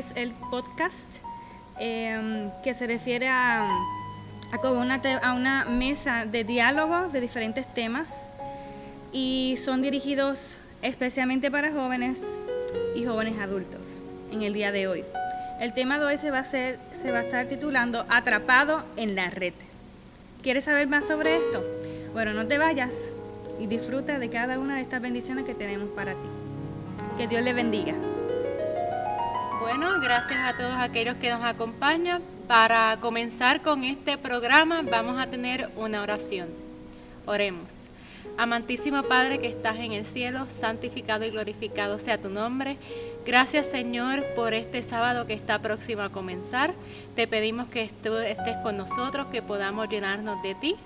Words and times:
es 0.00 0.12
el 0.16 0.32
podcast 0.50 1.08
em, 1.78 2.50
que 2.64 2.72
se 2.72 2.86
refiere 2.86 3.28
a, 3.28 3.68
como 4.62 4.80
una, 4.80 4.94
a 5.22 5.34
una 5.34 5.66
mesa 5.66 6.24
de 6.24 6.42
diálogo 6.42 7.08
de 7.08 7.20
diferentes 7.20 7.66
temas 7.74 8.26
y 9.12 9.58
son 9.62 9.82
dirigidos 9.82 10.56
especialmente 10.80 11.50
para 11.50 11.70
jóvenes 11.70 12.16
y 12.96 13.04
jóvenes 13.04 13.38
adultos 13.38 13.80
en 14.32 14.42
el 14.42 14.54
día 14.54 14.72
de 14.72 14.88
hoy. 14.88 15.04
El 15.60 15.74
tema 15.74 15.98
de 15.98 16.06
hoy 16.06 16.16
se 16.16 16.30
va 16.30 16.38
a, 16.38 16.44
ser, 16.44 16.78
se 16.94 17.12
va 17.12 17.18
a 17.18 17.22
estar 17.22 17.44
titulando 17.46 18.06
Atrapado 18.08 18.82
en 18.96 19.14
la 19.14 19.28
red. 19.28 19.52
¿Quieres 20.42 20.64
saber 20.64 20.86
más 20.86 21.04
sobre 21.04 21.36
esto? 21.36 21.62
Bueno, 22.14 22.32
no 22.32 22.46
te 22.46 22.56
vayas 22.56 22.94
y 23.60 23.66
disfruta 23.66 24.18
de 24.18 24.30
cada 24.30 24.58
una 24.58 24.76
de 24.76 24.80
estas 24.80 25.02
bendiciones 25.02 25.44
que 25.44 25.54
tenemos 25.54 25.90
para 25.90 26.12
ti. 26.12 26.28
Que 27.18 27.28
Dios 27.28 27.42
le 27.42 27.52
bendiga. 27.52 27.92
Bueno, 29.60 30.00
gracias 30.00 30.40
a 30.42 30.56
todos 30.56 30.72
aquellos 30.78 31.16
que 31.16 31.28
nos 31.28 31.44
acompañan. 31.44 32.22
Para 32.48 32.96
comenzar 32.98 33.60
con 33.60 33.84
este 33.84 34.16
programa 34.16 34.80
vamos 34.80 35.20
a 35.20 35.26
tener 35.26 35.68
una 35.76 36.00
oración. 36.00 36.48
Oremos. 37.26 37.90
Amantísimo 38.38 39.02
Padre 39.02 39.38
que 39.38 39.48
estás 39.48 39.76
en 39.76 39.92
el 39.92 40.06
cielo, 40.06 40.46
santificado 40.48 41.26
y 41.26 41.30
glorificado 41.30 41.98
sea 41.98 42.16
tu 42.16 42.30
nombre. 42.30 42.78
Gracias 43.26 43.68
Señor 43.68 44.24
por 44.34 44.54
este 44.54 44.82
sábado 44.82 45.26
que 45.26 45.34
está 45.34 45.58
próximo 45.58 46.00
a 46.00 46.08
comenzar. 46.08 46.72
Te 47.14 47.28
pedimos 47.28 47.68
que 47.68 47.82
estés 47.82 48.56
con 48.62 48.78
nosotros, 48.78 49.26
que 49.26 49.42
podamos 49.42 49.90
llenarnos 49.90 50.42
de 50.42 50.54
ti. 50.54 50.76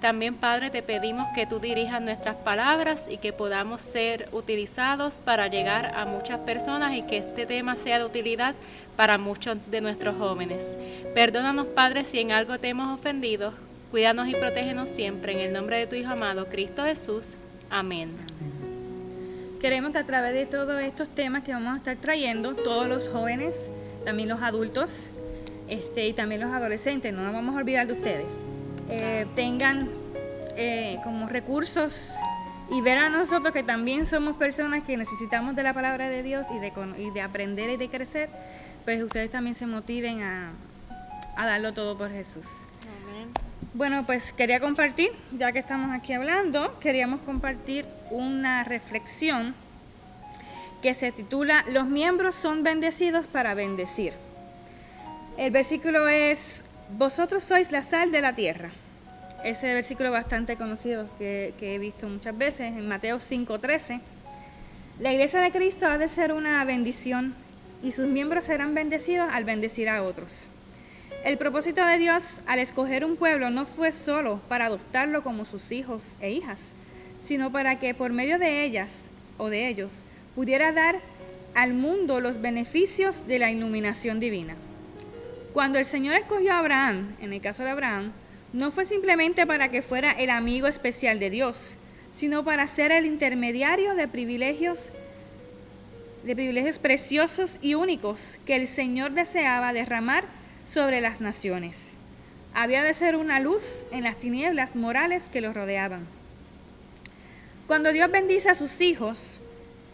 También 0.00 0.34
Padre 0.34 0.70
te 0.70 0.82
pedimos 0.82 1.26
que 1.34 1.46
tú 1.46 1.58
dirijas 1.58 2.00
nuestras 2.00 2.36
palabras 2.36 3.06
y 3.08 3.18
que 3.18 3.32
podamos 3.32 3.82
ser 3.82 4.28
utilizados 4.32 5.20
para 5.20 5.48
llegar 5.48 5.92
a 5.94 6.06
muchas 6.06 6.40
personas 6.40 6.94
y 6.94 7.02
que 7.02 7.18
este 7.18 7.46
tema 7.46 7.76
sea 7.76 7.98
de 7.98 8.04
utilidad 8.04 8.54
para 8.96 9.18
muchos 9.18 9.58
de 9.70 9.80
nuestros 9.80 10.16
jóvenes. 10.16 10.76
Perdónanos 11.14 11.66
Padre 11.66 12.04
si 12.04 12.18
en 12.18 12.32
algo 12.32 12.58
te 12.58 12.68
hemos 12.68 12.98
ofendido 12.98 13.52
Cuídanos 13.90 14.28
y 14.28 14.34
protégenos 14.34 14.88
siempre 14.88 15.32
en 15.32 15.40
el 15.40 15.52
nombre 15.52 15.76
de 15.76 15.88
tu 15.88 15.96
Hijo 15.96 16.12
amado, 16.12 16.46
Cristo 16.46 16.84
Jesús. 16.84 17.34
Amén. 17.70 18.10
Queremos 19.60 19.90
que 19.90 19.98
a 19.98 20.04
través 20.04 20.32
de 20.32 20.46
todos 20.46 20.80
estos 20.80 21.08
temas 21.08 21.42
que 21.42 21.52
vamos 21.52 21.74
a 21.74 21.78
estar 21.78 21.96
trayendo, 21.96 22.54
todos 22.54 22.86
los 22.86 23.08
jóvenes, 23.08 23.56
también 24.04 24.28
los 24.28 24.42
adultos 24.42 25.08
este, 25.66 26.06
y 26.06 26.12
también 26.12 26.40
los 26.40 26.52
adolescentes, 26.52 27.12
no 27.12 27.24
nos 27.24 27.32
vamos 27.32 27.56
a 27.56 27.58
olvidar 27.58 27.88
de 27.88 27.94
ustedes, 27.94 28.32
eh, 28.90 29.26
tengan 29.36 29.88
eh, 30.56 30.98
como 31.04 31.28
recursos 31.28 32.12
y 32.70 32.80
ver 32.80 32.98
a 32.98 33.08
nosotros 33.08 33.52
que 33.52 33.62
también 33.62 34.06
somos 34.06 34.36
personas 34.36 34.84
que 34.84 34.96
necesitamos 34.96 35.56
de 35.56 35.62
la 35.62 35.72
palabra 35.72 36.08
de 36.08 36.22
Dios 36.22 36.46
y 36.54 36.58
de, 36.58 36.72
y 36.98 37.10
de 37.10 37.20
aprender 37.22 37.70
y 37.70 37.76
de 37.76 37.88
crecer, 37.88 38.28
pues 38.84 39.02
ustedes 39.02 39.30
también 39.30 39.54
se 39.54 39.66
motiven 39.66 40.22
a, 40.22 40.52
a 41.36 41.46
darlo 41.46 41.72
todo 41.72 41.96
por 41.96 42.10
Jesús. 42.10 42.46
Bueno, 43.72 44.04
pues 44.04 44.32
quería 44.32 44.58
compartir, 44.58 45.12
ya 45.30 45.52
que 45.52 45.60
estamos 45.60 45.94
aquí 45.94 46.12
hablando, 46.12 46.78
queríamos 46.80 47.20
compartir 47.20 47.86
una 48.10 48.64
reflexión 48.64 49.54
que 50.82 50.94
se 50.94 51.12
titula 51.12 51.64
Los 51.70 51.86
miembros 51.86 52.34
son 52.34 52.64
bendecidos 52.64 53.26
para 53.26 53.54
bendecir. 53.54 54.14
El 55.36 55.52
versículo 55.52 56.08
es, 56.08 56.64
Vosotros 56.98 57.44
sois 57.44 57.70
la 57.70 57.82
sal 57.82 58.10
de 58.10 58.20
la 58.20 58.34
tierra. 58.34 58.70
Ese 59.44 59.72
versículo 59.72 60.10
bastante 60.10 60.56
conocido 60.56 61.08
que, 61.18 61.54
he 61.60 61.78
visto 61.78 62.06
muchas 62.08 62.36
veces 62.36 62.76
en 62.76 62.86
Mateo 62.86 63.18
5:13. 63.18 64.00
La 64.98 65.12
iglesia 65.12 65.40
de 65.40 65.50
Cristo 65.50 65.86
ha 65.86 65.96
de 65.96 66.10
ser 66.10 66.32
una 66.32 66.62
bendición 66.66 67.34
y 67.82 67.92
sus 67.92 68.06
miembros 68.06 68.44
serán 68.44 68.74
bendecidos 68.74 69.32
al 69.32 69.44
bendecir 69.44 69.88
a 69.88 70.02
otros. 70.02 70.48
El 71.24 71.38
propósito 71.38 71.84
de 71.86 71.96
Dios 71.96 72.22
al 72.46 72.58
escoger 72.58 73.02
un 73.02 73.16
pueblo 73.16 73.48
no 73.48 73.64
fue 73.64 73.92
solo 73.92 74.42
para 74.48 74.66
adoptarlo 74.66 75.22
como 75.22 75.46
sus 75.46 75.72
hijos 75.72 76.04
e 76.20 76.30
hijas, 76.30 76.72
sino 77.24 77.50
para 77.50 77.78
que 77.78 77.94
por 77.94 78.12
medio 78.12 78.38
de 78.38 78.62
ellas 78.64 79.04
o 79.38 79.48
de 79.48 79.68
ellos 79.68 80.02
pudiera 80.34 80.72
dar 80.72 80.96
al 81.54 81.72
mundo 81.72 82.20
los 82.20 82.42
beneficios 82.42 83.26
de 83.26 83.38
la 83.38 83.50
iluminación 83.50 84.20
divina. 84.20 84.54
Cuando 85.54 85.78
el 85.78 85.86
Señor 85.86 86.16
escogió 86.16 86.52
a 86.52 86.58
Abraham, 86.58 87.16
en 87.20 87.32
el 87.32 87.40
caso 87.40 87.64
de 87.64 87.70
Abraham, 87.70 88.12
no 88.52 88.72
fue 88.72 88.84
simplemente 88.84 89.46
para 89.46 89.70
que 89.70 89.82
fuera 89.82 90.12
el 90.12 90.30
amigo 90.30 90.66
especial 90.66 91.18
de 91.18 91.30
Dios, 91.30 91.76
sino 92.14 92.44
para 92.44 92.66
ser 92.66 92.92
el 92.92 93.06
intermediario 93.06 93.94
de 93.94 94.08
privilegios 94.08 94.90
de 96.24 96.34
privilegios 96.34 96.78
preciosos 96.78 97.56
y 97.62 97.74
únicos 97.74 98.36
que 98.44 98.56
el 98.56 98.68
Señor 98.68 99.12
deseaba 99.12 99.72
derramar 99.72 100.24
sobre 100.72 101.00
las 101.00 101.20
naciones. 101.22 101.92
Había 102.52 102.82
de 102.82 102.92
ser 102.92 103.16
una 103.16 103.40
luz 103.40 103.82
en 103.90 104.04
las 104.04 104.16
tinieblas 104.16 104.76
morales 104.76 105.30
que 105.32 105.40
los 105.40 105.54
rodeaban. 105.54 106.06
Cuando 107.66 107.92
Dios 107.92 108.10
bendice 108.10 108.50
a 108.50 108.54
sus 108.54 108.80
hijos 108.80 109.40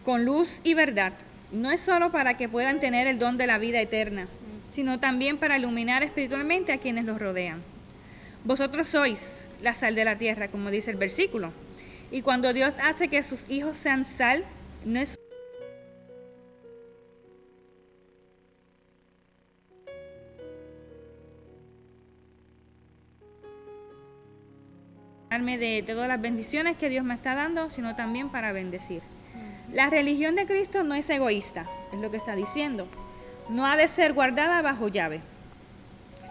con 0.04 0.24
luz 0.24 0.60
y 0.64 0.74
verdad, 0.74 1.12
no 1.52 1.70
es 1.70 1.80
solo 1.80 2.10
para 2.10 2.36
que 2.36 2.48
puedan 2.48 2.80
tener 2.80 3.06
el 3.06 3.18
don 3.18 3.36
de 3.36 3.46
la 3.46 3.58
vida 3.58 3.80
eterna, 3.80 4.26
sino 4.68 4.98
también 4.98 5.38
para 5.38 5.58
iluminar 5.58 6.02
espiritualmente 6.02 6.72
a 6.72 6.78
quienes 6.78 7.04
los 7.04 7.20
rodean. 7.20 7.62
Vosotros 8.46 8.86
sois 8.86 9.42
la 9.60 9.74
sal 9.74 9.96
de 9.96 10.04
la 10.04 10.18
tierra, 10.18 10.46
como 10.46 10.70
dice 10.70 10.92
el 10.92 10.96
versículo. 10.96 11.52
Y 12.12 12.22
cuando 12.22 12.52
Dios 12.52 12.74
hace 12.80 13.08
que 13.08 13.24
sus 13.24 13.40
hijos 13.50 13.76
sean 13.76 14.04
sal, 14.04 14.44
no 14.84 15.00
es 15.00 15.18
de 25.58 25.82
todas 25.84 26.06
las 26.06 26.20
bendiciones 26.20 26.76
que 26.76 26.88
Dios 26.88 27.04
me 27.04 27.14
está 27.14 27.34
dando, 27.34 27.68
sino 27.68 27.96
también 27.96 28.28
para 28.28 28.52
bendecir. 28.52 29.02
La 29.72 29.90
religión 29.90 30.36
de 30.36 30.46
Cristo 30.46 30.84
no 30.84 30.94
es 30.94 31.10
egoísta, 31.10 31.66
es 31.92 31.98
lo 31.98 32.12
que 32.12 32.16
está 32.16 32.36
diciendo. 32.36 32.86
No 33.48 33.66
ha 33.66 33.76
de 33.76 33.88
ser 33.88 34.12
guardada 34.12 34.62
bajo 34.62 34.86
llave, 34.86 35.20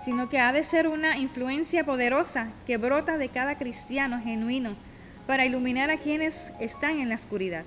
sino 0.05 0.29
que 0.29 0.39
ha 0.39 0.53
de 0.53 0.63
ser 0.63 0.87
una 0.87 1.17
influencia 1.17 1.83
poderosa 1.83 2.49
que 2.67 2.77
brota 2.77 3.17
de 3.17 3.29
cada 3.29 3.57
cristiano 3.57 4.21
genuino 4.23 4.75
para 5.25 5.47
iluminar 5.47 5.89
a 5.89 5.97
quienes 5.97 6.51
están 6.59 6.99
en 6.99 7.09
la 7.09 7.15
oscuridad. 7.15 7.65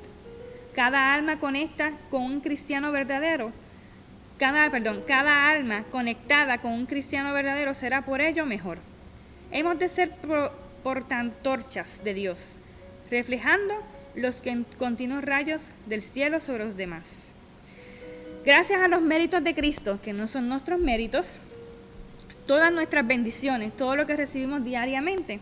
Cada 0.73 1.13
alma 1.13 1.41
conecta 1.41 1.93
con 2.11 2.23
un 2.23 2.41
cristiano 2.41 2.93
verdadero, 2.93 3.51
cada, 4.39 4.71
perdón, 4.71 5.03
cada 5.05 5.51
alma 5.51 5.83
conectada 5.91 6.59
con 6.59 6.71
un 6.71 6.87
cristiano 6.87 7.33
verdadero 7.33 7.75
será 7.75 8.03
por 8.03 8.21
ello 8.21 8.47
mejor. 8.47 8.79
Hemos 9.51 9.77
de 9.81 9.89
ser 9.89 10.13
portantorchas 10.85 12.05
de 12.05 12.15
Dios, 12.15 12.59
reflejando 13.11 13.75
los 14.15 14.41
continuos 14.79 15.25
rayos 15.25 15.63
del 15.87 16.03
cielo 16.03 16.41
sobre 16.41 16.67
los 16.67 16.77
demás. 16.77 17.33
Gracias 18.45 18.81
a 18.81 18.87
los 18.87 19.03
méritos 19.03 19.43
de 19.43 19.57
Cristo, 19.57 19.99
que 20.01 20.13
no 20.13 20.29
son 20.29 20.49
nuestros 20.49 20.79
méritos, 20.79 21.41
todas 22.49 22.73
nuestras 22.73 23.07
bendiciones, 23.07 23.77
todo 23.77 23.95
lo 23.95 24.07
que 24.07 24.17
recibimos 24.17 24.65
diariamente, 24.65 25.39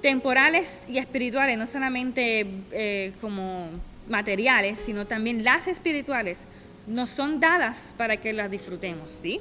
temporales 0.00 0.84
y 0.88 0.98
espirituales, 0.98 1.58
no 1.58 1.66
solamente 1.66 2.46
eh, 2.70 3.12
como 3.20 3.66
materiales, 4.08 4.78
sino 4.78 5.04
también 5.04 5.42
las 5.42 5.66
espirituales, 5.66 6.44
nos 6.86 7.10
son 7.10 7.40
dadas 7.40 7.92
para 7.96 8.16
que 8.18 8.32
las 8.32 8.50
disfrutemos, 8.50 9.10
¿sí? 9.20 9.40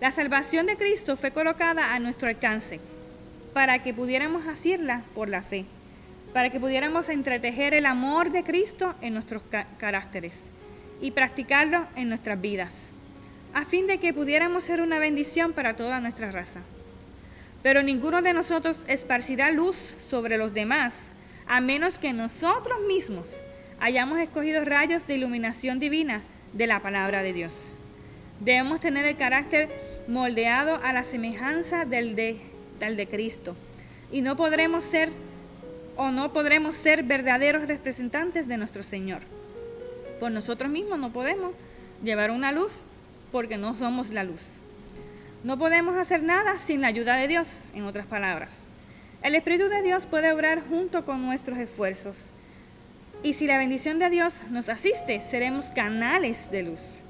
La 0.00 0.12
salvación 0.12 0.66
de 0.66 0.76
Cristo 0.76 1.16
fue 1.16 1.32
colocada 1.32 1.94
a 1.94 1.98
nuestro 1.98 2.28
alcance 2.28 2.78
para 3.52 3.82
que 3.82 3.92
pudiéramos 3.92 4.46
hacerla 4.46 5.02
por 5.14 5.28
la 5.28 5.42
fe, 5.42 5.64
para 6.32 6.50
que 6.50 6.60
pudiéramos 6.60 7.08
entretejer 7.08 7.74
el 7.74 7.86
amor 7.86 8.30
de 8.30 8.44
Cristo 8.44 8.94
en 9.00 9.14
nuestros 9.14 9.42
caracteres 9.78 10.44
y 11.00 11.10
practicarlo 11.10 11.86
en 11.96 12.08
nuestras 12.08 12.40
vidas, 12.40 12.88
a 13.54 13.64
fin 13.64 13.86
de 13.86 13.98
que 13.98 14.12
pudiéramos 14.12 14.64
ser 14.64 14.80
una 14.80 14.98
bendición 14.98 15.52
para 15.52 15.76
toda 15.76 16.00
nuestra 16.00 16.30
raza. 16.32 16.60
Pero 17.62 17.82
ninguno 17.82 18.20
de 18.20 18.34
nosotros 18.34 18.80
esparcirá 18.88 19.52
luz 19.52 19.94
sobre 20.10 20.36
los 20.36 20.52
demás, 20.52 21.06
a 21.46 21.60
menos 21.60 21.98
que 21.98 22.12
nosotros 22.12 22.80
mismos 22.86 23.28
hayamos 23.80 24.18
escogido 24.18 24.64
rayos 24.64 25.06
de 25.06 25.14
iluminación 25.14 25.78
divina 25.78 26.22
de 26.52 26.66
la 26.66 26.80
palabra 26.80 27.22
de 27.22 27.32
Dios. 27.32 27.68
Debemos 28.40 28.80
tener 28.80 29.06
el 29.06 29.16
carácter 29.16 29.70
moldeado 30.08 30.80
a 30.82 30.92
la 30.92 31.04
semejanza 31.04 31.84
del 31.84 32.16
de 32.16 33.08
Cristo. 33.10 33.56
Y 34.10 34.20
no 34.20 34.36
podremos 34.36 34.84
ser 34.84 35.08
o 35.96 36.10
no 36.10 36.32
podremos 36.32 36.76
ser 36.76 37.04
verdaderos 37.04 37.68
representantes 37.68 38.48
de 38.48 38.56
nuestro 38.56 38.82
Señor. 38.82 39.20
Por 40.18 40.32
nosotros 40.32 40.70
mismos 40.70 40.98
no 40.98 41.12
podemos 41.12 41.52
llevar 42.02 42.30
una 42.30 42.52
luz 42.52 42.82
porque 43.34 43.58
no 43.58 43.74
somos 43.74 44.10
la 44.10 44.22
luz. 44.22 44.44
No 45.42 45.58
podemos 45.58 45.96
hacer 45.96 46.22
nada 46.22 46.56
sin 46.60 46.80
la 46.80 46.86
ayuda 46.86 47.16
de 47.16 47.26
Dios, 47.26 47.64
en 47.74 47.82
otras 47.82 48.06
palabras. 48.06 48.66
El 49.24 49.34
Espíritu 49.34 49.68
de 49.68 49.82
Dios 49.82 50.06
puede 50.06 50.30
obrar 50.30 50.62
junto 50.68 51.04
con 51.04 51.20
nuestros 51.20 51.58
esfuerzos. 51.58 52.28
Y 53.24 53.34
si 53.34 53.48
la 53.48 53.58
bendición 53.58 53.98
de 53.98 54.08
Dios 54.08 54.34
nos 54.50 54.68
asiste, 54.68 55.20
seremos 55.20 55.64
canales 55.70 56.48
de 56.52 56.62
luz. 56.62 57.00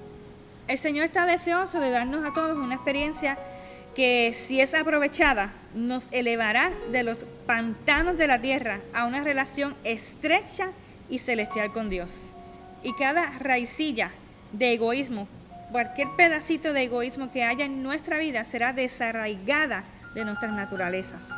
El 0.66 0.78
Señor 0.78 1.04
está 1.04 1.26
deseoso 1.26 1.78
de 1.78 1.90
darnos 1.90 2.26
a 2.26 2.32
todos 2.32 2.56
una 2.56 2.76
experiencia 2.76 3.36
que 3.94 4.34
si 4.34 4.62
es 4.62 4.72
aprovechada 4.72 5.52
nos 5.74 6.06
elevará 6.10 6.72
de 6.90 7.02
los 7.02 7.18
pantanos 7.44 8.16
de 8.16 8.28
la 8.28 8.40
tierra 8.40 8.80
a 8.94 9.04
una 9.04 9.22
relación 9.22 9.76
estrecha 9.84 10.70
y 11.10 11.18
celestial 11.18 11.70
con 11.70 11.90
Dios. 11.90 12.30
Y 12.82 12.94
cada 12.94 13.26
raicilla 13.40 14.10
de 14.52 14.72
egoísmo, 14.72 15.28
cualquier 15.74 16.06
pedacito 16.10 16.72
de 16.72 16.84
egoísmo 16.84 17.32
que 17.32 17.42
haya 17.42 17.64
en 17.64 17.82
nuestra 17.82 18.20
vida 18.20 18.44
será 18.44 18.72
desarraigada 18.72 19.82
de 20.14 20.24
nuestras 20.24 20.52
naturalezas. 20.52 21.30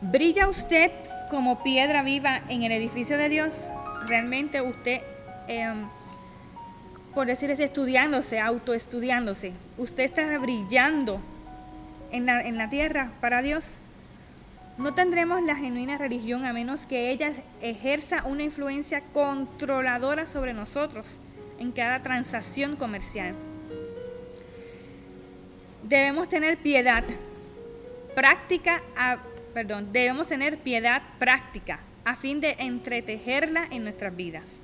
¿Brilla 0.00 0.46
usted 0.46 0.92
como 1.28 1.64
piedra 1.64 2.04
viva 2.04 2.42
en 2.48 2.62
el 2.62 2.70
edificio 2.70 3.18
de 3.18 3.28
Dios? 3.28 3.68
Realmente 4.06 4.60
usted, 4.62 5.00
em, 5.48 5.88
por 7.12 7.26
decir 7.26 7.50
así, 7.50 7.64
estudiándose, 7.64 8.38
autoestudiándose, 8.38 9.52
usted 9.78 10.04
está 10.04 10.38
brillando 10.38 11.18
en 12.12 12.24
la, 12.24 12.40
en 12.40 12.56
la 12.56 12.70
tierra 12.70 13.10
para 13.20 13.42
Dios. 13.42 13.64
No 14.78 14.94
tendremos 14.94 15.42
la 15.42 15.56
genuina 15.56 15.98
religión 15.98 16.44
a 16.44 16.52
menos 16.52 16.86
que 16.86 17.10
ella 17.10 17.32
ejerza 17.60 18.22
una 18.26 18.44
influencia 18.44 19.02
controladora 19.12 20.28
sobre 20.28 20.52
nosotros 20.52 21.18
en 21.58 21.72
cada 21.72 22.02
transacción 22.02 22.76
comercial. 22.76 23.34
Debemos 25.82 26.28
tener 26.28 26.56
piedad 26.58 27.04
práctica, 28.14 28.82
perdón, 29.54 29.92
debemos 29.92 30.28
tener 30.28 30.58
piedad 30.58 31.02
práctica 31.18 31.80
a 32.04 32.16
fin 32.16 32.40
de 32.40 32.56
entretejerla 32.58 33.66
en 33.70 33.84
nuestras 33.84 34.14
vidas. 34.16 34.60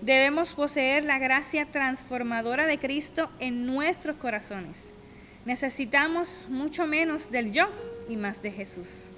Debemos 0.00 0.54
poseer 0.54 1.04
la 1.04 1.18
gracia 1.18 1.66
transformadora 1.66 2.66
de 2.66 2.78
Cristo 2.78 3.30
en 3.38 3.66
nuestros 3.66 4.16
corazones. 4.16 4.90
Necesitamos 5.44 6.46
mucho 6.48 6.86
menos 6.86 7.30
del 7.30 7.52
yo 7.52 7.68
y 8.08 8.16
más 8.16 8.40
de 8.42 8.50
Jesús. 8.50 9.08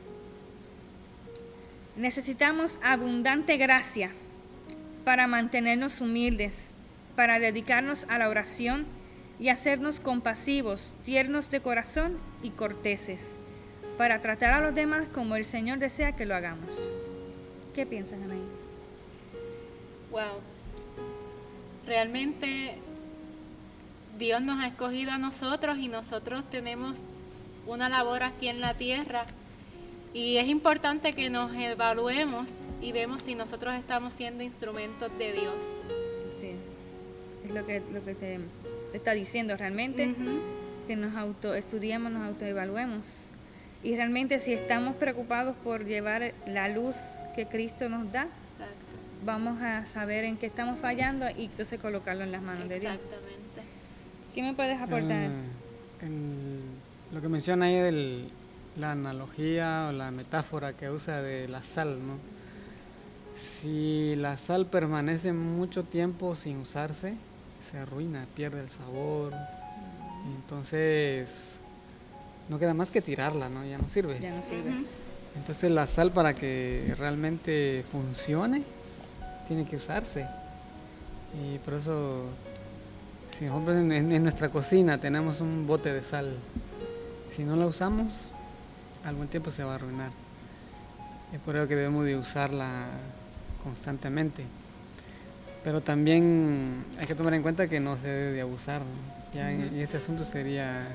Necesitamos 1.96 2.78
abundante 2.82 3.56
gracia 3.58 4.10
para 5.04 5.26
mantenernos 5.26 6.00
humildes, 6.00 6.72
para 7.16 7.38
dedicarnos 7.38 8.04
a 8.08 8.18
la 8.18 8.28
oración 8.28 8.86
y 9.38 9.48
hacernos 9.48 10.00
compasivos, 10.00 10.92
tiernos 11.04 11.50
de 11.50 11.60
corazón 11.60 12.18
y 12.42 12.50
corteses, 12.50 13.36
para 13.98 14.20
tratar 14.20 14.52
a 14.54 14.60
los 14.60 14.74
demás 14.74 15.06
como 15.12 15.36
el 15.36 15.44
Señor 15.44 15.78
desea 15.78 16.16
que 16.16 16.26
lo 16.26 16.34
hagamos. 16.34 16.92
¿Qué 17.74 17.86
piensas, 17.86 18.20
Anaís? 18.22 18.42
Wow. 20.10 20.40
Realmente 21.86 22.76
Dios 24.18 24.42
nos 24.42 24.60
ha 24.60 24.68
escogido 24.68 25.10
a 25.10 25.18
nosotros 25.18 25.78
y 25.78 25.88
nosotros 25.88 26.44
tenemos 26.50 27.00
una 27.66 27.88
labor 27.88 28.22
aquí 28.22 28.48
en 28.48 28.60
la 28.60 28.74
tierra 28.74 29.26
y 30.14 30.36
es 30.36 30.46
importante 30.48 31.12
que 31.12 31.30
nos 31.30 31.54
evaluemos 31.54 32.66
y 32.82 32.92
vemos 32.92 33.22
si 33.22 33.34
nosotros 33.34 33.74
estamos 33.74 34.12
siendo 34.12 34.42
instrumentos 34.42 35.10
de 35.18 35.32
Dios. 35.32 36.11
Lo 37.54 37.66
que, 37.66 37.82
lo 37.92 38.04
que 38.04 38.14
te, 38.14 38.38
está 38.94 39.12
diciendo 39.12 39.56
realmente, 39.56 40.14
que 40.86 40.96
nos 40.96 41.14
autoestudiemos, 41.16 42.10
nos 42.12 42.26
autoevaluemos. 42.26 43.06
Y 43.82 43.96
realmente 43.96 44.40
si 44.40 44.52
estamos 44.52 44.94
preocupados 44.96 45.56
por 45.56 45.84
llevar 45.84 46.32
la 46.46 46.68
luz 46.68 46.96
que 47.34 47.46
Cristo 47.46 47.88
nos 47.88 48.10
da, 48.12 48.28
vamos 49.24 49.60
a 49.60 49.86
saber 49.86 50.24
en 50.24 50.36
qué 50.36 50.46
estamos 50.46 50.78
fallando 50.78 51.26
y 51.36 51.46
entonces 51.46 51.80
colocarlo 51.80 52.24
en 52.24 52.32
las 52.32 52.42
manos 52.42 52.68
de 52.68 52.80
Dios. 52.80 52.94
Exactamente. 52.94 53.62
¿Qué 54.34 54.42
me 54.42 54.54
puedes 54.54 54.80
aportar? 54.80 55.30
lo 57.12 57.20
que 57.20 57.28
menciona 57.28 57.66
ahí 57.66 57.78
del 57.78 58.30
la 58.76 58.92
analogía 58.92 59.88
o 59.88 59.92
la 59.92 60.10
metáfora 60.10 60.72
que 60.72 60.90
usa 60.90 61.22
de 61.22 61.48
la 61.48 61.62
sal, 61.62 61.98
¿no? 62.06 62.16
Si 63.34 64.14
la 64.16 64.36
sal 64.36 64.66
permanece 64.66 65.32
mucho 65.32 65.84
tiempo 65.84 66.34
sin 66.34 66.58
usarse, 66.58 67.14
se 67.72 67.78
arruina, 67.78 68.26
pierde 68.36 68.60
el 68.60 68.70
sabor. 68.70 69.32
Entonces, 70.36 71.28
no 72.48 72.58
queda 72.58 72.74
más 72.74 72.90
que 72.90 73.00
tirarla, 73.00 73.48
¿no? 73.48 73.64
Ya 73.64 73.78
no 73.78 73.88
sirve. 73.88 74.20
Ya 74.20 74.34
no 74.34 74.42
sirve. 74.42 74.72
Entonces, 75.34 75.70
la 75.70 75.86
sal 75.86 76.12
para 76.12 76.34
que 76.34 76.94
realmente 76.98 77.84
funcione, 77.90 78.62
tiene 79.48 79.66
que 79.66 79.76
usarse. 79.76 80.26
Y 81.42 81.58
por 81.60 81.74
eso, 81.74 82.26
si 83.38 83.46
nosotros 83.46 83.76
en 83.78 84.22
nuestra 84.22 84.50
cocina 84.50 84.98
tenemos 84.98 85.40
un 85.40 85.66
bote 85.66 85.92
de 85.92 86.02
sal, 86.04 86.36
si 87.34 87.42
no 87.42 87.56
la 87.56 87.66
usamos, 87.66 88.28
algún 89.04 89.28
tiempo 89.28 89.50
se 89.50 89.64
va 89.64 89.72
a 89.72 89.74
arruinar. 89.76 90.10
Es 91.32 91.40
por 91.40 91.56
eso 91.56 91.66
que 91.66 91.74
debemos 91.74 92.04
de 92.04 92.16
usarla 92.16 92.88
constantemente. 93.64 94.44
Pero 95.64 95.80
también 95.80 96.84
hay 96.98 97.06
que 97.06 97.14
tomar 97.14 97.34
en 97.34 97.42
cuenta 97.42 97.68
que 97.68 97.80
no 97.80 97.96
se 97.96 98.08
debe 98.08 98.32
de 98.32 98.40
abusar. 98.40 98.82
Ya 99.34 99.50
en, 99.52 99.78
ese 99.78 99.96
asunto 99.96 100.24
sería 100.24 100.86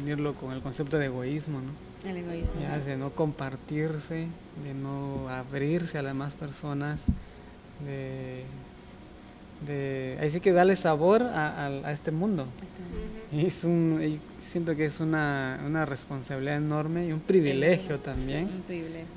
unirlo 0.00 0.34
con 0.34 0.52
el 0.52 0.62
concepto 0.62 0.98
de 0.98 1.06
egoísmo, 1.06 1.60
¿no? 1.60 2.08
El 2.08 2.16
egoísmo. 2.16 2.60
Ya, 2.60 2.78
de 2.78 2.96
no 2.96 3.10
compartirse, 3.10 4.26
de 4.64 4.74
no 4.74 5.28
abrirse 5.28 5.98
a 5.98 6.02
las 6.02 6.12
demás 6.12 6.32
personas, 6.32 7.02
de, 7.84 8.44
de 9.66 10.18
ahí 10.20 10.30
sí 10.30 10.40
que 10.40 10.52
darle 10.52 10.76
sabor 10.76 11.22
a, 11.22 11.66
a, 11.66 11.92
este 11.92 12.10
mundo. 12.10 12.46
Y 13.32 13.46
es 13.46 13.64
un, 13.64 14.20
siento 14.52 14.76
que 14.76 14.84
es 14.84 15.00
una, 15.00 15.60
una 15.66 15.86
responsabilidad 15.86 16.56
enorme 16.56 17.06
y 17.06 17.12
un 17.12 17.20
privilegio 17.20 17.98
también 17.98 18.50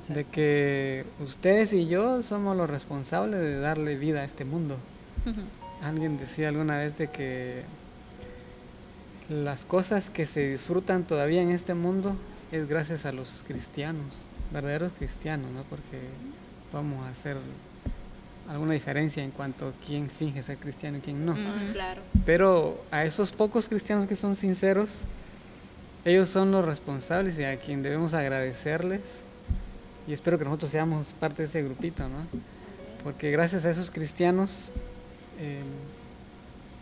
de 0.08 0.24
que 0.24 1.04
ustedes 1.20 1.74
y 1.74 1.86
yo 1.86 2.22
somos 2.22 2.56
los 2.56 2.70
responsables 2.70 3.40
de 3.40 3.58
darle 3.58 3.96
vida 3.96 4.20
a 4.20 4.24
este 4.24 4.44
mundo. 4.44 4.76
Alguien 5.82 6.18
decía 6.18 6.48
alguna 6.48 6.78
vez 6.78 6.96
de 6.96 7.08
que 7.08 7.64
las 9.28 9.64
cosas 9.64 10.08
que 10.08 10.24
se 10.24 10.48
disfrutan 10.52 11.04
todavía 11.04 11.42
en 11.42 11.50
este 11.50 11.74
mundo 11.74 12.16
es 12.52 12.68
gracias 12.68 13.04
a 13.04 13.12
los 13.12 13.42
cristianos, 13.46 14.06
verdaderos 14.52 14.92
cristianos, 14.96 15.50
¿no? 15.50 15.64
Porque 15.64 15.98
vamos 16.72 17.04
a 17.04 17.10
hacer 17.10 17.36
alguna 18.48 18.72
diferencia 18.72 19.22
en 19.22 19.30
cuanto 19.30 19.68
a 19.68 19.72
quién 19.86 20.08
finge 20.08 20.42
ser 20.42 20.58
cristiano 20.58 20.98
y 20.98 21.00
quién 21.00 21.24
no. 21.24 21.34
claro. 21.72 22.02
Pero 22.24 22.82
a 22.90 23.04
esos 23.04 23.32
pocos 23.32 23.68
cristianos 23.68 24.06
que 24.06 24.16
son 24.16 24.36
sinceros, 24.36 25.00
ellos 26.04 26.28
son 26.28 26.52
los 26.52 26.64
responsables 26.64 27.38
y 27.38 27.44
a 27.44 27.56
quien 27.58 27.82
debemos 27.82 28.14
agradecerles. 28.14 29.00
Y 30.06 30.12
espero 30.12 30.38
que 30.38 30.44
nosotros 30.44 30.70
seamos 30.70 31.12
parte 31.18 31.42
de 31.42 31.48
ese 31.48 31.62
grupito, 31.62 32.04
¿no? 32.04 32.26
Porque 33.02 33.32
gracias 33.32 33.64
a 33.64 33.70
esos 33.70 33.90
cristianos 33.90 34.70
em, 35.40 35.64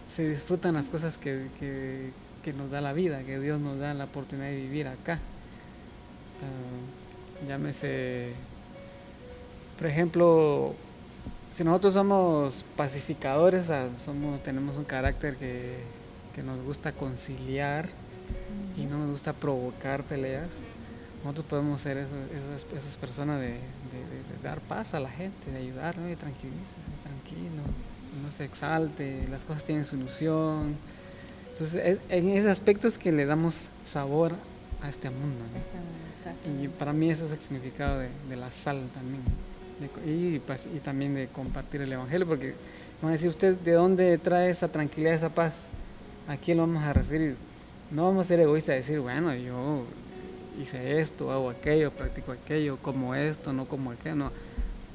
se 0.07 0.29
disfrutan 0.29 0.75
las 0.75 0.91
cosas 0.91 1.17
que, 1.17 2.13
nos 2.57 2.71
da 2.71 2.83
la 2.83 2.93
vida, 2.93 3.23
que 3.23 3.41
Dios 3.41 3.61
nos 3.61 3.79
da 3.79 3.95
la 3.95 4.05
oportunidad 4.05 4.49
de 4.49 4.57
vivir 4.57 4.89
acá. 4.89 5.19
Ah, 6.43 7.47
llámese, 7.49 8.33
por 9.79 9.87
ejemplo, 9.87 10.75
si 11.57 11.65
nosotros 11.65 11.95
somos 11.95 12.65
pacificadores, 12.77 13.67
somos, 14.05 14.43
tenemos 14.43 14.77
un 14.77 14.85
carácter 14.85 15.37
que, 15.37 15.77
que 16.35 16.43
nos 16.43 16.63
gusta 16.63 16.93
conciliar, 16.93 17.89
y 18.77 18.87
no 18.87 18.99
nos 18.99 19.11
gusta 19.11 19.33
provocar 19.33 20.03
peleas, 20.03 20.49
nosotros 21.23 21.47
podemos 21.47 21.81
ser 21.81 21.97
esas, 21.97 22.97
personas 22.97 23.41
de, 23.41 23.57
dar 24.43 24.61
paz 24.61 24.95
a 24.95 25.01
la 25.01 25.09
gente, 25.09 25.51
de 25.51 25.59
ayudar, 25.59 25.97
¿no? 25.97 26.05
tranquilo, 26.17 27.63
no 28.23 28.31
se 28.31 28.45
exalte, 28.45 29.27
las 29.31 29.43
cosas 29.43 29.65
tienen 29.65 29.85
solución. 29.85 30.77
Entonces, 31.53 31.99
en 32.09 32.29
ese 32.31 32.51
aspecto 32.51 32.89
es 32.89 32.99
que 32.99 33.13
le 33.13 33.27
damos 33.27 33.55
sabor 33.87 34.33
a 34.83 34.89
este 34.89 35.09
mundo. 35.09 35.45
Y 36.63 36.69
para 36.69 36.93
mí 36.93 37.11
eso 37.11 37.27
es 37.27 37.33
el 37.33 37.39
significado 37.39 38.01
de, 38.01 38.37
la 38.37 38.51
sal 38.51 38.83
también. 38.93 39.23
Y, 40.07 40.39
pues, 40.41 40.67
y, 40.75 40.79
también 40.79 41.15
de 41.15 41.27
compartir 41.29 41.81
el 41.83 41.93
Evangelio, 41.93 42.27
porque 42.27 42.55
van 43.03 43.11
a 43.11 43.13
decir 43.13 43.29
usted 43.29 43.57
de 43.57 43.73
dónde 43.73 44.19
trae 44.19 44.51
esa 44.51 44.69
tranquilidad, 44.69 45.15
esa 45.15 45.31
paz. 45.31 45.55
¿A 46.29 46.37
quién 46.37 46.57
lo 46.57 46.67
vamos 46.67 46.83
a 46.83 46.93
referir? 46.93 47.37
no 47.91 48.05
vamos 48.05 48.27
a 48.27 48.29
ser 48.29 48.41
egoístas 48.41 48.75
y 48.75 48.79
decir, 48.79 49.01
bueno, 49.01 49.35
yo 49.35 49.85
hice 50.61 51.01
esto, 51.01 51.31
hago 51.31 51.51
aquello, 51.51 51.91
practico 51.93 52.33
aquello, 52.33 52.77
como 52.79 53.15
esto, 53.15 53.53
no 53.53 53.67
como 53.67 53.93
aquello, 53.93 54.17
no. 54.17 54.33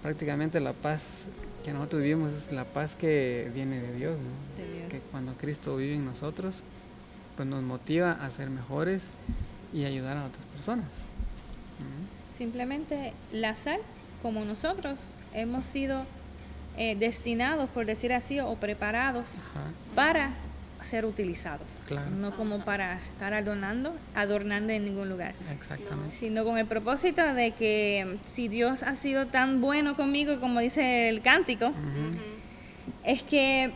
Prácticamente 0.02 0.60
la 0.60 0.74
paz 0.74 1.26
que 1.64 1.72
nosotros 1.72 2.02
vivimos 2.02 2.32
es 2.32 2.52
la 2.52 2.66
paz 2.66 2.96
que 2.96 3.52
viene 3.54 3.80
de 3.80 3.94
Dios, 3.96 4.18
¿no? 4.18 4.90
Que 4.90 5.00
cuando 5.12 5.34
Cristo 5.34 5.76
vive 5.78 5.96
en 5.96 6.06
nosotros, 6.06 6.62
pues 7.36 7.48
nos 7.48 7.64
motiva 7.64 8.12
a 8.12 8.32
ser 8.32 8.50
mejores 8.50 9.04
y 9.74 9.86
ayudar 9.86 10.18
a 10.18 10.26
otras 10.26 10.46
personas. 10.54 10.88
Simplemente 12.36 13.14
la 13.34 13.56
sal, 13.56 13.80
como 14.22 14.44
nosotros 14.46 15.00
hemos 15.34 15.66
sido 15.66 16.04
eh, 16.78 16.96
destinados, 16.96 17.70
por 17.70 17.86
decir 17.86 18.14
así, 18.14 18.40
o 18.40 18.56
preparados 18.56 19.28
para 19.96 20.32
ser 20.84 21.06
utilizados, 21.06 21.68
Claro. 21.88 22.10
no 22.12 22.36
como 22.38 22.64
para 22.64 23.00
estar 23.00 23.34
adornando, 23.34 23.94
adornando 24.16 24.72
en 24.72 24.86
ningún 24.86 25.10
lugar, 25.10 25.34
Exactamente. 25.54 26.16
sino 26.18 26.46
con 26.46 26.58
el 26.58 26.66
propósito 26.68 27.22
de 27.34 27.52
que 27.52 28.18
si 28.26 28.48
Dios 28.48 28.84
ha 28.84 28.96
sido 28.96 29.26
tan 29.28 29.60
bueno 29.60 29.98
conmigo, 29.98 30.40
como 30.40 30.62
dice 30.62 31.10
el 31.10 31.22
cántico, 31.22 31.74
es 33.04 33.24
que 33.24 33.72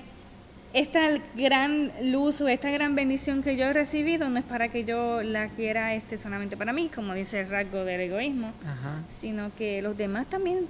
esta 0.74 1.01
gran 1.36 1.92
luz 2.03 2.42
o 2.42 2.48
esta 2.48 2.70
gran 2.72 2.96
bendición 2.96 3.44
que 3.44 3.56
yo 3.56 3.65
he 3.65 3.74
recibido 3.74 4.30
no 4.30 4.39
es 4.39 4.46
para 4.46 4.70
que 4.70 4.84
yo 4.84 5.22
la 5.24 5.48
quiera 5.50 5.94
este 5.94 6.18
solamente 6.18 6.58
para 6.58 6.74
mí, 6.74 6.89
como 6.94 7.13
dice 7.13 7.42
el 7.42 7.50
rasgo 7.50 7.86
del 7.86 8.01
egoísmo, 8.01 8.51
Ajá. 8.65 9.00
sino 9.10 9.51
que 9.56 9.82
los 9.84 9.96
demás 9.98 10.25
también 10.27 10.65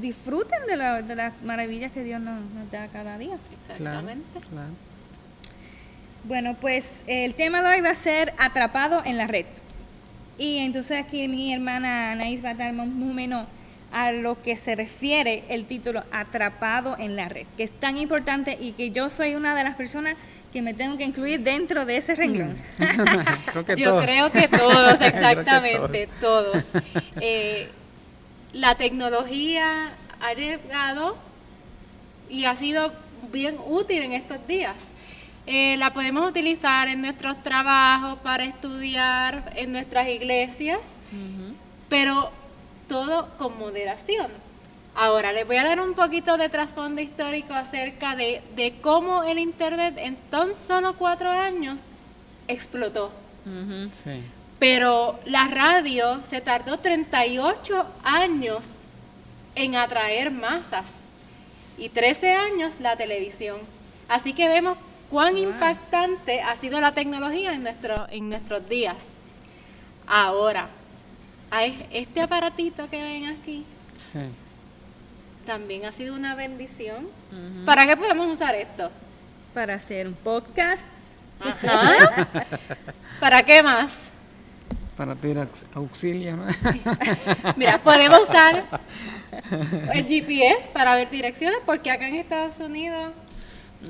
disfruten 0.00 0.58
de, 0.66 0.76
la- 0.76 1.02
de 1.02 1.14
las 1.16 1.34
maravillas 1.42 1.92
que 1.92 2.02
Dios 2.02 2.20
nos, 2.20 2.40
nos 2.54 2.70
da 2.70 2.88
cada 2.88 3.18
día. 3.18 3.36
Claro. 3.76 4.00
Exactamente. 4.00 4.40
claro. 4.50 4.70
Bueno, 6.24 6.56
pues 6.60 7.02
el 7.06 7.34
tema 7.34 7.62
de 7.62 7.68
hoy 7.76 7.80
va 7.80 7.90
a 7.90 7.96
ser 7.96 8.32
atrapado 8.38 9.02
en 9.04 9.16
la 9.18 9.26
red. 9.26 9.44
Y 10.38 10.58
entonces 10.58 11.04
aquí 11.04 11.26
mi 11.28 11.52
hermana 11.52 12.12
Anaís 12.12 12.44
va 12.44 12.50
a 12.50 12.54
dar 12.54 12.72
más 12.72 12.86
o 12.86 12.90
menos 12.90 13.46
a 13.92 14.10
lo 14.12 14.42
que 14.42 14.56
se 14.56 14.74
refiere 14.74 15.44
el 15.48 15.66
título 15.66 16.02
Atrapado 16.10 16.96
en 16.98 17.14
la 17.14 17.28
red, 17.28 17.46
que 17.56 17.64
es 17.64 17.70
tan 17.70 17.96
importante 17.98 18.56
y 18.60 18.72
que 18.72 18.90
yo 18.90 19.10
soy 19.10 19.34
una 19.34 19.54
de 19.54 19.64
las 19.64 19.76
personas 19.76 20.16
que 20.52 20.62
me 20.62 20.74
tengo 20.74 20.96
que 20.96 21.04
incluir 21.04 21.40
dentro 21.40 21.84
de 21.84 21.96
ese 21.96 22.14
renglón. 22.14 22.56
creo 23.46 23.64
que 23.64 23.76
Yo 23.76 23.90
todos. 23.90 24.04
creo 24.04 24.30
que 24.32 24.48
todos, 24.58 24.98
que 24.98 25.06
exactamente, 25.06 26.08
todos. 26.20 26.72
Eh, 27.20 27.68
la 28.52 28.74
tecnología 28.74 29.92
ha 30.20 30.34
llegado 30.34 31.16
y 32.28 32.44
ha 32.44 32.56
sido 32.56 32.92
bien 33.32 33.56
útil 33.66 34.02
en 34.02 34.12
estos 34.12 34.46
días. 34.46 34.92
Eh, 35.46 35.76
la 35.78 35.92
podemos 35.92 36.28
utilizar 36.28 36.88
en 36.88 37.00
nuestros 37.00 37.42
trabajos, 37.42 38.18
para 38.20 38.44
estudiar, 38.44 39.52
en 39.56 39.72
nuestras 39.72 40.08
iglesias, 40.08 40.98
pero 41.88 42.30
todo 42.92 43.26
con 43.38 43.58
moderación. 43.58 44.26
Ahora, 44.94 45.32
les 45.32 45.46
voy 45.46 45.56
a 45.56 45.64
dar 45.64 45.80
un 45.80 45.94
poquito 45.94 46.36
de 46.36 46.50
trasfondo 46.50 47.00
histórico 47.00 47.54
acerca 47.54 48.14
de, 48.14 48.42
de 48.54 48.74
cómo 48.82 49.24
el 49.24 49.38
Internet 49.38 49.94
en 49.96 50.14
tan 50.30 50.54
solo 50.54 50.94
cuatro 50.98 51.30
años 51.30 51.86
explotó. 52.46 53.10
Ujú. 53.46 53.88
Sí. 54.04 54.20
Pero 54.58 55.18
la 55.24 55.48
radio 55.48 56.20
se 56.28 56.42
tardó 56.42 56.78
38 56.78 57.86
años 58.04 58.82
en 59.54 59.74
atraer 59.74 60.30
masas 60.30 61.06
y 61.78 61.88
13 61.88 62.34
años 62.34 62.78
la 62.80 62.94
televisión. 62.96 63.56
Así 64.06 64.34
que 64.34 64.48
vemos 64.48 64.76
cuán 65.10 65.34
Wow. 65.34 65.44
impactante 65.44 66.42
ha 66.42 66.54
sido 66.58 66.78
la 66.78 66.92
tecnología 66.92 67.54
en, 67.54 67.62
nuestro, 67.62 68.06
en 68.10 68.28
nuestros 68.28 68.68
días. 68.68 69.14
Ahora, 70.06 70.68
este 71.60 72.20
aparatito 72.20 72.88
que 72.88 73.02
ven 73.02 73.26
aquí 73.26 73.64
Sí. 74.12 74.20
también 75.46 75.84
ha 75.84 75.92
sido 75.92 76.14
una 76.14 76.34
bendición. 76.34 77.06
¿Para 77.66 77.86
qué 77.86 77.96
podemos 77.96 78.26
usar 78.32 78.54
esto? 78.54 78.90
Para 79.54 79.74
hacer 79.74 80.06
un 80.08 80.14
podcast. 80.14 80.82
Ajá. 81.40 82.28
¿Para 83.20 83.42
qué 83.42 83.62
más? 83.62 84.04
Para 84.96 85.14
pedir 85.14 85.38
aux- 85.38 85.64
auxilio, 85.74 86.36
¿no? 86.36 86.44
Mira, 87.56 87.82
podemos 87.82 88.20
usar 88.28 88.64
el 89.94 90.06
GPS 90.06 90.68
para 90.72 90.94
ver 90.94 91.10
direcciones 91.10 91.58
porque 91.66 91.90
acá 91.90 92.08
en 92.08 92.16
Estados 92.16 92.58
Unidos 92.58 93.06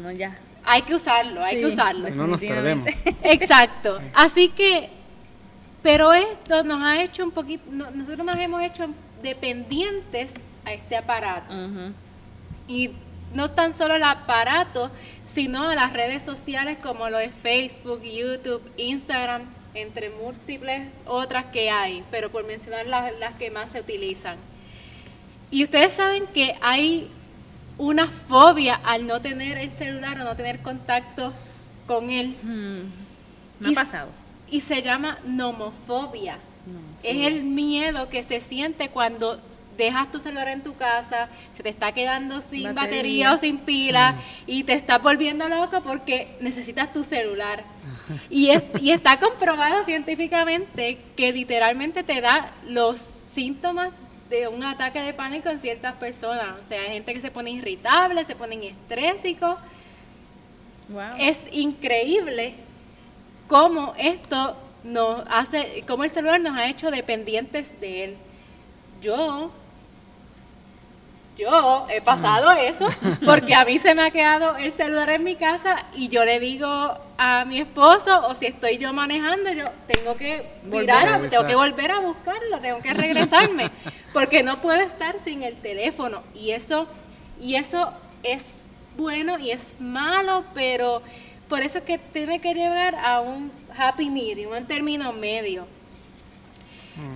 No, 0.00 0.10
ya. 0.12 0.34
hay 0.64 0.82
que 0.82 0.94
usarlo, 0.94 1.42
hay 1.44 1.56
Sí. 1.56 1.60
que 1.62 1.66
usarlo. 1.66 2.08
no 2.10 2.26
nos 2.28 2.38
perdemos. 2.40 2.88
Exacto. 3.22 4.00
Así 4.14 4.48
que, 4.48 4.90
pero 5.82 6.12
esto 6.12 6.62
nos 6.64 6.80
ha 6.82 7.02
hecho 7.02 7.24
un 7.24 7.30
poquito, 7.32 7.64
no- 7.70 7.90
nosotros 7.90 8.24
nos 8.24 8.36
hemos 8.36 8.62
hecho 8.62 8.86
dependientes 9.22 10.34
a 10.64 10.72
este 10.72 10.96
aparato. 10.96 11.52
Y 12.68 12.90
no 13.34 13.50
tan 13.50 13.72
solo 13.72 13.94
el 13.94 14.02
aparato, 14.04 14.90
sino 15.26 15.68
a 15.68 15.74
las 15.74 15.92
redes 15.92 16.22
sociales 16.22 16.78
como 16.82 17.08
lo 17.08 17.18
de 17.18 17.30
Facebook, 17.30 18.02
YouTube, 18.02 18.62
Instagram, 18.76 19.42
entre 19.74 20.10
múltiples 20.10 20.86
otras 21.06 21.46
que 21.46 21.70
hay, 21.70 22.04
pero 22.10 22.30
por 22.30 22.46
mencionar 22.46 22.86
las, 22.86 23.18
las 23.18 23.34
que 23.36 23.50
más 23.50 23.70
se 23.72 23.80
utilizan. 23.80 24.36
Y 25.50 25.64
ustedes 25.64 25.94
saben 25.94 26.24
que 26.34 26.54
hay 26.60 27.08
una 27.78 28.06
fobia 28.06 28.78
al 28.84 29.06
no 29.06 29.20
tener 29.20 29.56
el 29.58 29.70
celular 29.70 30.20
o 30.20 30.24
no 30.24 30.36
tener 30.36 30.60
contacto 30.60 31.32
con 31.86 32.10
él. 32.10 32.36
Mm. 32.42 33.62
Me 33.64 33.70
ha 33.70 33.74
pasado. 33.74 34.10
Y 34.52 34.60
se 34.60 34.82
llama 34.82 35.18
nomofobia. 35.24 36.34
No. 36.66 36.78
Es 37.02 37.26
el 37.26 37.42
miedo 37.42 38.08
que 38.08 38.22
se 38.22 38.40
siente 38.40 38.88
cuando 38.90 39.40
dejas 39.76 40.12
tu 40.12 40.20
celular 40.20 40.48
en 40.48 40.62
tu 40.62 40.76
casa, 40.76 41.28
se 41.56 41.62
te 41.62 41.70
está 41.70 41.90
quedando 41.92 42.42
sin 42.42 42.62
batería, 42.74 42.82
Batería. 43.30 43.32
o 43.32 43.38
sin 43.38 43.58
pila 43.58 44.14
y 44.46 44.62
te 44.64 44.74
estás 44.74 45.02
volviendo 45.02 45.48
loco 45.48 45.80
porque 45.82 46.28
necesitas 46.40 46.92
tu 46.92 47.02
celular. 47.02 47.64
Y, 48.28 48.50
es- 48.50 48.62
y 48.80 48.90
está 48.90 49.18
comprobado 49.18 49.82
científicamente 49.84 50.98
que 51.16 51.32
literalmente 51.32 52.02
te 52.04 52.20
da 52.20 52.52
los 52.68 53.00
síntomas 53.00 53.88
de 54.28 54.46
un 54.48 54.62
ataque 54.62 55.00
de 55.00 55.14
pánico 55.14 55.48
en 55.48 55.58
ciertas 55.58 55.94
personas. 55.94 56.48
O 56.64 56.68
sea, 56.68 56.80
hay 56.82 56.92
gente 56.92 57.14
que 57.14 57.20
se 57.22 57.30
pone 57.30 57.50
irritable, 57.50 58.24
se 58.26 58.36
ponen 58.36 58.62
estrésicos. 58.62 59.56
Wow. 60.90 61.02
Es 61.18 61.44
increíble 61.52 62.54
cómo 63.52 63.92
esto 63.98 64.56
nos 64.82 65.24
hace, 65.28 65.84
cómo 65.86 66.04
el 66.04 66.10
celular 66.10 66.40
nos 66.40 66.56
ha 66.56 66.68
hecho 66.68 66.90
dependientes 66.90 67.78
de 67.82 68.04
él. 68.04 68.16
Yo, 69.02 69.50
yo 71.36 71.86
he 71.90 72.00
pasado 72.00 72.50
eso 72.52 72.86
porque 73.26 73.54
a 73.54 73.66
mí 73.66 73.78
se 73.78 73.94
me 73.94 74.04
ha 74.04 74.10
quedado 74.10 74.56
el 74.56 74.72
celular 74.72 75.10
en 75.10 75.24
mi 75.24 75.36
casa 75.36 75.84
y 75.94 76.08
yo 76.08 76.24
le 76.24 76.40
digo 76.40 76.96
a 77.18 77.44
mi 77.44 77.60
esposo 77.60 78.26
o 78.26 78.34
si 78.34 78.46
estoy 78.46 78.78
yo 78.78 78.94
manejando, 78.94 79.52
yo 79.52 79.66
tengo 79.86 80.16
que 80.16 80.46
mirar, 80.64 81.08
a 81.10 81.20
tengo 81.28 81.46
que 81.46 81.54
volver 81.54 81.90
a 81.90 81.98
buscarlo, 81.98 82.58
tengo 82.58 82.80
que 82.80 82.94
regresarme 82.94 83.70
porque 84.14 84.42
no 84.42 84.62
puedo 84.62 84.80
estar 84.80 85.16
sin 85.22 85.42
el 85.42 85.56
teléfono. 85.56 86.22
Y 86.34 86.52
eso 86.52 86.86
y 87.38 87.56
eso 87.56 87.92
es 88.22 88.54
bueno 88.96 89.38
y 89.38 89.50
es 89.50 89.78
malo, 89.78 90.42
pero 90.54 91.02
por 91.52 91.62
eso 91.62 91.76
es 91.76 91.84
que 91.84 91.98
tiene 91.98 92.40
que 92.40 92.54
llegar 92.54 92.94
a 92.94 93.20
un 93.20 93.52
happy 93.76 94.08
medium, 94.08 94.54
un 94.54 94.64
término 94.64 95.12
medio. 95.12 95.66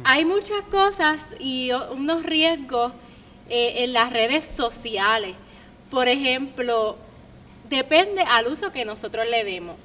Hay 0.04 0.26
muchas 0.26 0.60
cosas 0.70 1.34
y 1.38 1.70
unos 1.72 2.22
riesgos 2.22 2.92
eh, 3.48 3.84
en 3.84 3.94
las 3.94 4.12
redes 4.12 4.44
sociales. 4.44 5.34
Por 5.90 6.06
ejemplo, 6.06 6.98
depende 7.70 8.20
al 8.20 8.48
uso 8.48 8.72
que 8.72 8.84
nosotros 8.84 9.24
le 9.26 9.42
demos. 9.42 9.76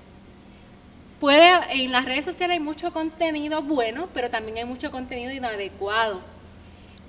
Puede, 1.21 1.49
en 1.69 1.93
las 1.93 2.03
redes 2.03 2.25
sociales 2.25 2.55
hay 2.55 2.61
mucho 2.61 2.91
contenido 2.91 3.61
bueno, 3.61 4.09
pero 4.13 4.29
también 4.29 4.57
hay 4.57 4.65
mucho 4.65 4.91
contenido 4.91 5.31
inadecuado. 5.31 6.19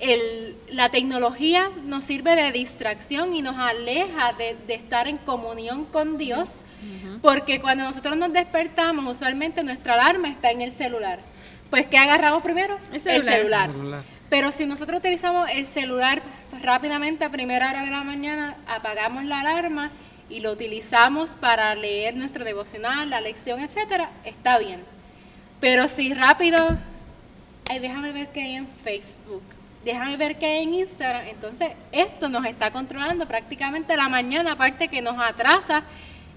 El- 0.03 0.57
la 0.69 0.89
tecnología 0.89 1.71
nos 1.85 2.03
sirve 2.03 2.35
de 2.35 2.51
distracción 2.51 3.33
y 3.35 3.41
nos 3.41 3.57
aleja 3.57 4.33
de, 4.33 4.57
de 4.67 4.75
estar 4.75 5.07
en 5.07 5.17
comunión 5.17 5.85
con 5.85 6.19
Dios, 6.19 6.65
porque 7.23 7.61
cuando 7.61 7.85
nosotros 7.85 8.17
nos 8.17 8.33
despertamos, 8.33 9.17
usualmente 9.17 9.63
nuestra 9.63 9.95
alarma 9.95 10.29
está 10.29 10.51
en 10.51 10.61
el 10.61 10.73
celular. 10.73 11.21
Pues, 11.71 11.87
¿qué 11.87 11.99
agarramos 11.99 12.43
primero? 12.43 12.79
El 12.93 13.01
celular. 13.01 13.35
celular. 13.37 13.71
Celular. 13.71 14.03
Pero 14.29 14.51
si 14.51 14.67
nosotros 14.67 14.99
utilizamos 14.99 15.49
el 15.51 15.67
celular 15.67 16.21
rápidamente 16.63 17.25
a 17.25 17.31
primera 17.31 17.71
hora 17.71 17.85
de 17.85 17.91
la 17.93 18.03
mañana, 18.03 18.57
apagamos 18.67 19.25
la 19.25 19.39
alarma 19.41 19.91
y 20.29 20.41
lo 20.41 20.51
utilizamos 20.51 21.37
para 21.37 21.75
leer 21.77 22.17
nuestro 22.17 22.45
devocional, 22.45 23.09
la 23.09 23.21
lección, 23.21 23.61
etcétera, 23.61 24.11
está 24.25 24.59
bien. 24.59 24.81
Pero 25.61 25.87
si 25.87 26.13
rápido, 26.13 26.77
ay, 27.71 27.79
déjame 27.79 28.11
ver 28.11 28.29
qué 28.33 28.43
hay 28.43 28.55
en 28.57 28.67
Facebook, 28.83 29.43
déjame 29.85 30.17
ver 30.17 30.39
qué 30.39 30.47
hay 30.47 30.63
en 30.65 30.75
Instagram, 30.75 31.27
entonces 31.27 31.71
esto 31.91 32.29
nos 32.29 32.45
está 32.47 32.71
controlando 32.71 33.27
prácticamente 33.27 33.97
la 33.97 34.09
mañana, 34.09 34.53
aparte 34.53 34.89
que 34.89 35.03
nos 35.03 35.19
atrasa 35.19 35.83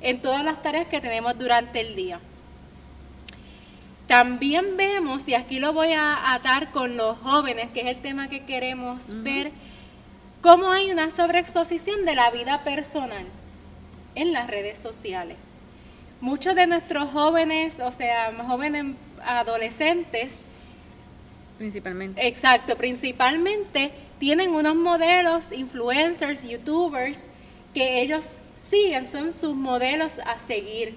en 0.02 0.22
todas 0.22 0.44
las 0.44 0.62
tareas 0.62 0.88
que 0.88 1.02
tenemos 1.02 1.38
durante 1.38 1.82
el 1.82 1.96
día. 1.96 2.20
También 4.08 4.78
vemos, 4.78 5.28
y 5.28 5.34
aquí 5.34 5.60
lo 5.60 5.74
voy 5.74 5.94
a 5.94 6.34
atar 6.34 6.72
con 6.72 6.96
los 6.96 7.18
jóvenes, 7.20 7.72
que 7.72 7.82
es 7.82 7.88
el 7.88 8.02
tema 8.02 8.28
que 8.28 8.46
queremos 8.46 9.24
ver, 9.24 9.52
cómo 10.42 10.72
hay 10.72 10.92
una 10.92 11.10
sobreexposición 11.10 12.06
de 12.06 12.14
la 12.14 12.30
vida 12.30 12.64
personal 12.64 13.26
en 14.14 14.32
las 14.32 14.48
redes 14.48 14.78
sociales. 14.78 15.38
Muchos 16.22 16.56
de 16.56 16.68
nuestros 16.68 17.12
jóvenes, 17.12 17.80
o 17.80 17.92
sea, 17.92 18.32
jóvenes 18.48 18.96
adolescentes, 19.26 20.46
Principalmente. 21.58 22.28
Exacto, 22.28 22.76
principalmente 22.76 23.92
tienen 24.20 24.52
unos 24.52 24.76
modelos, 24.76 25.52
influencers, 25.52 26.44
youtubers, 26.44 27.28
que 27.74 28.02
ellos 28.02 28.40
siguen, 28.60 29.08
son 29.08 29.34
sus 29.34 29.56
modelos 29.56 30.20
a 30.20 30.40
seguir. 30.40 30.96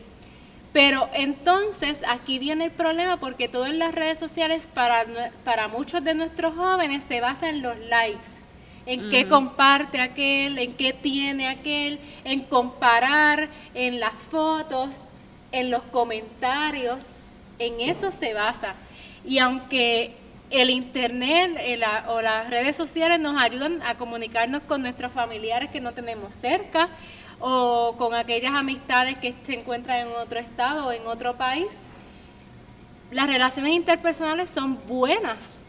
Pero 0.73 1.09
entonces 1.15 2.03
aquí 2.07 2.38
viene 2.38 2.67
el 2.67 2.71
problema 2.71 3.17
porque 3.19 3.49
todo 3.49 3.67
en 3.67 3.79
las 3.79 3.95
redes 3.95 4.19
sociales 4.19 4.69
para, 4.73 5.07
para 5.45 5.67
muchos 5.69 6.05
de 6.05 6.15
nuestros 6.15 6.55
jóvenes 6.55 7.05
se 7.05 7.21
basa 7.21 7.49
en 7.49 7.62
los 7.62 7.77
likes, 7.88 8.29
en 8.87 9.11
qué 9.11 9.27
comparte 9.27 10.00
aquel, 10.00 10.59
en 10.59 10.75
qué 10.75 10.93
tiene 10.93 11.49
aquel, 11.49 11.99
en 12.25 12.43
comparar, 12.43 13.49
en 13.75 13.99
las 13.99 14.15
fotos, 14.31 15.09
en 15.53 15.71
los 15.71 15.83
comentarios, 15.85 17.19
en 17.59 17.81
eso 17.81 18.12
se 18.12 18.35
basa. 18.35 18.75
Y 19.25 19.38
aunque 19.38 20.15
el 20.50 20.71
internet 20.71 21.57
eh, 21.59 21.81
o 22.09 22.21
las 22.23 22.49
redes 22.50 22.76
sociales 22.76 23.21
nos 23.21 23.40
ayudan 23.40 23.83
a 23.83 23.97
comunicarnos 23.97 24.62
con 24.62 24.83
nuestros 24.83 25.12
familiares 25.12 25.71
que 25.71 25.81
no 25.81 25.93
tenemos 25.93 26.35
cerca, 26.35 26.88
o 27.40 27.95
con 27.99 28.14
aquellas 28.14 28.55
amistades 28.55 29.17
que 29.19 29.35
se 29.45 29.55
encuentran 29.55 30.09
en 30.09 30.09
otro 30.09 30.40
estado 30.40 30.87
o 30.87 30.93
en 30.93 31.07
otro 31.07 31.37
país. 31.37 31.85
Las 33.11 33.26
relaciones 33.26 33.73
interpersonales 33.73 34.50
son 34.50 34.78
buenas, 34.87 35.64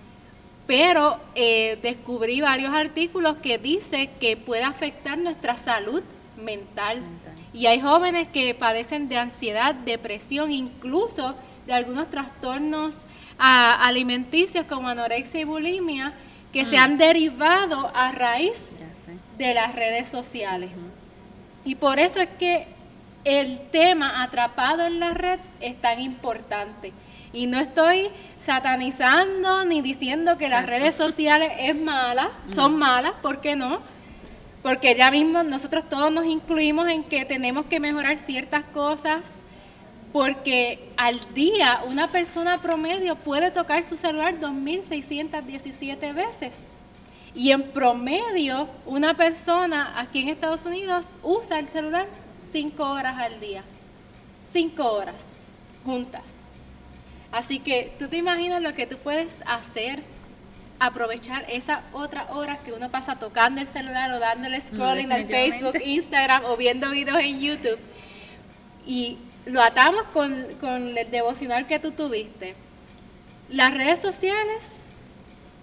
pero 0.66 1.18
eh, 1.36 1.78
descubrí 1.82 2.42
varios 2.42 2.74
artículos 2.74 3.38
que 3.38 3.58
dice 3.58 4.10
que 4.20 4.36
puede 4.36 4.64
afectar 4.64 5.18
nuestra 5.18 5.58
salud 5.58 6.04
mental. 6.38 7.04
Y 7.54 7.68
hay 7.68 7.82
jóvenes 7.82 8.28
que 8.28 8.54
padecen 8.56 9.10
de 9.10 9.18
ansiedad, 9.18 9.74
depresión, 9.74 10.52
incluso 10.52 11.36
de 11.66 11.74
algunos 11.74 12.10
trastornos 12.10 13.06
ah, 13.40 13.80
alimenticios 13.82 14.66
como 14.66 14.88
anorexia 14.90 15.42
y 15.42 15.46
bulimia, 15.46 16.14
que 16.54 16.66
se 16.66 16.78
mm. 16.78 16.82
han 16.82 16.98
derivado 16.98 17.92
a 17.96 18.12
raíz 18.12 18.78
de 19.38 19.54
las 19.54 19.74
redes 19.74 20.08
sociales. 20.08 20.70
Y 21.66 21.76
por 21.76 22.00
eso 22.00 22.20
es 22.20 22.30
que 22.40 22.68
el 23.24 23.60
tema 23.72 24.24
atrapado 24.24 24.86
en 24.86 25.00
la 25.00 25.14
red 25.14 25.40
es 25.62 25.80
tan 25.80 26.00
importante. 26.00 26.94
Y 27.32 27.48
no 27.48 27.60
estoy 27.60 28.10
satanizando 28.44 29.66
ni 29.66 29.82
diciendo 29.82 30.38
que 30.38 30.50
las 30.50 30.66
redes 30.66 30.96
sociales 30.96 31.52
es 31.60 31.76
mala, 31.76 32.30
son 32.56 32.78
malas, 32.78 33.14
¿por 33.22 33.42
qué 33.42 33.56
no? 33.56 33.82
Porque 34.64 34.96
ya 34.96 35.12
mismo 35.12 35.44
nosotros 35.44 35.88
todos 35.90 36.12
nos 36.12 36.26
incluimos 36.26 36.90
en 36.90 37.04
que 37.04 37.26
tenemos 37.26 37.66
que 37.68 37.80
mejorar 37.80 38.18
ciertas 38.18 38.64
cosas, 38.74 39.44
porque 40.12 40.90
al 40.98 41.20
día 41.34 41.82
una 41.88 42.08
persona 42.08 42.58
promedio 42.58 43.16
puede 43.16 43.52
tocar 43.52 43.84
su 43.84 43.98
celular 43.98 44.40
2.617 44.40 46.14
veces. 46.14 46.74
Y 47.36 47.52
en 47.52 47.62
promedio, 47.62 48.68
una 48.86 49.14
persona 49.14 50.00
aquí 50.00 50.22
en 50.22 50.30
Estados 50.30 50.66
Unidos 50.66 51.14
usa 51.22 51.60
el 51.60 51.70
celular 51.70 52.08
cinco 52.50 52.90
horas 52.90 53.18
al 53.18 53.40
día. 53.40 53.64
Cinco 54.50 54.92
horas 54.92 55.36
juntas. 55.86 56.24
Así 57.32 57.60
que 57.60 57.94
tú 58.00 58.08
te 58.08 58.18
imaginas 58.18 58.64
lo 58.64 58.74
que 58.74 58.88
tú 58.88 58.98
puedes 58.98 59.44
hacer, 59.46 60.02
aprovechar 60.80 61.46
esa 61.48 61.84
otra 61.94 62.26
hora 62.32 62.58
que 62.58 62.74
uno 62.74 62.90
pasa 62.90 63.18
tocando 63.18 63.62
el 63.62 63.68
celular 63.68 64.12
o 64.12 64.20
dándole 64.20 64.60
scrolling 64.60 65.12
al 65.12 65.28
Facebook, 65.28 65.76
Instagram 65.86 66.46
o 66.46 66.58
viendo 66.58 66.90
videos 66.90 67.20
en 67.20 67.40
YouTube. 67.40 67.80
Y 68.88 69.20
lo 69.50 69.62
atamos 69.62 70.04
con, 70.14 70.46
con 70.60 70.98
el 70.98 71.12
devocional 71.12 71.68
que 71.68 71.80
tú 71.80 71.92
tuviste. 71.92 72.56
Las 73.50 73.74
redes 73.74 74.00
sociales 74.00 74.84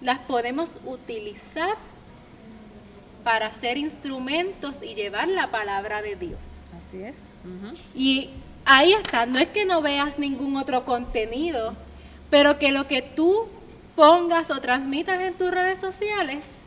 las 0.01 0.19
podemos 0.19 0.79
utilizar 0.85 1.75
para 3.23 3.51
ser 3.51 3.77
instrumentos 3.77 4.83
y 4.83 4.95
llevar 4.95 5.27
la 5.27 5.51
palabra 5.51 6.01
de 6.01 6.15
Dios. 6.15 6.61
Así 6.77 7.03
es. 7.03 7.15
Y 7.95 8.29
ahí 8.65 8.93
está, 8.93 9.25
no 9.25 9.39
es 9.39 9.47
que 9.49 9.65
no 9.65 9.81
veas 9.81 10.19
ningún 10.19 10.57
otro 10.57 10.85
contenido, 10.85 11.73
pero 12.29 12.59
que 12.59 12.71
lo 12.71 12.87
que 12.87 13.01
tú 13.01 13.47
pongas 13.95 14.51
o 14.51 14.61
transmitas 14.61 15.19
en 15.21 15.33
tus 15.33 15.51
redes 15.51 15.79
sociales 15.79 16.59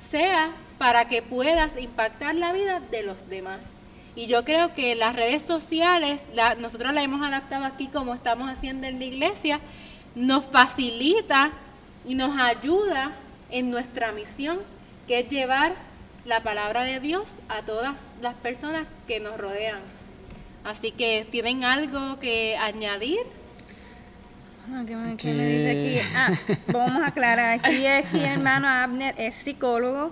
sea 0.00 0.52
para 0.78 1.08
que 1.08 1.22
puedas 1.22 1.76
impactar 1.76 2.34
la 2.34 2.52
vida 2.52 2.80
de 2.80 3.02
los 3.02 3.28
demás. 3.28 3.78
Y 4.16 4.28
yo 4.28 4.44
creo 4.44 4.72
que 4.72 4.94
las 4.94 5.14
redes 5.14 5.42
sociales, 5.42 6.24
nosotros 6.58 6.94
la 6.94 7.02
hemos 7.02 7.20
adaptado 7.20 7.66
aquí 7.66 7.86
como 7.88 8.14
estamos 8.14 8.50
haciendo 8.50 8.86
en 8.86 8.98
la 8.98 9.04
iglesia, 9.04 9.60
nos 10.14 10.46
facilita 10.46 11.50
y 12.06 12.14
nos 12.14 12.38
ayuda 12.38 13.12
en 13.50 13.70
nuestra 13.70 14.12
misión, 14.12 14.58
que 15.06 15.20
es 15.20 15.28
llevar 15.28 15.74
la 16.24 16.42
palabra 16.42 16.84
de 16.84 16.98
Dios 16.98 17.40
a 17.50 17.60
todas 17.60 17.94
las 18.22 18.34
personas 18.36 18.86
que 19.06 19.20
nos 19.20 19.36
rodean. 19.36 19.80
Así 20.64 20.92
que, 20.92 21.26
¿tienen 21.30 21.64
algo 21.64 22.18
que 22.18 22.56
añadir? 22.56 23.20
Ah, 24.72 24.82
¿qué, 24.86 24.96
me, 24.96 25.46
dice 25.46 25.70
aquí? 25.70 26.08
Ah, 26.16 26.32
vamos 26.72 27.02
a 27.02 27.08
aclarar. 27.08 27.60
Aquí, 27.62 27.86
aquí 27.86 28.24
hermano 28.24 28.66
Abner 28.66 29.14
es 29.18 29.36
psicólogo, 29.36 30.10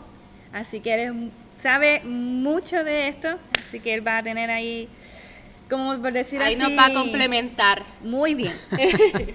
así 0.52 0.80
que 0.80 0.94
él 0.94 1.32
sabe 1.64 2.02
mucho 2.04 2.84
de 2.84 3.08
esto, 3.08 3.38
así 3.66 3.80
que 3.80 3.94
él 3.94 4.06
va 4.06 4.18
a 4.18 4.22
tener 4.22 4.50
ahí, 4.50 4.86
como 5.70 5.96
por 5.98 6.12
decir 6.12 6.42
así. 6.42 6.52
Ahí 6.52 6.56
nos 6.56 6.76
va 6.76 6.88
a 6.88 6.92
complementar. 6.92 7.82
Muy 8.02 8.34
bien. 8.34 8.54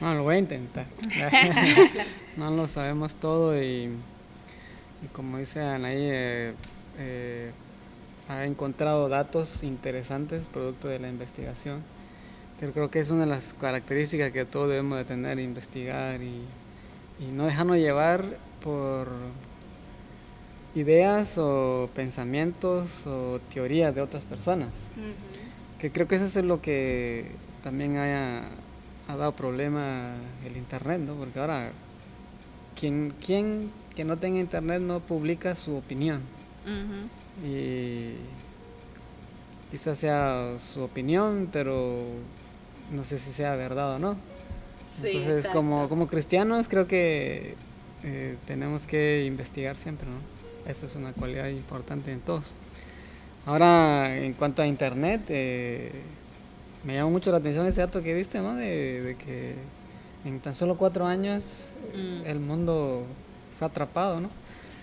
No, 0.00 0.16
lo 0.16 0.24
voy 0.24 0.34
a 0.34 0.38
intentar. 0.38 0.84
no 2.36 2.50
lo 2.50 2.66
sabemos 2.66 3.14
todo 3.14 3.56
y, 3.62 3.88
como 5.12 5.38
dice 5.38 5.60
Anaí, 5.60 5.96
eh, 5.96 6.54
eh, 6.98 7.52
ha 8.28 8.44
encontrado 8.44 9.08
datos 9.08 9.62
interesantes 9.62 10.46
producto 10.52 10.88
de 10.88 10.98
la 10.98 11.08
investigación. 11.08 11.84
Pero 12.58 12.72
creo 12.72 12.90
que 12.90 12.98
es 12.98 13.10
una 13.10 13.26
de 13.26 13.30
las 13.30 13.52
características 13.52 14.32
que 14.32 14.44
todos 14.44 14.70
debemos 14.70 14.98
de 14.98 15.04
tener, 15.04 15.38
investigar 15.38 16.20
y, 16.20 16.42
no 17.32 17.46
dejarnos 17.46 17.76
llevar 17.76 18.24
por 18.60 19.06
ideas 20.74 21.36
o 21.38 21.90
pensamientos 21.94 23.06
o 23.06 23.40
teorías 23.52 23.94
de 23.94 24.00
otras 24.00 24.24
personas. 24.24 24.70
Que 25.78 25.90
creo 25.90 26.08
que 26.08 26.16
eso 26.16 26.26
es 26.26 26.44
lo 26.44 26.60
que 26.60 27.32
también 27.62 27.96
haya 27.96 28.42
ha 29.08 29.16
dado 29.16 29.32
problema 29.32 30.14
el 30.46 30.56
internet, 30.56 31.00
¿no? 31.00 31.14
Porque 31.14 31.38
ahora 31.40 31.70
quien, 32.78 33.12
quien 33.24 33.70
que 33.94 34.04
no 34.04 34.16
tenga 34.16 34.40
internet 34.40 34.80
no 34.80 35.00
publica 35.00 35.54
su 35.54 35.76
opinión. 35.76 36.20
Y 37.44 38.12
quizás 39.70 39.98
sea 39.98 40.56
su 40.58 40.82
opinión, 40.82 41.48
pero 41.52 42.02
no 42.92 43.04
sé 43.04 43.18
si 43.18 43.32
sea 43.32 43.56
verdad 43.56 43.96
o 43.96 43.98
no. 43.98 44.16
Entonces, 45.02 45.48
como, 45.48 45.88
como 45.88 46.06
cristianos, 46.06 46.68
creo 46.68 46.86
que 46.86 47.54
eh, 48.04 48.36
tenemos 48.46 48.86
que 48.86 49.24
investigar 49.26 49.76
siempre, 49.76 50.06
¿no? 50.08 50.31
Eso 50.66 50.86
es 50.86 50.94
una 50.94 51.12
cualidad 51.12 51.48
importante 51.48 52.12
en 52.12 52.20
todos. 52.20 52.54
Ahora, 53.46 54.16
en 54.16 54.32
cuanto 54.34 54.62
a 54.62 54.66
internet, 54.66 55.22
eh, 55.28 55.90
me 56.84 56.94
llamó 56.94 57.10
mucho 57.10 57.30
la 57.32 57.38
atención 57.38 57.66
ese 57.66 57.80
dato 57.80 58.02
que 58.02 58.14
diste, 58.14 58.38
¿no? 58.38 58.54
De, 58.54 59.16
que 59.24 59.54
en 60.24 60.38
tan 60.40 60.54
solo 60.54 60.76
cuatro 60.76 61.06
años 61.06 61.70
mm. 61.94 62.26
el 62.26 62.38
mundo 62.38 63.04
fue 63.58 63.66
atrapado, 63.66 64.20
¿no? 64.20 64.30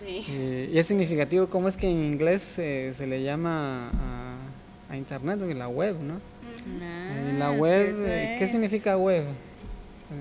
Sí. 0.06 0.70
y 0.72 0.78
es 0.78 0.88
significativo 0.88 1.48
cómo 1.48 1.68
es 1.68 1.76
que 1.76 1.90
en 1.90 1.98
inglés 1.98 2.42
se 2.42 3.06
le 3.06 3.22
llama 3.22 3.90
a, 4.90 4.96
Internet, 4.96 5.40
la 5.56 5.68
web, 5.68 5.98
¿no? 6.00 6.16
Ah, 6.82 7.38
la 7.38 7.52
web, 7.52 8.38
¿qué 8.40 8.48
significa 8.48 8.98
web? 8.98 9.24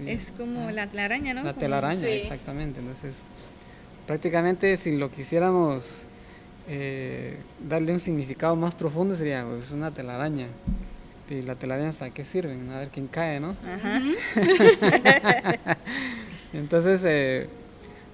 Es 0.06 0.30
como 0.36 0.70
la 0.70 0.86
telaraña, 0.86 1.32
¿no? 1.32 1.42
La 1.42 1.54
telaraña, 1.54 2.06
exactamente. 2.08 2.80
Entonces, 2.80 3.14
prácticamente 4.08 4.74
si 4.78 4.96
lo 4.96 5.10
quisiéramos 5.10 6.04
eh, 6.66 7.36
darle 7.68 7.92
un 7.92 8.00
significado 8.00 8.56
más 8.56 8.74
profundo 8.74 9.14
sería, 9.14 9.44
pues, 9.44 9.70
una 9.70 9.90
telaraña. 9.90 10.46
¿Y 11.28 11.42
las 11.42 11.58
telarañas 11.58 11.94
para 11.94 12.10
qué 12.10 12.24
sirven? 12.24 12.70
A 12.70 12.78
ver 12.78 12.88
quién 12.88 13.06
cae, 13.06 13.38
¿no? 13.38 13.54
Entonces, 16.54 17.02
eh, 17.04 17.48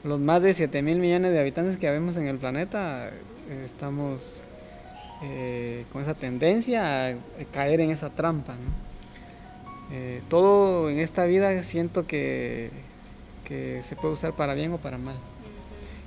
los 0.02 0.18
más 0.18 0.42
de 0.42 0.52
7 0.52 0.82
mil 0.82 0.98
millones 0.98 1.30
de 1.30 1.38
habitantes 1.38 1.76
que 1.76 1.88
vemos 1.88 2.16
en 2.16 2.26
el 2.26 2.38
planeta, 2.38 3.08
eh, 3.08 3.62
estamos 3.64 4.42
eh, 5.22 5.84
con 5.92 6.02
esa 6.02 6.14
tendencia 6.14 7.10
a 7.10 7.14
caer 7.52 7.80
en 7.80 7.90
esa 7.90 8.10
trampa. 8.10 8.54
¿no? 8.54 8.84
todo 10.28 10.90
en 10.90 10.98
esta 10.98 11.24
vida 11.24 11.62
siento 11.62 12.04
que, 12.04 12.70
que, 13.44 13.80
se 13.88 13.94
puede 13.94 14.14
usar 14.14 14.32
para 14.32 14.54
bien 14.54 14.72
o 14.72 14.78
para 14.78 14.98
mal. 14.98 15.14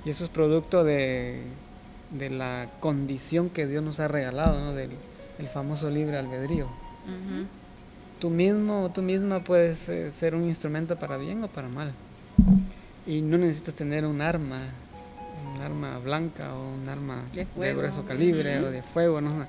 Y 0.04 0.10
eso 0.10 0.24
es 0.24 0.30
producto 0.30 0.84
de, 0.84 1.40
de 2.10 2.30
la 2.30 2.68
condición 2.80 3.50
que 3.50 3.66
Dios 3.66 3.82
nos 3.82 4.00
ha 4.00 4.08
regalado, 4.08 4.60
¿no? 4.60 4.74
del 4.74 4.90
el 5.38 5.48
famoso 5.48 5.88
libre 5.88 6.16
albedrío. 6.16 6.66
Tú 8.20 8.30
mismo 8.30 8.84
o 8.84 8.88
tú 8.90 9.00
misma 9.00 9.40
puedes 9.40 9.88
eh, 9.88 10.10
ser 10.10 10.34
un 10.34 10.44
instrumento 10.44 10.96
para 10.96 11.16
bien 11.16 11.44
o 11.44 11.48
para 11.48 11.68
mal. 11.68 11.92
Y 13.06 13.22
no 13.22 13.38
necesitas 13.38 13.74
tener 13.74 14.04
un 14.04 14.20
arma, 14.20 14.60
un 15.54 15.62
arma 15.62 15.98
blanca 15.98 16.52
o 16.54 16.74
un 16.74 16.88
arma 16.88 17.22
de, 17.32 17.46
grueso 17.74 18.04
calibre 18.04 18.58
o 18.58 18.70
de 18.70 18.82
fuego. 18.82 19.20
¿no? 19.20 19.46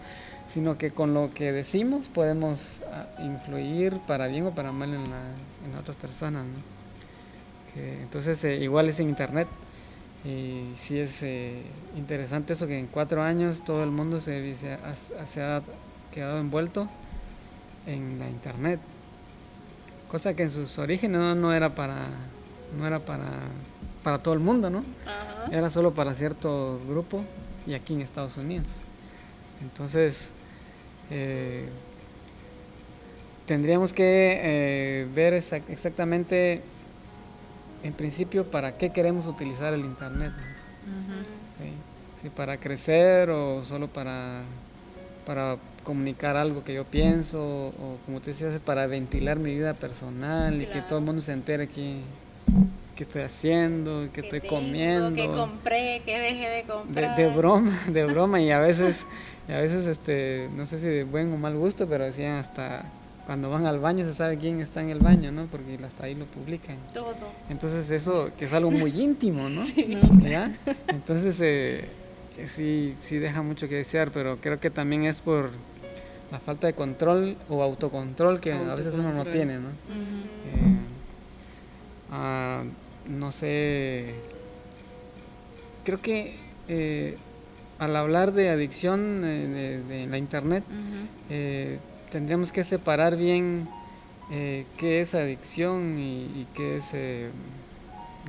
sino 0.54 0.78
que 0.78 0.90
con 0.90 1.14
lo 1.14 1.32
que 1.34 1.52
decimos 1.52 2.10
podemos 2.10 2.80
ah, 2.92 3.06
influir 3.22 3.98
para 4.08 4.26
bien 4.26 4.48
o 4.48 4.52
para 4.52 4.72
mal 4.72 4.90
en, 4.90 5.02
en 5.02 5.78
otras 5.80 5.96
personas. 5.98 6.44
entonces, 7.76 8.44
eh, 8.44 8.56
igual 8.58 8.90
es 8.90 9.00
en 9.00 9.10
Internet. 9.10 9.48
Y 10.26 10.74
sí 10.78 11.00
es 11.00 11.24
eh, 11.24 11.62
interesante 11.96 12.54
eso 12.54 12.68
que 12.68 12.78
en 12.78 12.88
cuatro 12.88 13.24
años 13.24 13.64
todo 13.64 13.84
el 13.84 13.92
mundo 13.92 14.20
se, 14.20 14.56
se, 14.56 15.42
ha, 15.42 15.62
quedado 16.14 16.40
envuelto 16.40 16.90
en 17.88 18.20
la 18.20 18.28
Internet. 18.28 18.80
Cosa 20.10 20.34
que 20.34 20.44
en 20.44 20.50
sus 20.50 20.78
orígenes 20.78 21.20
no, 21.38 21.54
era 21.54 21.70
para 21.70 22.08
no 22.78 22.86
era 22.86 23.00
para, 23.00 23.30
para 24.04 24.20
todo 24.20 24.34
el 24.34 24.40
mundo, 24.40 24.70
¿no? 24.70 24.84
Era 25.52 25.70
solo 25.70 25.94
para 25.94 26.14
cierto 26.14 26.80
grupo 26.88 27.24
y 27.66 27.74
aquí 27.74 27.94
en 27.94 28.02
Estados 28.02 28.38
Unidos. 28.38 28.68
Entonces, 29.62 30.30
eh, 31.12 31.68
tendríamos 33.46 33.94
que 33.94 34.40
eh, 34.44 35.08
ver 35.14 35.34
exactamente, 35.34 36.62
en 37.84 37.94
principio, 37.94 38.46
para 38.46 38.78
qué 38.78 38.92
queremos 38.92 39.28
utilizar 39.28 39.74
el 39.74 39.82
Internet. 39.82 40.32
Si 42.22 42.30
para 42.30 42.58
crecer 42.58 43.30
o 43.30 43.64
solo 43.64 43.88
para, 43.88 44.42
para 45.26 45.56
comunicar 45.84 46.36
algo 46.36 46.64
que 46.64 46.74
yo 46.74 46.84
pienso, 46.84 47.40
o 47.40 47.98
como 48.06 48.20
te 48.20 48.32
decía, 48.32 48.50
para 48.66 48.88
ventilar 48.88 49.40
mi 49.40 49.56
vida 49.56 49.74
personal 49.74 50.62
y 50.62 50.66
que 50.66 50.82
todo 50.82 51.00
el 51.00 51.06
mundo 51.06 51.22
se 51.22 51.32
entere 51.32 51.68
que 51.68 52.02
qué 53.00 53.04
estoy 53.04 53.22
haciendo, 53.22 54.10
qué 54.14 54.20
estoy 54.20 54.42
comiendo. 54.42 55.16
Que 55.16 55.28
compré, 55.28 56.02
que 56.06 56.20
dejé 56.20 56.50
de 56.50 56.64
comprar. 56.64 57.16
De, 57.16 57.30
broma, 57.30 57.80
de 57.88 58.04
broma. 58.04 58.42
y 58.42 58.52
a 58.52 58.60
veces, 58.60 59.06
a 59.48 59.62
veces, 59.62 59.86
este, 59.86 60.50
no 60.58 60.66
sé 60.66 60.80
si 60.80 60.88
de 60.88 61.06
buen 61.06 61.32
o 61.32 61.38
mal 61.38 61.56
gusto, 61.56 61.88
pero 61.88 62.04
decían 62.04 62.36
hasta 62.36 62.84
cuando 63.30 63.52
van 63.52 63.68
al 63.68 63.78
baño 63.78 64.06
se 64.06 64.16
sabe 64.16 64.40
quién 64.40 64.60
está 64.60 64.82
en 64.82 64.90
el 64.90 64.98
baño, 64.98 65.32
¿no? 65.32 65.46
Porque 65.46 65.78
hasta 65.86 66.06
ahí 66.06 66.16
lo 66.16 66.26
publican. 66.26 66.78
Todo. 66.96 67.14
Entonces 67.52 67.92
eso, 67.92 68.32
que 68.40 68.46
es 68.46 68.54
algo 68.54 68.72
muy 68.72 68.90
íntimo, 69.00 69.50
¿no? 69.50 69.64
Sí. 69.68 70.00
¿Ya? 70.24 70.52
Entonces 70.88 71.38
eh, 71.40 71.86
sí, 72.48 72.96
sí 73.00 73.20
deja 73.20 73.44
mucho 73.44 73.70
que 73.70 73.76
desear, 73.76 74.10
pero 74.10 74.38
creo 74.38 74.60
que 74.60 74.72
también 74.72 75.04
es 75.04 75.22
por 75.22 75.52
la 76.32 76.40
falta 76.40 76.66
de 76.66 76.74
control 76.74 77.38
o 77.50 77.62
autocontrol 77.62 78.40
que 78.40 78.52
a 78.52 78.74
veces 78.74 78.96
uno 78.96 79.14
no 79.14 79.24
tiene, 79.28 79.60
¿no? 79.60 79.70
Eh, 79.70 80.78
ah, 82.12 82.64
no 83.08 83.32
sé, 83.32 84.16
creo 85.84 86.02
que 86.02 86.34
eh, 86.68 87.16
al 87.78 87.96
hablar 87.96 88.34
de 88.34 88.50
adicción 88.50 89.22
eh, 89.24 89.82
de, 89.88 90.08
la 90.08 90.18
internet, 90.18 90.64
eh, 91.30 91.78
tendríamos 92.12 92.52
que 92.52 92.64
separar 92.64 93.16
bien 93.16 93.68
qué 94.30 95.02
es 95.02 95.16
adicción 95.16 95.98
y, 96.00 96.46
qué 96.54 96.78
es 96.78 96.86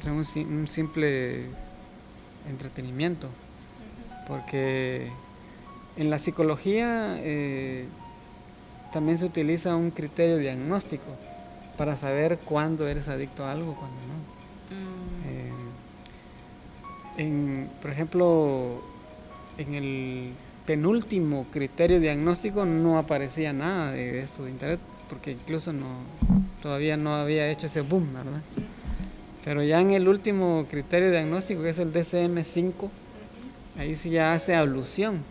un, 0.06 0.68
simple 0.68 1.44
entretenimiento. 2.48 3.28
Porque 4.26 5.10
en 5.96 6.10
la 6.10 6.18
psicología 6.18 7.18
también 8.92 9.18
se 9.18 9.24
utiliza 9.24 9.76
un 9.76 9.90
criterio 9.90 10.38
diagnóstico 10.38 11.16
para 11.76 11.96
saber 11.96 12.38
cuándo 12.38 12.88
eres 12.88 13.08
adicto 13.08 13.44
a 13.44 13.52
algo, 13.52 13.74
cuándo 13.74 13.96
no. 14.06 14.40
Eh, 17.18 17.66
por 17.80 17.90
ejemplo, 17.90 18.82
en 19.58 19.74
el 19.74 20.32
penúltimo 20.70 21.48
criterio 21.50 21.98
diagnóstico 21.98 22.64
no 22.64 22.96
aparecía 22.96 23.52
nada 23.52 23.90
de 23.90 24.20
esto 24.20 24.44
de 24.44 24.50
internet, 24.52 24.78
porque 25.08 25.32
incluso 25.32 25.72
no 25.72 25.86
todavía 26.62 26.96
no 26.96 27.16
había 27.16 27.48
hecho 27.48 27.66
ese 27.66 27.80
boom, 27.80 28.14
¿verdad? 28.14 28.40
Pero 29.44 29.64
ya 29.64 29.80
en 29.80 29.90
el 29.90 30.06
último 30.06 30.66
criterio 30.70 31.10
diagnóstico, 31.10 31.62
que 31.62 31.70
es 31.70 31.80
el 31.80 31.92
DCM5, 31.92 32.88
ahí 33.80 33.96
sí 33.96 34.10
ya 34.10 34.32
hace 34.32 34.54
alusión, 34.54 35.24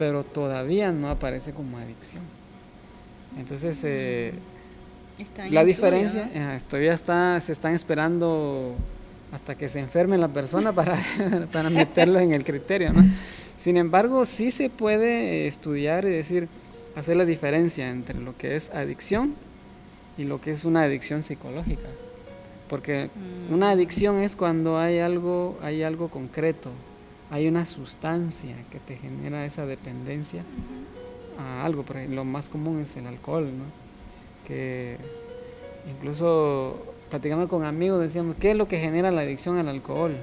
pero 0.00 0.24
todavía 0.24 0.90
no 0.90 1.10
aparece 1.10 1.52
como 1.52 1.78
adicción. 1.78 2.24
Entonces, 3.38 3.78
eh, 3.84 4.34
la 5.48 5.64
diferencia, 5.64 6.28
eh, 6.34 6.58
todavía 6.68 6.94
está, 6.94 7.38
se 7.38 7.52
están 7.52 7.76
esperando 7.76 8.74
hasta 9.30 9.54
que 9.54 9.68
se 9.68 9.78
enferme 9.78 10.18
la 10.18 10.26
persona 10.26 10.72
para, 10.72 10.98
para 11.52 11.70
meterlo 11.70 12.18
en 12.18 12.32
el 12.32 12.42
criterio, 12.42 12.92
¿no? 12.92 13.04
Sin 13.62 13.76
embargo, 13.76 14.26
sí 14.26 14.50
se 14.50 14.70
puede 14.70 15.46
estudiar 15.46 16.04
y 16.04 16.10
decir, 16.10 16.48
hacer 16.96 17.16
la 17.16 17.24
diferencia 17.24 17.88
entre 17.90 18.18
lo 18.18 18.36
que 18.36 18.56
es 18.56 18.70
adicción 18.70 19.36
y 20.18 20.24
lo 20.24 20.40
que 20.40 20.50
es 20.50 20.64
una 20.64 20.82
adicción 20.82 21.22
psicológica. 21.22 21.86
Porque 22.68 23.08
mm. 23.14 23.54
una 23.54 23.70
adicción 23.70 24.18
es 24.18 24.34
cuando 24.34 24.78
hay 24.78 24.98
algo, 24.98 25.60
hay 25.62 25.84
algo 25.84 26.08
concreto, 26.08 26.70
hay 27.30 27.46
una 27.46 27.64
sustancia 27.64 28.56
que 28.72 28.80
te 28.80 28.96
genera 28.96 29.46
esa 29.46 29.64
dependencia 29.64 30.42
a 31.38 31.64
algo. 31.64 31.84
Por 31.84 32.00
lo 32.08 32.24
más 32.24 32.48
común 32.48 32.80
es 32.80 32.96
el 32.96 33.06
alcohol, 33.06 33.44
¿no? 33.44 33.64
Que 34.44 34.96
incluso 35.88 36.84
platicando 37.10 37.46
con 37.46 37.64
amigos 37.64 38.00
decíamos, 38.00 38.34
¿qué 38.40 38.50
es 38.50 38.56
lo 38.56 38.66
que 38.66 38.80
genera 38.80 39.12
la 39.12 39.20
adicción 39.20 39.56
al 39.58 39.68
alcohol? 39.68 40.16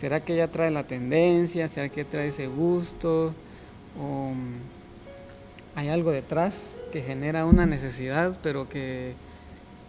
¿Será 0.00 0.20
que 0.20 0.34
ya 0.34 0.48
trae 0.48 0.70
la 0.70 0.84
tendencia? 0.84 1.68
¿Será 1.68 1.90
que 1.90 2.06
trae 2.06 2.28
ese 2.28 2.46
gusto? 2.46 3.34
¿O 4.00 4.30
mm, 4.30 5.78
hay 5.78 5.88
algo 5.90 6.10
detrás 6.10 6.54
que 6.90 7.02
genera 7.02 7.44
una 7.44 7.66
necesidad, 7.66 8.34
pero 8.42 8.66
que 8.66 9.12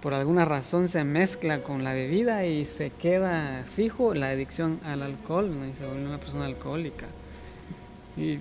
por 0.01 0.13
alguna 0.13 0.43
razón 0.43 0.89
se 0.89 1.05
mezcla 1.05 1.61
con 1.61 1.85
la 1.85 1.93
bebida 1.93 2.45
y 2.45 2.65
se 2.65 2.89
queda 2.89 3.63
fijo 3.73 4.13
la 4.13 4.27
adicción 4.27 4.81
al 4.83 5.01
alcohol 5.01 5.49
y 5.71 5.73
se 5.77 5.85
vuelve 5.85 6.05
una 6.05 6.17
persona 6.17 6.43
alcohólica? 6.43 7.05
Y, 8.17 8.39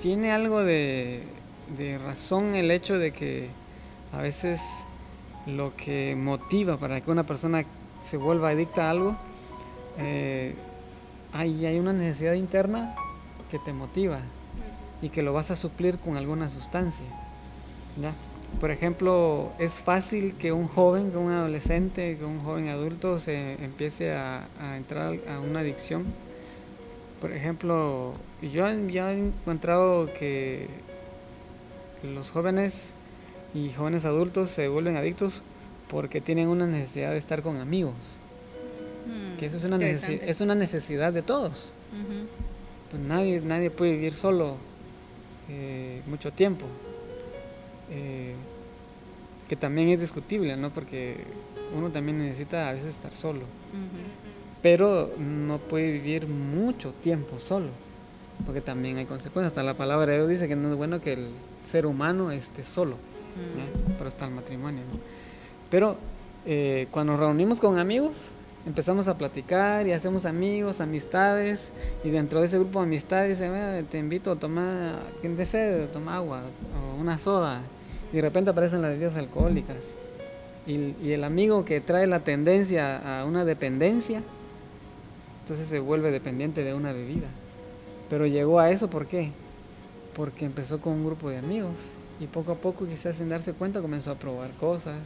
tiene 0.00 0.30
algo 0.30 0.62
de 0.62 1.24
razón 2.04 2.54
el 2.54 2.70
hecho 2.70 2.98
de 2.98 3.12
que 3.12 3.48
a 4.12 4.20
veces 4.20 4.60
lo 5.46 5.74
que 5.74 6.14
motiva 6.16 6.76
para 6.76 7.00
que 7.00 7.10
una 7.10 7.24
persona 7.24 7.64
se 8.04 8.18
vuelva 8.18 8.50
adicta 8.50 8.88
a 8.88 8.90
algo, 8.90 9.16
eh, 9.98 10.54
hay, 11.32 11.78
una 11.78 11.92
necesidad 11.92 12.34
interna 12.34 12.94
que 13.50 13.58
te 13.58 13.72
motiva 13.72 14.20
y 15.02 15.08
que 15.08 15.22
lo 15.22 15.32
vas 15.32 15.50
a 15.50 15.56
suplir 15.56 15.98
con 15.98 16.16
alguna 16.16 16.48
sustancia. 16.48 17.06
¿ya? 18.00 18.12
Por 18.60 18.70
ejemplo, 18.70 19.52
es 19.58 19.74
fácil 19.80 20.34
que 20.34 20.52
un 20.52 20.68
joven, 20.68 21.10
que 21.10 21.16
un 21.16 21.30
adolescente, 21.30 22.16
que 22.18 22.24
un 22.24 22.40
joven 22.40 22.68
adulto 22.68 23.18
se 23.18 23.62
empiece 23.64 24.12
a, 24.12 24.46
entrar 24.76 25.16
a 25.28 25.40
una 25.40 25.60
adicción. 25.60 26.04
Por 27.20 27.32
ejemplo, 27.32 28.14
yo, 28.42 28.70
yo 28.88 29.08
he 29.08 29.18
encontrado 29.18 30.08
que 30.18 30.68
los 32.02 32.30
jóvenes 32.30 32.90
y 33.54 33.70
jóvenes 33.72 34.04
adultos 34.04 34.50
se 34.50 34.68
vuelven 34.68 34.96
adictos 34.96 35.42
porque 35.90 36.20
tienen 36.20 36.48
una 36.48 36.66
necesidad 36.66 37.12
de 37.12 37.18
estar 37.18 37.42
con 37.42 37.58
amigos. 37.58 37.94
Que 39.40 39.46
eso 39.46 39.56
es 39.56 39.64
una, 39.64 39.78
necesidad, 39.78 40.28
es 40.28 40.40
una 40.42 40.54
necesidad 40.54 41.14
de 41.14 41.22
todos. 41.22 41.70
pues 42.90 43.02
nadie, 43.02 43.40
nadie 43.40 43.70
puede 43.70 43.92
vivir 43.92 44.12
solo 44.12 44.56
eh, 45.48 46.02
mucho 46.08 46.30
tiempo. 46.30 46.66
Eh, 47.90 48.34
que 49.48 49.56
también 49.56 49.88
es 49.88 50.00
discutible, 50.00 50.58
¿no? 50.58 50.68
Porque 50.68 51.24
uno 51.74 51.88
también 51.88 52.18
necesita 52.18 52.68
a 52.68 52.74
veces 52.74 52.88
estar 52.90 53.14
solo. 53.14 53.40
Pero 54.60 55.10
no 55.18 55.56
puede 55.56 55.90
vivir 55.90 56.26
mucho 56.26 56.92
tiempo 57.02 57.40
solo. 57.40 57.68
Porque 58.44 58.60
también 58.60 58.98
hay 58.98 59.06
consecuencias. 59.06 59.52
Hasta 59.52 59.62
la 59.62 59.72
palabra 59.72 60.12
de 60.12 60.18
Dios 60.18 60.28
dice 60.28 60.48
que 60.48 60.54
no 60.56 60.70
es 60.70 60.76
bueno 60.76 61.00
que 61.00 61.14
el 61.14 61.30
ser 61.64 61.86
humano 61.86 62.30
esté 62.30 62.62
solo. 62.62 62.96
Pero 63.96 64.10
está 64.10 64.26
el 64.26 64.32
matrimonio. 64.32 64.82
Pero 65.70 65.96
eh, 66.44 66.88
cuando 66.90 67.14
nos 67.14 67.20
reunimos 67.20 67.58
con 67.58 67.78
amigos, 67.78 68.30
empezamos 68.66 69.08
a 69.08 69.16
platicar 69.16 69.86
y 69.86 69.92
hacemos 69.92 70.24
amigos, 70.24 70.80
amistades, 70.80 71.70
y 72.04 72.10
dentro 72.10 72.40
de 72.40 72.46
ese 72.46 72.58
grupo 72.58 72.80
de 72.80 72.86
amistades 72.86 73.38
te 73.90 73.98
invito 73.98 74.32
a 74.32 74.36
tomar, 74.36 74.96
quien 75.20 75.36
desee, 75.36 75.86
toma 75.92 76.16
agua 76.16 76.42
o 76.74 77.00
una 77.00 77.18
soda, 77.18 77.62
y 78.12 78.16
de 78.16 78.22
repente 78.22 78.50
aparecen 78.50 78.82
las 78.82 78.92
bebidas 78.92 79.16
alcohólicas. 79.16 79.76
Y, 80.66 81.10
el 81.10 81.24
amigo 81.24 81.64
que 81.64 81.80
trae 81.80 82.06
la 82.06 82.20
tendencia 82.20 83.20
a 83.20 83.24
una 83.24 83.44
dependencia, 83.44 84.22
entonces 85.42 85.66
se 85.66 85.80
vuelve 85.80 86.10
dependiente 86.10 86.62
de 86.62 86.74
una 86.74 86.92
bebida. 86.92 87.26
Pero 88.08 88.26
llegó 88.26 88.60
a 88.60 88.70
eso, 88.70 88.88
¿por 88.88 89.06
qué? 89.06 89.32
Porque 90.14 90.44
empezó 90.44 90.80
con 90.80 90.92
un 90.94 91.06
grupo 91.06 91.30
de 91.30 91.38
amigos 91.38 91.92
y 92.20 92.26
poco 92.26 92.52
a 92.52 92.56
poco 92.56 92.86
quizás 92.86 93.16
sin 93.16 93.30
darse 93.30 93.54
cuenta 93.54 93.80
comenzó 93.80 94.10
a 94.10 94.16
probar 94.16 94.50
cosas 94.60 94.96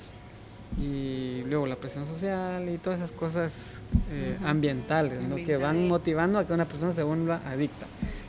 y 0.81 1.43
luego 1.47 1.67
la 1.67 1.77
presión 1.77 2.07
social 2.07 2.69
y 2.69 2.79
todas 2.79 2.99
esas 2.99 3.13
cosas 3.13 3.81
eh, 4.11 4.37
ambientales 4.45 5.19
que 5.45 5.57
van 5.57 5.89
motivando 5.89 6.39
a 6.39 6.47
que 6.47 6.53
una 6.53 6.65
persona 6.65 6.93
se 6.93 7.03
vuelva 7.03 7.41
adicta. 7.47 7.87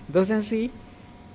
Entonces 0.07 0.35
en 0.35 0.43
sí 0.43 0.71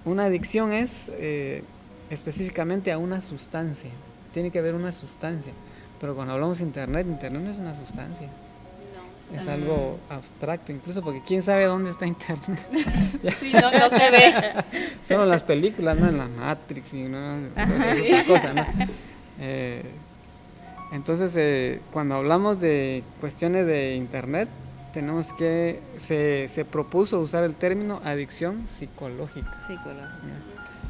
una 0.04 0.24
adicción 0.24 0.72
es 0.72 1.10
eh, 1.14 1.62
específicamente 2.10 2.92
a 2.92 2.98
una 2.98 3.20
sustancia. 3.20 3.90
Tiene 4.32 4.50
que 4.50 4.58
haber 4.58 4.74
una 4.74 4.92
sustancia. 4.92 5.52
Pero 6.00 6.14
cuando 6.14 6.32
hablamos 6.32 6.58
de 6.58 6.64
Internet, 6.64 7.06
Internet 7.06 7.42
no 7.42 7.50
es 7.50 7.58
una 7.58 7.74
sustancia. 7.74 8.28
Es 9.34 9.46
algo 9.46 10.00
abstracto, 10.08 10.72
incluso 10.72 11.02
porque 11.02 11.22
quién 11.24 11.42
sabe 11.44 11.64
dónde 11.64 11.90
está 11.90 12.04
Internet. 12.04 12.58
sí, 13.38 13.52
no, 13.52 13.70
no, 13.70 13.88
se 13.88 14.10
ve. 14.10 14.34
Solo 15.04 15.24
las 15.24 15.44
películas, 15.44 15.96
¿no? 15.96 16.08
En 16.08 16.18
la 16.18 16.26
Matrix 16.26 16.94
y 16.94 17.02
no, 17.02 17.36
esas 17.56 18.24
cosas, 18.26 18.54
¿no? 18.54 18.66
Eh, 19.42 19.82
entonces, 20.92 21.34
eh, 21.36 21.80
cuando 21.92 22.16
hablamos 22.16 22.60
de 22.60 23.04
cuestiones 23.20 23.66
de 23.66 23.94
Internet, 23.94 24.48
tenemos 24.92 25.32
que, 25.32 25.80
se, 25.98 26.48
se 26.48 26.64
propuso 26.64 27.20
usar 27.20 27.44
el 27.44 27.54
término 27.54 28.00
adicción 28.04 28.66
psicológica. 28.68 29.56
Psicológica. 29.68 30.08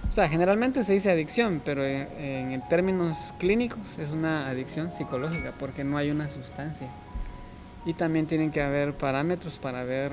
O 0.08 0.12
sea, 0.12 0.28
generalmente 0.28 0.84
se 0.84 0.94
dice 0.94 1.10
adicción, 1.10 1.60
pero 1.64 1.84
en, 1.84 2.08
en, 2.18 2.68
términos 2.68 3.34
clínicos 3.38 3.98
es 3.98 4.10
una 4.10 4.48
adicción 4.48 4.90
psicológica 4.90 5.52
porque 5.58 5.84
no 5.84 5.98
hay 5.98 6.10
una 6.10 6.28
sustancia. 6.28 6.88
Y 7.84 7.92
también 7.92 8.26
tienen 8.26 8.50
que 8.50 8.62
haber 8.62 8.94
parámetros 8.94 9.58
para 9.58 9.84
ver, 9.84 10.12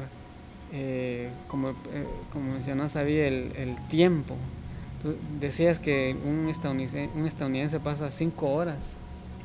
eh, 0.74 1.30
como, 1.48 1.70
eh, 1.70 1.74
como 2.32 2.54
mencionó 2.54 2.90
Sabi, 2.90 3.18
el, 3.18 3.54
el, 3.58 3.76
tiempo. 3.88 4.36
Tú 5.02 5.16
decías 5.40 5.80
que 5.80 6.16
un 6.26 6.50
estadounidense, 6.50 7.10
un 7.16 7.26
estadounidense 7.26 7.80
pasa 7.80 8.12
cinco 8.12 8.54
horas 8.54 8.98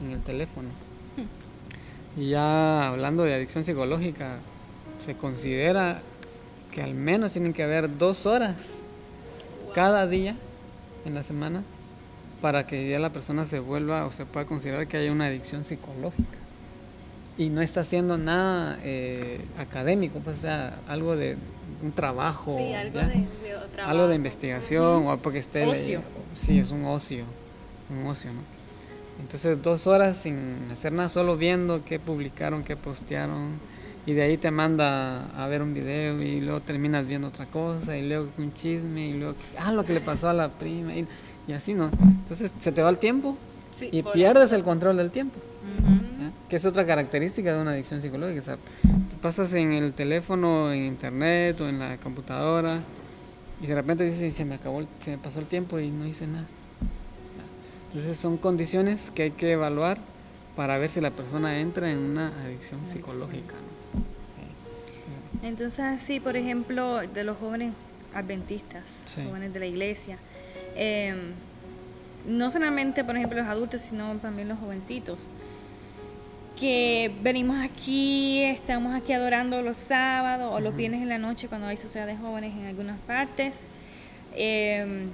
en 0.05 0.13
el 0.13 0.21
teléfono. 0.21 0.69
Y 2.17 2.31
ya 2.31 2.89
hablando 2.89 3.23
de 3.23 3.35
adicción 3.35 3.65
psicológica, 3.65 4.37
se 5.05 5.17
considera 5.17 6.03
que 6.71 6.83
al 6.83 6.95
menos 6.95 7.33
tienen 7.33 7.53
que 7.53 7.63
haber 7.63 7.99
dos 7.99 8.27
horas 8.27 8.57
cada 9.75 10.07
día 10.07 10.37
en 11.07 11.15
la 11.15 11.23
semana 11.23 11.63
para 12.41 12.67
que 12.67 12.89
ya 12.89 12.99
la 12.99 13.11
persona 13.11 13.45
se 13.47 13.61
vuelva 13.61 14.05
o 14.05 14.11
se 14.11 14.27
pueda 14.27 14.47
considerar 14.47 14.87
que 14.89 14.97
haya 14.97 15.13
una 15.13 15.27
adicción 15.27 15.65
psicológica. 15.65 16.39
Y 17.39 17.49
no 17.49 17.63
está 17.63 17.81
haciendo 17.81 18.19
nada 18.19 18.79
eh, 18.83 19.41
académico, 19.59 20.19
pues, 20.19 20.39
o 20.39 20.41
sea, 20.43 20.79
algo 20.89 21.17
de 21.17 21.37
un 21.83 21.93
trabajo. 21.93 22.57
Sí, 22.59 22.75
algo, 22.75 22.99
de, 22.99 23.07
de 23.07 23.27
trabajo. 23.73 23.91
algo 23.91 24.09
de 24.09 24.17
investigación, 24.17 25.07
o 25.07 25.17
porque 25.17 25.39
esté 25.39 25.67
Ocio. 25.67 26.03
Sí, 26.35 26.59
es 26.59 26.71
un 26.71 26.85
ocio, 26.85 27.25
un 27.91 28.07
ocio, 28.07 28.33
¿no? 28.33 28.62
Entonces 29.21 29.63
dos 29.63 29.87
horas 29.87 30.17
sin 30.17 30.37
hacer 30.71 30.93
nada, 30.93 31.09
solo 31.09 31.37
viendo 31.37 31.85
qué 31.85 31.99
publicaron, 31.99 32.65
qué 32.65 32.77
postearon, 32.77 33.51
y 34.05 34.15
de 34.15 34.23
ahí 34.23 34.37
te 34.37 34.51
manda 34.51 35.27
a 35.37 35.47
ver 35.47 35.63
un 35.63 35.75
video 35.75 36.21
y 36.21 36.41
luego 36.41 36.61
terminas 36.61 37.07
viendo 37.07 37.29
otra 37.29 37.47
cosa, 37.47 37.97
y 37.97 38.09
luego 38.09 38.29
un 38.39 38.53
chisme, 38.53 39.09
y 39.09 39.13
luego, 39.13 39.35
ah, 39.59 39.73
lo 39.73 39.85
que 39.85 39.93
le 39.93 40.01
pasó 40.01 40.29
a 40.29 40.33
la 40.33 40.49
prima, 40.49 40.95
y, 40.95 41.07
y 41.47 41.53
así, 41.53 41.75
¿no? 41.75 41.91
Entonces 42.03 42.53
se 42.59 42.73
te 42.73 42.83
va 42.83 42.91
el 42.91 42.99
tiempo 42.99 43.37
Sí, 43.71 43.89
y 43.91 44.03
pierdes 44.03 44.53
el 44.53 44.63
control 44.63 44.99
del 44.99 45.11
tiempo, 45.11 45.39
que 46.51 46.57
es 46.57 46.65
otra 46.67 46.85
característica 46.85 47.55
de 47.55 47.63
una 47.63 47.71
adicción 47.71 48.03
psicológica. 48.03 48.41
O 48.41 48.45
sea, 48.45 48.57
tú 49.11 49.17
pasas 49.23 49.53
en 49.55 49.73
el 49.73 49.95
teléfono, 49.95 50.71
en 50.73 50.85
internet 50.85 51.59
o 51.63 51.69
en 51.69 51.79
la 51.79 51.97
computadora, 51.97 52.81
y 53.63 53.67
de 53.67 53.75
repente 53.75 54.05
dices, 54.05 54.35
se 54.35 54.45
me 54.45 54.57
acabó, 54.57 54.83
se 55.03 55.13
me 55.13 55.19
pasó 55.19 55.39
el 55.41 55.47
tiempo 55.47 55.79
y 55.79 55.89
no 55.89 56.07
hice 56.07 56.27
nada. 56.27 56.45
Entonces 57.95 58.19
son 58.19 58.39
condiciones 58.39 59.11
que 59.15 59.25
hay 59.25 59.31
que 59.33 59.53
evaluar 59.53 59.99
para 60.57 60.79
ver 60.79 60.89
si 60.89 61.01
la 61.01 61.11
persona 61.11 61.61
entra 61.61 61.91
en 61.91 61.99
una 61.99 62.29
adicción 62.45 62.87
psicológica. 62.87 63.55
¿no? 65.43 65.47
Entonces, 65.47 65.81
así, 65.81 66.21
por 66.21 66.37
ejemplo, 66.37 67.01
de 67.01 67.25
los 67.25 67.37
jóvenes 67.37 67.75
adventistas, 68.15 68.85
Sí. 69.07 69.23
jóvenes 69.27 69.53
de 69.53 69.61
la 69.61 69.67
iglesia, 69.67 70.17
eh, 70.77 71.15
no 72.27 72.51
solamente, 72.51 73.03
por 73.05 73.17
ejemplo, 73.17 73.39
los 73.39 73.49
adultos, 73.49 73.83
sino 73.83 74.15
también 74.17 74.49
los 74.49 74.59
jovencitos, 74.59 75.19
que 76.59 77.11
venimos 77.23 77.63
aquí, 77.65 78.43
estamos 78.45 78.95
aquí 78.95 79.13
adorando 79.13 79.61
los 79.63 79.77
sábados 79.77 80.53
o 80.55 80.61
los 80.61 80.77
viernes 80.77 81.03
en 81.03 81.09
la 81.09 81.19
noche 81.19 81.49
cuando 81.49 81.67
hay 81.67 81.77
sociedad 81.77 82.07
de 82.07 82.17
jóvenes 82.17 82.55
en 82.57 82.67
algunas 82.67 83.01
partes, 83.01 83.61
eh, 84.37 85.07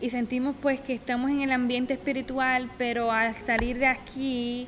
y 0.00 0.10
sentimos 0.10 0.54
pues 0.60 0.80
que 0.80 0.94
estamos 0.94 1.30
en 1.30 1.40
el 1.40 1.52
ambiente 1.52 1.94
espiritual, 1.94 2.68
pero 2.78 3.10
al 3.12 3.34
salir 3.34 3.78
de 3.78 3.86
aquí 3.86 4.66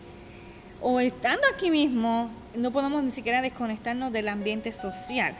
o 0.81 1.01
estando 1.01 1.43
aquí 1.55 1.71
mismo, 1.71 2.31
no 2.57 2.71
podemos 2.71 3.03
ni 3.03 3.11
siquiera 3.11 3.43
desconectarnos 3.43 4.13
del 4.13 4.29
ambiente 4.29 4.73
social. 4.73 5.35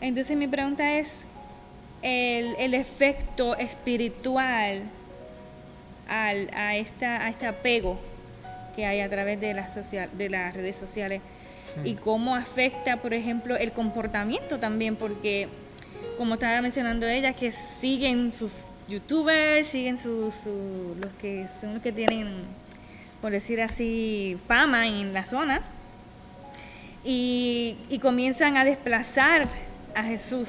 Entonces 0.00 0.36
mi 0.36 0.46
pregunta 0.48 0.94
es, 0.98 1.08
el, 2.02 2.54
el 2.58 2.74
efecto 2.74 3.56
espiritual 3.56 4.82
al, 6.08 6.50
a, 6.54 6.76
esta, 6.76 7.24
a 7.24 7.30
este 7.30 7.46
apego 7.46 7.98
que 8.76 8.84
hay 8.86 9.00
a 9.00 9.08
través 9.08 9.40
de 9.40 9.54
las, 9.54 9.72
social, 9.72 10.08
de 10.16 10.28
las 10.28 10.54
redes 10.54 10.76
sociales 10.76 11.20
Sí. 11.64 11.80
y 11.92 11.94
cómo 11.94 12.36
afecta, 12.36 12.98
por 12.98 13.14
ejemplo, 13.14 13.56
el 13.56 13.72
comportamiento 13.72 14.58
también, 14.58 14.96
porque 14.96 15.48
como 16.16 16.34
estaba 16.34 16.60
mencionando 16.62 17.06
ella, 17.06 17.32
que 17.32 17.52
siguen 17.52 18.32
sus 18.32 18.52
youtubers, 18.88 19.66
siguen 19.68 19.96
sus 19.98 20.34
su- 20.34 20.94
los 21.00 21.10
que 21.20 21.46
son 21.60 21.74
los 21.74 21.82
que 21.82 21.92
tienen, 21.92 22.28
por 23.20 23.30
decir 23.32 23.60
así, 23.60 24.36
fama 24.46 24.86
en 24.86 25.12
la 25.12 25.26
zona, 25.26 25.62
y, 27.04 27.76
y 27.90 27.98
comienzan 27.98 28.56
a 28.56 28.64
desplazar 28.64 29.48
a 29.94 30.02
Jesús 30.02 30.48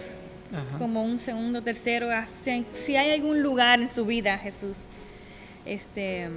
Ajá. 0.54 0.78
como 0.78 1.04
un 1.04 1.20
segundo, 1.20 1.62
tercero, 1.62 2.10
hacia- 2.12 2.64
si 2.74 2.96
hay 2.96 3.12
algún 3.12 3.42
lugar 3.42 3.82
en 3.82 3.90
su 3.90 4.06
vida, 4.06 4.38
Jesús. 4.38 4.80
Este, 5.66 6.30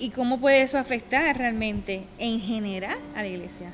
¿Y 0.00 0.10
cómo 0.10 0.38
puede 0.38 0.62
eso 0.62 0.78
afectar 0.78 1.36
realmente 1.36 2.04
en 2.18 2.40
general 2.40 2.96
a 3.16 3.22
la 3.22 3.26
iglesia? 3.28 3.70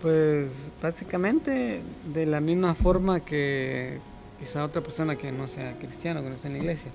Pues 0.00 0.50
básicamente 0.82 1.82
de 2.12 2.26
la 2.26 2.40
misma 2.40 2.74
forma 2.74 3.20
que 3.20 3.98
quizá 4.38 4.64
otra 4.64 4.82
persona 4.82 5.16
que 5.16 5.30
no 5.30 5.46
sea 5.46 5.76
cristiano, 5.78 6.22
que 6.22 6.30
no 6.30 6.34
esté 6.36 6.48
en 6.48 6.54
la 6.54 6.58
iglesia. 6.60 6.90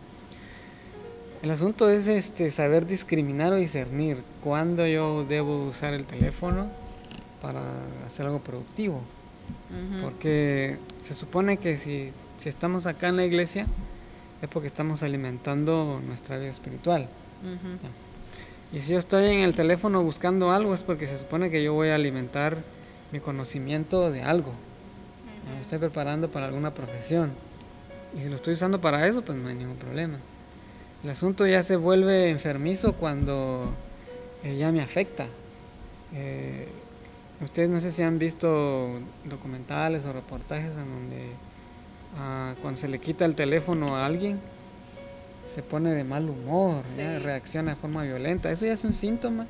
El 1.43 1.51
asunto 1.51 1.89
es 1.89 2.07
este 2.07 2.49
saber 2.49 2.87
discriminar 2.87 3.53
o 3.53 3.57
discernir 3.57 4.17
cuándo 4.43 4.87
yo 4.87 5.23
debo 5.25 5.67
usar 5.67 5.93
el 5.93 6.05
teléfono 6.05 6.67
para 7.41 7.61
hacer 8.07 8.25
algo 8.25 8.39
productivo. 8.39 9.01
Porque 10.01 10.77
se 11.03 11.13
supone 11.13 11.57
que 11.57 11.77
si, 11.77 12.11
si 12.39 12.49
estamos 12.49 12.87
acá 12.87 13.09
en 13.09 13.17
la 13.17 13.25
iglesia 13.25 13.67
es 14.41 14.49
porque 14.49 14.67
estamos 14.67 15.03
alimentando 15.03 16.01
nuestra 16.07 16.37
vida 16.37 16.49
espiritual. 16.49 17.07
Y 18.73 18.81
si 18.81 18.93
yo 18.93 18.97
estoy 18.97 19.25
en 19.25 19.41
el 19.41 19.53
teléfono 19.53 20.01
buscando 20.01 20.51
algo 20.51 20.73
es 20.73 20.81
porque 20.81 21.07
se 21.07 21.17
supone 21.17 21.51
que 21.51 21.63
yo 21.63 21.73
voy 21.73 21.89
a 21.89 21.95
alimentar 21.95 22.57
mi 23.11 23.19
conocimiento 23.19 24.11
de 24.11 24.21
algo. 24.21 24.51
Me 25.53 25.61
estoy 25.61 25.77
preparando 25.77 26.29
para 26.29 26.47
alguna 26.47 26.71
profesión. 26.71 27.31
Y 28.17 28.23
si 28.23 28.29
lo 28.29 28.35
estoy 28.35 28.53
usando 28.53 28.81
para 28.81 29.07
eso, 29.07 29.21
pues 29.21 29.37
no 29.37 29.49
hay 29.49 29.55
ningún 29.55 29.75
problema. 29.75 30.17
El 31.03 31.09
asunto 31.09 31.45
ya 31.45 31.61
se 31.63 31.75
vuelve 31.75 32.29
enfermizo 32.29 32.93
cuando 32.93 33.71
eh, 34.43 34.57
ya 34.57 34.71
me 34.71 34.81
afecta. 34.81 35.27
Eh, 36.13 36.67
ustedes 37.41 37.69
no 37.69 37.79
sé 37.79 37.91
si 37.91 38.01
han 38.01 38.17
visto 38.17 38.89
documentales 39.25 40.05
o 40.05 40.13
reportajes 40.13 40.71
en 40.71 40.89
donde 40.89 41.27
ah, 42.17 42.55
cuando 42.61 42.79
se 42.79 42.87
le 42.87 42.99
quita 42.99 43.25
el 43.25 43.35
teléfono 43.35 43.97
a 43.97 44.05
alguien, 44.05 44.39
se 45.53 45.61
pone 45.61 45.93
de 45.93 46.03
mal 46.03 46.27
humor, 46.27 46.83
ya, 46.97 47.19
reacciona 47.19 47.71
de 47.71 47.77
forma 47.77 48.03
violenta. 48.03 48.49
Eso 48.49 48.65
ya 48.65 48.73
es 48.73 48.83
un 48.83 48.93
síntoma 48.93 49.45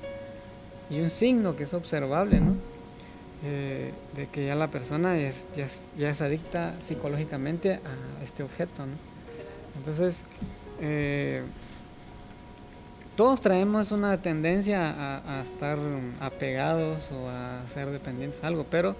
y 0.90 1.00
un 1.00 1.10
signo 1.10 1.56
que 1.56 1.64
es 1.64 1.74
observable, 1.74 2.42
¿no? 2.42 2.56
Eh, 3.44 3.92
de 4.16 4.28
que 4.28 4.46
ya 4.46 4.56
la 4.56 4.70
persona 4.70 5.18
es, 5.18 5.46
ya, 5.98 6.10
es, 6.10 6.22
adicta 6.22 6.74
psicológicamente 6.80 7.74
a 7.74 8.24
este 8.24 8.44
objeto. 8.44 8.86
Entonces, 9.78 10.20
eh, 10.82 11.44
todos 13.16 13.42
traemos 13.42 13.92
una 13.92 14.22
tendencia 14.22 14.90
a, 14.90 15.40
a 15.40 15.44
estar 15.44 15.78
apegados 16.22 17.12
o 17.12 17.30
a 17.30 17.62
ser 17.74 17.90
dependientes 17.92 18.42
de 18.42 18.48
algo, 18.48 18.66
pero 18.72 18.96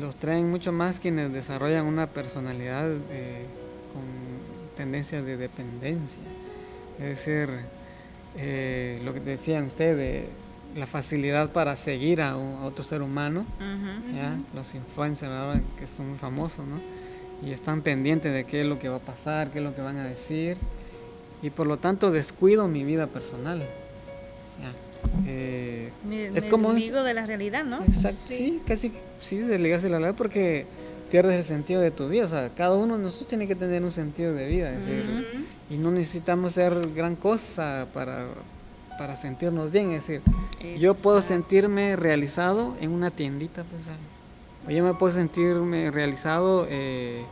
los 0.00 0.16
traen 0.16 0.50
mucho 0.50 0.72
más 0.72 0.98
quienes 0.98 1.32
desarrollan 1.32 1.84
una 1.84 2.06
personalidad 2.06 2.90
eh, 3.10 3.44
con 3.92 4.02
tendencia 4.76 5.22
de 5.22 5.36
dependencia. 5.36 6.22
Es 6.98 7.24
decir, 7.24 7.48
lo 9.04 9.14
que 9.14 9.20
decían 9.20 9.66
ustedes, 9.66 9.96
de 9.96 10.47
la 10.78 10.86
facilidad 10.86 11.50
para 11.50 11.76
seguir 11.76 12.22
a, 12.22 12.36
un- 12.36 12.56
a 12.62 12.64
otro 12.66 12.84
ser 12.84 13.02
humano, 13.02 13.44
¿ya? 14.14 14.36
los 14.54 14.74
influencers 14.74 15.32
ahora 15.32 15.60
que 15.78 15.86
son 15.86 16.10
muy 16.10 16.18
famosos, 16.18 16.66
¿no? 16.66 16.80
y 17.46 17.52
están 17.52 17.82
pendientes 17.82 18.32
de 18.32 18.44
qué 18.44 18.62
es 18.62 18.66
lo 18.66 18.78
que 18.78 18.88
va 18.88 18.96
a 18.96 19.00
pasar, 19.00 19.50
qué 19.50 19.58
es 19.58 19.64
lo 19.64 19.74
que 19.74 19.80
van 19.82 19.96
a 19.98 20.04
decir, 20.04 20.56
y 21.42 21.50
por 21.50 21.66
lo 21.66 21.76
tanto 21.76 22.10
descuido 22.10 22.66
mi 22.68 22.82
vida 22.84 23.06
personal. 23.06 23.58
¿ya? 23.60 24.72
Eh, 25.26 25.90
Me, 26.08 26.26
es 26.26 26.44
me 26.44 26.48
como 26.50 26.72
desligo 26.74 27.02
de 27.04 27.14
la 27.14 27.26
realidad, 27.26 27.64
¿no? 27.64 27.82
Exacto, 27.84 28.18
Sí. 28.26 28.36
sí, 28.36 28.60
casi 28.66 28.92
sí, 29.20 29.36
desligarse 29.38 29.84
de 29.86 29.90
la 29.90 29.98
realidad 29.98 30.16
porque 30.18 30.66
pierdes 31.10 31.36
el 31.36 31.44
sentido 31.44 31.80
de 31.80 31.90
tu 31.92 32.08
vida. 32.08 32.24
O 32.26 32.28
sea, 32.28 32.50
cada 32.50 32.74
uno 32.74 32.96
de 32.98 33.04
nosotros 33.04 33.28
tiene 33.28 33.46
que 33.46 33.54
tener 33.54 33.82
un 33.84 33.92
sentido 33.92 34.34
de 34.34 34.46
vida. 34.48 34.70
es 34.72 34.78
decir, 34.84 35.46
y 35.70 35.76
no 35.76 35.90
necesitamos 35.92 36.54
ser 36.54 36.74
gran 36.94 37.14
cosa 37.14 37.86
para, 37.94 38.24
para 38.98 39.16
sentirnos 39.16 39.70
bien. 39.70 39.92
Es 39.92 40.06
decir, 40.06 40.22
yo 40.78 40.94
puedo 40.94 41.22
sentirme 41.22 41.96
realizado 41.96 42.76
en 42.80 42.90
una 42.90 43.10
tiendita. 43.10 43.64
Pues, 43.64 43.82
o 44.66 44.70
yo 44.70 44.84
me 44.84 44.92
puedo 44.92 45.14
sentirme 45.14 45.90
realizado 45.90 46.66
eh, 46.68 47.24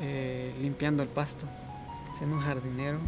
eh, 0.00 0.54
limpiando 0.62 1.02
el 1.02 1.08
pasto, 1.08 1.44
siendo 2.16 2.36
un 2.36 2.42
jardinero. 2.42 2.98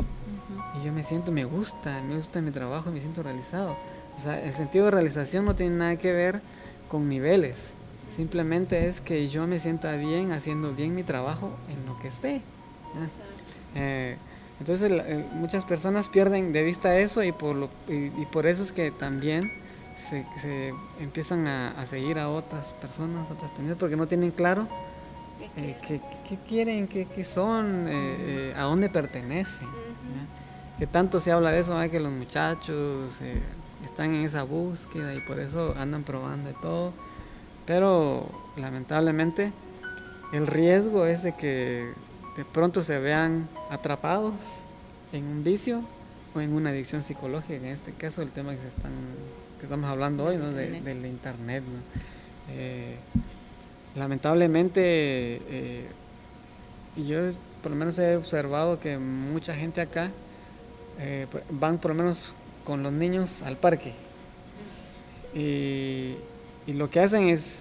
Y 0.79 0.85
yo 0.85 0.93
me 0.93 1.03
siento, 1.05 1.33
me 1.33 1.45
gusta, 1.45 2.03
me 2.03 2.17
gusta 2.17 2.41
mi 2.41 2.51
trabajo 2.51 2.91
me 2.91 3.01
siento 3.01 3.23
realizado. 3.23 3.77
O 4.19 4.21
sea, 4.21 4.43
el 4.43 4.53
sentido 4.53 4.87
de 4.87 4.91
realización 4.91 5.47
no 5.47 5.55
tiene 5.55 5.77
nada 5.77 5.97
que 5.97 6.13
ver 6.13 6.43
con 6.89 7.09
niveles. 7.09 7.71
Simplemente 8.15 8.89
es 8.89 9.01
que 9.01 9.29
yo 9.29 9.47
me 9.47 9.59
sienta 9.59 9.93
bien 9.97 10.33
haciendo 10.33 10.75
bien 10.75 10.95
mi 10.95 11.03
trabajo 11.03 11.51
en 11.71 11.87
lo 11.87 11.99
que 12.01 12.09
esté. 12.09 12.43
Eh, 13.75 14.19
entonces 14.61 14.91
muchas 15.33 15.65
personas 15.65 16.09
pierden 16.09 16.53
de 16.53 16.63
vista 16.63 16.97
eso 16.99 17.23
y 17.23 17.33
por, 17.33 17.57
lo, 17.57 17.71
y, 17.89 18.25
por 18.27 18.47
eso 18.47 18.63
es 18.63 18.73
que 18.73 18.91
también 18.91 19.51
se, 19.99 20.25
se 20.41 20.73
empiezan 21.01 21.47
a, 21.47 21.87
seguir 21.87 22.19
a 22.19 22.29
otras 22.29 22.69
personas, 22.81 23.31
otras 23.31 23.51
tendencias, 23.53 23.79
porque 23.79 23.97
no 23.97 24.07
tienen 24.07 24.31
claro 24.31 24.69
eh, 25.57 25.77
qué, 25.87 26.01
quieren, 26.49 26.87
qué, 26.89 27.07
qué 27.07 27.25
son, 27.25 27.87
eh, 27.89 28.55
a 28.57 28.63
dónde 28.63 28.89
pertenecen. 28.89 29.69
Que 30.79 30.87
tanto 30.87 31.21
se 31.21 31.31
habla 31.31 31.51
de 31.51 31.61
eso, 31.61 31.79
que 31.91 32.01
los 32.01 32.13
muchachos 32.13 33.15
están 33.85 34.15
en 34.15 34.25
esa 34.25 34.43
búsqueda 34.43 35.15
y 35.15 35.21
por 35.21 35.39
eso 35.39 35.75
andan 35.79 36.03
probando 36.03 36.49
de 36.49 36.55
todo. 36.55 36.93
Pero 37.67 38.27
lamentablemente 38.57 39.53
el 40.33 40.47
riesgo 40.47 41.07
es 41.07 41.23
de 41.23 41.37
que 41.37 41.93
de 42.37 42.45
pronto 42.45 42.83
se 42.83 42.99
vean 42.99 43.49
atrapados 43.71 44.35
en 45.13 45.25
un 45.25 45.45
vicio 45.45 45.83
o 46.35 46.41
en 46.41 46.53
una 46.53 46.71
adicción 46.71 47.03
psicológica, 47.03 47.55
en 47.55 47.67
este 47.67 47.93
caso 47.93 48.23
el 48.23 48.31
tema 48.31 48.53
que, 48.53 48.67
están, 48.67 48.93
que 49.59 49.67
estamos 49.67 49.89
hablando 49.91 50.25
hoy, 50.25 50.37
¿no? 50.37 50.51
de, 50.51 50.81
del 50.81 51.05
Internet. 51.07 51.63
Eh, 52.51 52.97
lamentablemente, 53.95 54.81
eh, 54.85 55.87
yo 56.97 57.19
por 57.63 57.73
lo 57.73 57.77
menos 57.77 57.99
he 57.99 58.17
observado 58.17 58.81
que 58.81 58.99
mucha 58.99 59.55
gente 59.55 59.81
acá 59.81 60.11
eh, 60.99 61.27
van 61.51 61.79
por 61.79 61.91
lo 61.91 61.97
menos 61.97 62.35
con 62.65 62.83
los 62.83 62.93
niños 62.93 63.43
al 63.43 63.57
parque. 63.57 63.93
Y 65.35 66.17
y 66.67 66.75
lo 66.75 66.91
que 66.91 67.01
hacen 67.01 67.29
es 67.29 67.59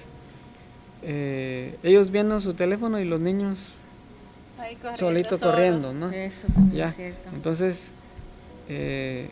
ellos 1.04 2.12
viendo 2.12 2.40
su 2.40 2.54
teléfono 2.54 3.00
y 3.00 3.06
los 3.06 3.20
niños 3.20 3.78
solito 4.98 5.40
corriendo, 5.40 5.94
¿no? 5.94 6.10
Eso 6.12 6.48
ya. 6.74 6.94
Entonces, 7.34 7.90
eh, 8.70 9.30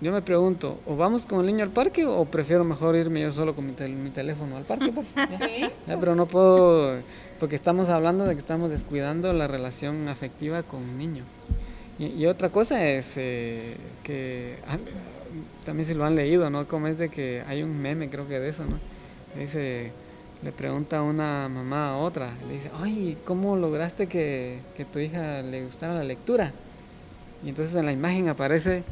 yo 0.00 0.12
me 0.12 0.22
pregunto, 0.22 0.78
¿o 0.86 0.96
vamos 0.96 1.26
con 1.26 1.40
el 1.40 1.46
niño 1.46 1.62
al 1.62 1.70
parque 1.70 2.06
o 2.06 2.24
prefiero 2.24 2.64
mejor 2.64 2.96
irme 2.96 3.20
yo 3.20 3.32
solo 3.32 3.54
con 3.54 3.66
mi, 3.66 3.72
teléfono 4.10 4.56
al 4.56 4.64
parque? 4.64 4.92
Pues? 4.92 5.08
¿Sí? 5.38 5.68
pero 5.86 6.14
no 6.14 6.26
puedo, 6.26 6.98
porque 7.38 7.56
estamos 7.56 7.90
hablando 7.90 8.24
de 8.24 8.34
que 8.34 8.40
estamos 8.40 8.70
descuidando 8.70 9.32
la 9.32 9.46
relación 9.46 10.08
afectiva 10.08 10.62
con 10.62 10.82
un 10.82 10.98
niño. 10.98 11.24
Y, 11.98 12.24
otra 12.24 12.48
cosa 12.48 12.88
es 12.88 13.12
eh, 13.18 13.76
que 14.02 14.56
también 15.66 15.86
si 15.86 15.92
lo 15.92 16.06
han 16.06 16.16
leído, 16.16 16.48
¿no? 16.48 16.66
Como 16.66 16.86
es 16.86 16.96
de 16.96 17.10
que 17.10 17.42
hay 17.46 17.62
un 17.62 17.78
meme, 17.78 18.08
creo 18.08 18.26
que 18.26 18.40
de 18.40 18.48
eso, 18.48 18.64
¿no? 18.64 18.78
Dice, 19.38 19.92
le 20.42 20.52
pregunta 20.52 21.02
una 21.02 21.48
mamá 21.48 21.90
a 21.90 21.96
otra, 21.96 22.32
le 22.48 22.54
dice, 22.54 22.70
ay, 22.80 23.16
¿cómo 23.24 23.56
lograste 23.56 24.06
que, 24.06 24.58
tu 24.92 24.98
hija 24.98 25.42
le 25.42 25.64
gustara 25.64 25.94
la 25.94 26.04
lectura? 26.04 26.52
Y 27.44 27.50
entonces 27.50 27.74
en 27.74 27.86
la 27.86 27.92
imagen 27.92 28.28
aparece 28.28 28.82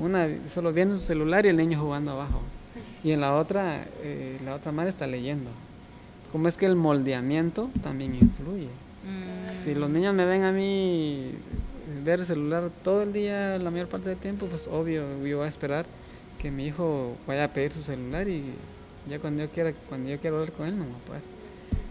una 0.00 0.28
solo 0.52 0.72
viendo 0.72 0.96
su 0.96 1.02
celular 1.02 1.46
y 1.46 1.48
el 1.48 1.56
niño 1.56 1.80
jugando 1.80 2.12
abajo. 2.12 2.40
Y 3.04 3.12
en 3.12 3.20
la 3.20 3.36
otra, 3.36 3.84
eh, 4.02 4.38
la 4.44 4.54
otra 4.54 4.72
madre 4.72 4.90
está 4.90 5.06
leyendo. 5.06 5.50
Como 6.30 6.48
es 6.48 6.56
que 6.56 6.66
el 6.66 6.76
moldeamiento 6.76 7.70
también 7.82 8.14
influye. 8.14 8.66
Mm. 8.66 9.64
Si 9.64 9.74
los 9.74 9.90
niños 9.90 10.14
me 10.14 10.24
ven 10.24 10.44
a 10.44 10.52
mí 10.52 11.32
ver 12.04 12.20
el 12.20 12.26
celular 12.26 12.70
todo 12.84 13.02
el 13.02 13.12
día, 13.12 13.58
la 13.58 13.70
mayor 13.70 13.88
parte 13.88 14.10
del 14.10 14.18
tiempo, 14.18 14.46
pues 14.46 14.68
obvio, 14.68 15.04
yo 15.24 15.38
voy 15.38 15.46
a 15.46 15.48
esperar 15.48 15.84
que 16.40 16.50
mi 16.50 16.66
hijo 16.66 17.16
vaya 17.26 17.44
a 17.44 17.48
pedir 17.48 17.72
su 17.72 17.82
celular 17.82 18.28
y 18.28 18.44
ya 19.08 19.18
cuando 19.18 19.44
yo 19.44 19.50
quiera, 19.50 19.72
cuando 19.88 20.10
yo 20.10 20.18
quiera 20.18 20.36
hablar 20.36 20.52
con 20.52 20.66
él, 20.66 20.78
no 20.78 20.84
a 20.84 21.06
poder. 21.06 21.22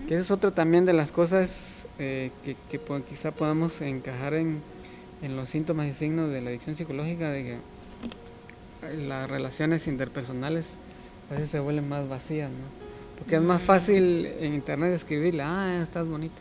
Que 0.07 0.15
esa 0.15 0.23
es 0.23 0.31
otra 0.31 0.51
también 0.51 0.85
de 0.85 0.93
las 0.93 1.11
cosas 1.11 1.83
eh, 1.99 2.31
que, 2.43 2.55
que 2.69 2.79
quizá 3.09 3.31
podamos 3.31 3.81
encajar 3.81 4.33
en, 4.33 4.61
en 5.21 5.35
los 5.35 5.49
síntomas 5.49 5.87
y 5.87 5.93
signos 5.93 6.31
de 6.31 6.41
la 6.41 6.49
adicción 6.49 6.75
psicológica, 6.75 7.29
de 7.29 7.43
que 7.43 8.97
las 9.07 9.29
relaciones 9.29 9.87
interpersonales 9.87 10.75
a 11.29 11.35
veces 11.35 11.49
se 11.49 11.59
vuelven 11.59 11.87
más 11.87 12.07
vacías, 12.09 12.49
¿no? 12.49 12.81
Porque 13.17 13.35
es 13.35 13.41
más 13.41 13.61
fácil 13.61 14.25
en 14.39 14.55
internet 14.55 14.93
escribirle, 14.93 15.43
ah, 15.43 15.79
estás 15.83 16.07
bonito. 16.07 16.33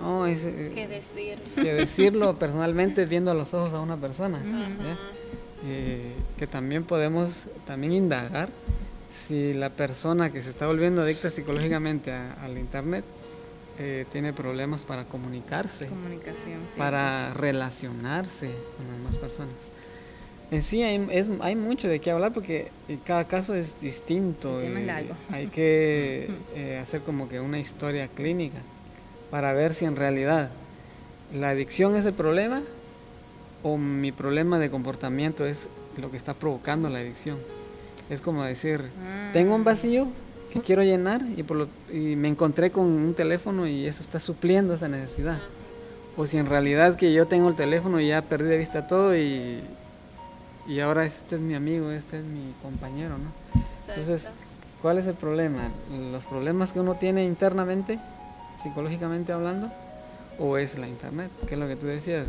No, 0.00 0.24
es, 0.26 0.44
eh, 0.44 0.70
que, 0.72 0.86
decir. 0.86 1.38
que 1.56 1.74
decirlo 1.74 2.38
personalmente 2.38 3.06
viendo 3.06 3.32
a 3.32 3.34
los 3.34 3.52
ojos 3.54 3.74
a 3.74 3.80
una 3.80 3.96
persona. 3.96 4.40
Eh, 5.64 6.12
que 6.38 6.46
también 6.46 6.84
podemos 6.84 7.44
también 7.66 7.92
indagar 7.92 8.50
si 9.16 9.54
la 9.54 9.70
persona 9.70 10.30
que 10.30 10.42
se 10.42 10.50
está 10.50 10.66
volviendo 10.66 11.02
adicta 11.02 11.30
psicológicamente 11.30 12.12
al 12.12 12.58
internet 12.58 13.04
eh, 13.78 14.06
tiene 14.12 14.32
problemas 14.32 14.84
para 14.84 15.04
comunicarse, 15.04 15.88
para 16.76 17.34
relacionarse 17.34 18.50
con 18.76 18.86
las 18.86 18.96
demás 18.96 19.16
personas. 19.16 19.54
En 20.50 20.62
sí 20.62 20.82
hay, 20.82 21.06
es, 21.10 21.28
hay 21.40 21.56
mucho 21.56 21.88
de 21.88 21.98
qué 22.00 22.10
hablar 22.12 22.32
porque 22.32 22.70
cada 23.04 23.24
caso 23.24 23.54
es 23.54 23.80
distinto. 23.80 24.60
hay 25.30 25.46
que 25.48 26.30
hacer 26.80 27.00
como 27.00 27.28
que 27.28 27.40
una 27.40 27.58
historia 27.58 28.08
clínica 28.08 28.58
para 29.30 29.52
ver 29.52 29.74
si 29.74 29.84
en 29.84 29.96
realidad 29.96 30.50
la 31.34 31.50
adicción 31.50 31.96
es 31.96 32.06
el 32.06 32.12
problema 32.12 32.62
o 33.62 33.76
mi 33.76 34.12
problema 34.12 34.58
de 34.58 34.70
comportamiento 34.70 35.44
es 35.44 35.66
lo 36.00 36.10
que 36.10 36.16
está 36.16 36.34
provocando 36.34 36.88
la 36.88 37.00
adicción. 37.00 37.38
Es 38.10 38.20
como 38.20 38.44
decir, 38.44 38.82
ah. 38.82 39.30
tengo 39.32 39.54
un 39.54 39.64
vacío 39.64 40.06
que 40.52 40.60
quiero 40.60 40.82
llenar 40.82 41.22
y, 41.36 41.42
por 41.42 41.56
lo, 41.56 41.68
y 41.92 42.16
me 42.16 42.28
encontré 42.28 42.70
con 42.70 42.84
un 42.86 43.14
teléfono 43.14 43.66
y 43.66 43.86
eso 43.86 44.02
está 44.02 44.20
supliendo 44.20 44.74
esa 44.74 44.88
necesidad. 44.88 45.38
O 46.16 46.26
si 46.26 46.38
en 46.38 46.46
realidad 46.46 46.88
es 46.88 46.96
que 46.96 47.12
yo 47.12 47.26
tengo 47.26 47.48
el 47.48 47.56
teléfono 47.56 48.00
y 48.00 48.08
ya 48.08 48.22
perdí 48.22 48.48
de 48.48 48.58
vista 48.58 48.86
todo 48.86 49.16
y, 49.16 49.60
y 50.66 50.80
ahora 50.80 51.04
este 51.04 51.36
es 51.36 51.40
mi 51.40 51.54
amigo, 51.54 51.90
este 51.90 52.18
es 52.18 52.24
mi 52.24 52.54
compañero, 52.62 53.16
¿no? 53.18 53.60
Entonces, 53.88 54.28
¿cuál 54.80 54.98
es 54.98 55.06
el 55.06 55.14
problema? 55.14 55.70
Los 56.10 56.26
problemas 56.26 56.72
que 56.72 56.80
uno 56.80 56.94
tiene 56.94 57.24
internamente 57.24 57.98
psicológicamente 58.62 59.32
hablando 59.32 59.70
o 60.38 60.58
es 60.58 60.78
la 60.78 60.88
internet, 60.88 61.30
que 61.46 61.54
es 61.54 61.60
lo 61.60 61.68
que 61.68 61.76
tú 61.76 61.86
decías, 61.86 62.26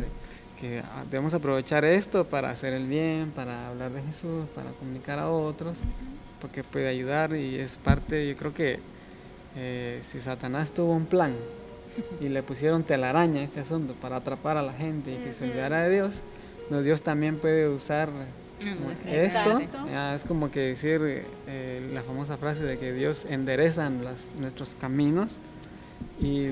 que 0.60 0.80
ah, 0.80 1.04
debemos 1.10 1.34
aprovechar 1.34 1.84
esto 1.84 2.24
para 2.24 2.50
hacer 2.50 2.72
el 2.72 2.86
bien, 2.86 3.30
para 3.34 3.68
hablar 3.68 3.90
de 3.92 4.02
Jesús, 4.02 4.46
para 4.54 4.70
comunicar 4.70 5.18
a 5.18 5.30
otros, 5.30 5.78
porque 6.40 6.64
puede 6.64 6.88
ayudar 6.88 7.34
y 7.34 7.56
es 7.56 7.76
parte, 7.76 8.28
yo 8.28 8.36
creo 8.36 8.54
que 8.54 8.80
eh, 9.56 10.02
si 10.08 10.20
Satanás 10.20 10.72
tuvo 10.72 10.92
un 10.92 11.06
plan 11.06 11.32
y 12.20 12.28
le 12.28 12.42
pusieron 12.42 12.82
telaraña 12.82 13.40
a 13.40 13.44
este 13.44 13.60
asunto 13.60 13.94
para 13.94 14.16
atrapar 14.16 14.56
a 14.56 14.62
la 14.62 14.72
gente 14.72 15.12
y 15.12 15.24
que 15.24 15.32
se 15.32 15.44
olvidara 15.44 15.82
de 15.82 15.90
Dios, 15.94 16.20
no, 16.70 16.82
Dios 16.82 17.02
también 17.02 17.38
puede 17.38 17.68
usar 17.68 18.08
esto. 19.06 19.60
es 20.14 20.24
como 20.24 20.50
que 20.50 20.60
decir 20.60 21.24
eh, 21.46 21.90
la 21.92 22.02
famosa 22.02 22.36
frase 22.36 22.64
de 22.64 22.78
que 22.78 22.92
Dios 22.92 23.26
endereza 23.28 23.88
nuestros 24.38 24.74
caminos 24.74 25.38
y, 26.20 26.48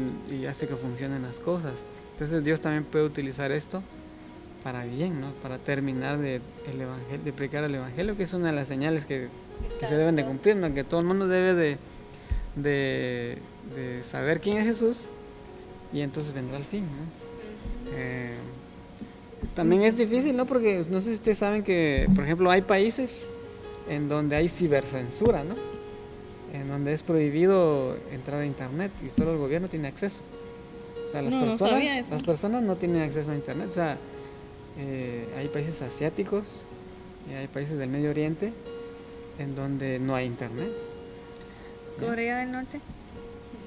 hace 0.46 0.66
que 0.68 0.76
funcionen 0.76 1.22
las 1.22 1.38
cosas. 1.38 1.72
Entonces 2.12 2.44
Dios 2.44 2.60
también 2.60 2.84
puede 2.84 3.04
utilizar 3.04 3.52
esto 3.52 3.82
para 4.66 4.84
bien, 4.84 5.20
¿no? 5.20 5.30
Para 5.44 5.58
terminar 5.58 6.18
de, 6.18 6.40
el 6.72 6.80
evangelio, 6.80 7.24
de 7.24 7.32
predicar 7.32 7.62
el 7.62 7.76
evangelio, 7.76 8.16
que 8.16 8.24
es 8.24 8.32
una 8.32 8.48
de 8.48 8.56
las 8.56 8.66
señales 8.66 9.06
que, 9.06 9.28
se 9.78 9.94
deben 9.94 10.16
de 10.16 10.24
cumplir, 10.24 10.56
¿no? 10.56 10.74
Que 10.74 10.82
todo 10.82 10.98
el 10.98 11.06
mundo 11.06 11.28
debe 11.28 11.54
de, 11.54 11.78
de, 12.56 14.02
saber 14.02 14.40
quién 14.40 14.56
es 14.56 14.66
Jesús 14.66 15.08
y 15.92 16.00
entonces 16.00 16.34
vendrá 16.34 16.56
el 16.56 16.64
fin, 16.64 16.82
eh, 17.94 18.34
también 19.54 19.82
es 19.82 19.96
difícil, 19.96 20.36
¿no? 20.36 20.46
Porque 20.46 20.84
no 20.90 21.00
sé 21.00 21.10
si 21.10 21.14
ustedes 21.14 21.38
saben 21.38 21.62
que, 21.62 22.08
por 22.16 22.24
ejemplo, 22.24 22.50
hay 22.50 22.62
países 22.62 23.24
en 23.88 24.08
donde 24.08 24.34
hay 24.34 24.48
cibercensura, 24.48 25.44
¿no? 25.44 25.54
en 26.52 26.68
donde 26.68 26.92
es 26.92 27.04
prohibido 27.04 27.96
entrar 28.12 28.40
a 28.40 28.46
internet 28.46 28.90
y 29.06 29.10
solo 29.10 29.30
el 29.30 29.38
gobierno 29.38 29.68
tiene 29.68 29.86
acceso. 29.86 30.22
O 31.06 31.08
sea, 31.08 31.22
las, 31.22 31.34
personas, 31.34 32.10
las 32.10 32.22
personas 32.24 32.62
no 32.64 32.74
tienen 32.74 33.02
acceso 33.02 33.30
a 33.30 33.36
internet. 33.36 33.68
O 33.68 33.72
sea, 33.72 33.96
eh, 34.78 35.26
hay 35.36 35.48
países 35.48 35.80
asiáticos 35.82 36.62
y 37.30 37.34
hay 37.34 37.48
países 37.48 37.78
del 37.78 37.88
Medio 37.88 38.10
Oriente 38.10 38.52
en 39.38 39.54
donde 39.54 39.98
no 39.98 40.14
hay 40.14 40.26
internet. 40.26 40.70
¿Corea 42.00 42.38
del 42.38 42.52
Norte? 42.52 42.80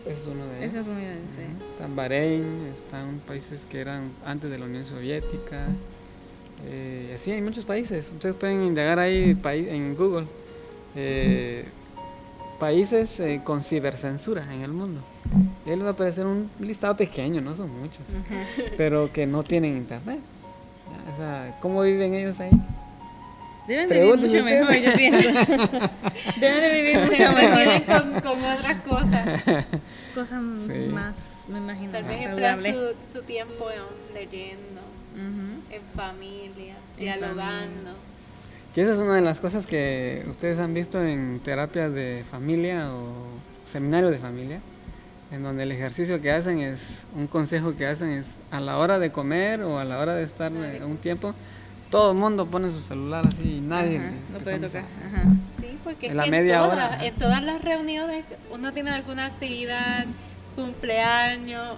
es 0.06 0.26
uno 0.28 0.46
de 0.46 0.66
ellos. 0.66 0.74
Es 0.76 0.88
uno 0.88 0.96
de 0.96 1.04
ellos, 1.04 1.18
sí. 1.36 1.42
Ujú. 1.44 1.72
Están 1.74 1.96
Bahrein, 1.96 2.72
están 2.74 3.20
países 3.28 3.66
que 3.66 3.80
eran 3.82 4.12
antes 4.26 4.50
de 4.50 4.58
la 4.58 4.66
Unión 4.66 4.86
Soviética. 4.86 5.68
Eh, 6.68 7.14
así 7.16 7.32
hay 7.32 7.42
muchos 7.42 7.66
países. 7.66 8.10
Ustedes 8.14 8.36
pueden 8.36 8.64
indagar 8.64 9.00
ahí 9.00 9.38
en 9.44 9.96
Google. 9.96 10.26
eh, 10.96 11.66
países 12.60 13.20
eh, 13.22 13.42
con 13.44 13.62
cibercensura 13.62 14.44
en 14.54 14.62
el 14.62 14.72
mundo. 14.72 15.02
Y 15.66 15.70
ahí 15.70 15.76
les 15.76 15.86
va 15.86 15.90
a 15.90 15.94
aparecer 15.94 16.26
un 16.26 16.50
listado 16.60 16.96
pequeño, 16.98 17.40
no 17.40 17.56
son 17.56 17.70
muchos, 17.80 18.02
pero 18.78 19.12
que 19.14 19.26
no 19.26 19.44
tienen 19.44 19.78
internet. 19.78 20.20
O 21.12 21.18
sea, 21.18 21.56
¿cómo 21.62 21.82
viven 21.82 22.14
ellos 22.14 22.40
ahí? 22.40 22.52
Deben 23.68 23.88
de 23.90 24.00
vivir 24.00 24.18
mucho 24.18 24.44
mejor, 24.44 24.74
yo 24.76 24.94
pienso. 24.94 25.30
Deben 26.40 26.62
de 26.62 26.82
vivir 26.82 27.00
mucho 27.10 27.32
mejor. 27.34 27.84
con, 27.86 28.22
con 28.22 28.44
otras 28.44 28.82
cosas. 28.88 29.42
Cosas 30.16 30.42
Sí. 30.68 30.90
más, 30.92 31.16
me 31.48 31.60
imagino, 31.60 31.92
Tal 31.92 32.04
vez 32.04 32.22
emplean 32.26 32.60
su, 32.62 33.14
su 33.14 33.22
tiempo 33.24 33.66
leyendo, 34.14 34.82
Ujú. 35.16 35.62
en 35.76 35.82
familia, 35.96 36.76
En 36.98 37.00
dialogando. 37.04 37.92
Que 38.74 38.82
esa 38.82 38.94
es 38.94 39.00
una 39.00 39.16
de 39.16 39.22
las 39.22 39.40
cosas 39.40 39.66
que 39.68 40.26
ustedes 40.30 40.58
han 40.60 40.74
visto 40.74 41.04
en 41.04 41.40
terapias 41.44 41.94
de 41.94 42.24
familia 42.30 42.92
o 42.94 43.14
seminario 43.68 44.10
de 44.10 44.18
familia, 44.18 44.60
en 45.32 45.44
donde 45.44 45.64
el 45.64 45.72
ejercicio 45.72 46.22
que 46.22 46.32
hacen 46.32 46.60
es, 46.60 47.00
un 47.16 47.28
consejo 47.28 47.76
que 47.78 47.86
hacen 47.86 48.10
es 48.10 48.34
a 48.52 48.60
la 48.60 48.78
hora 48.78 49.00
de 49.00 49.12
comer 49.12 49.62
o 49.62 49.78
a 49.80 49.86
la 49.86 50.00
hora 50.00 50.16
de 50.16 50.24
estar 50.24 50.52
eh, 50.52 50.82
un 50.84 50.98
tiempo, 50.98 51.34
todo 51.92 52.12
el 52.12 52.18
mundo 52.18 52.46
pone 52.46 52.72
su 52.72 52.80
celular 52.80 53.26
así 53.28 53.58
y 53.58 53.62
nadie 53.62 53.98
Ajá, 53.98 54.10
le 54.10 54.34
No 54.34 54.40
puede 54.40 54.60
tocar. 54.60 54.84
Ajá. 54.84 55.24
Sí, 55.60 55.78
porque 55.84 56.08
es 56.08 56.12
En 56.12 56.18
la 56.18 56.24
que 56.26 56.32
media 56.32 56.56
en, 56.56 56.62
hora, 56.62 57.06
en 57.06 57.14
todas 57.16 57.44
las 57.44 57.62
reuniones 57.62 58.26
uno 58.52 58.74
tiene 58.74 58.92
alguna 58.92 59.26
actividad, 59.26 60.06
cumpleaños, 60.56 61.78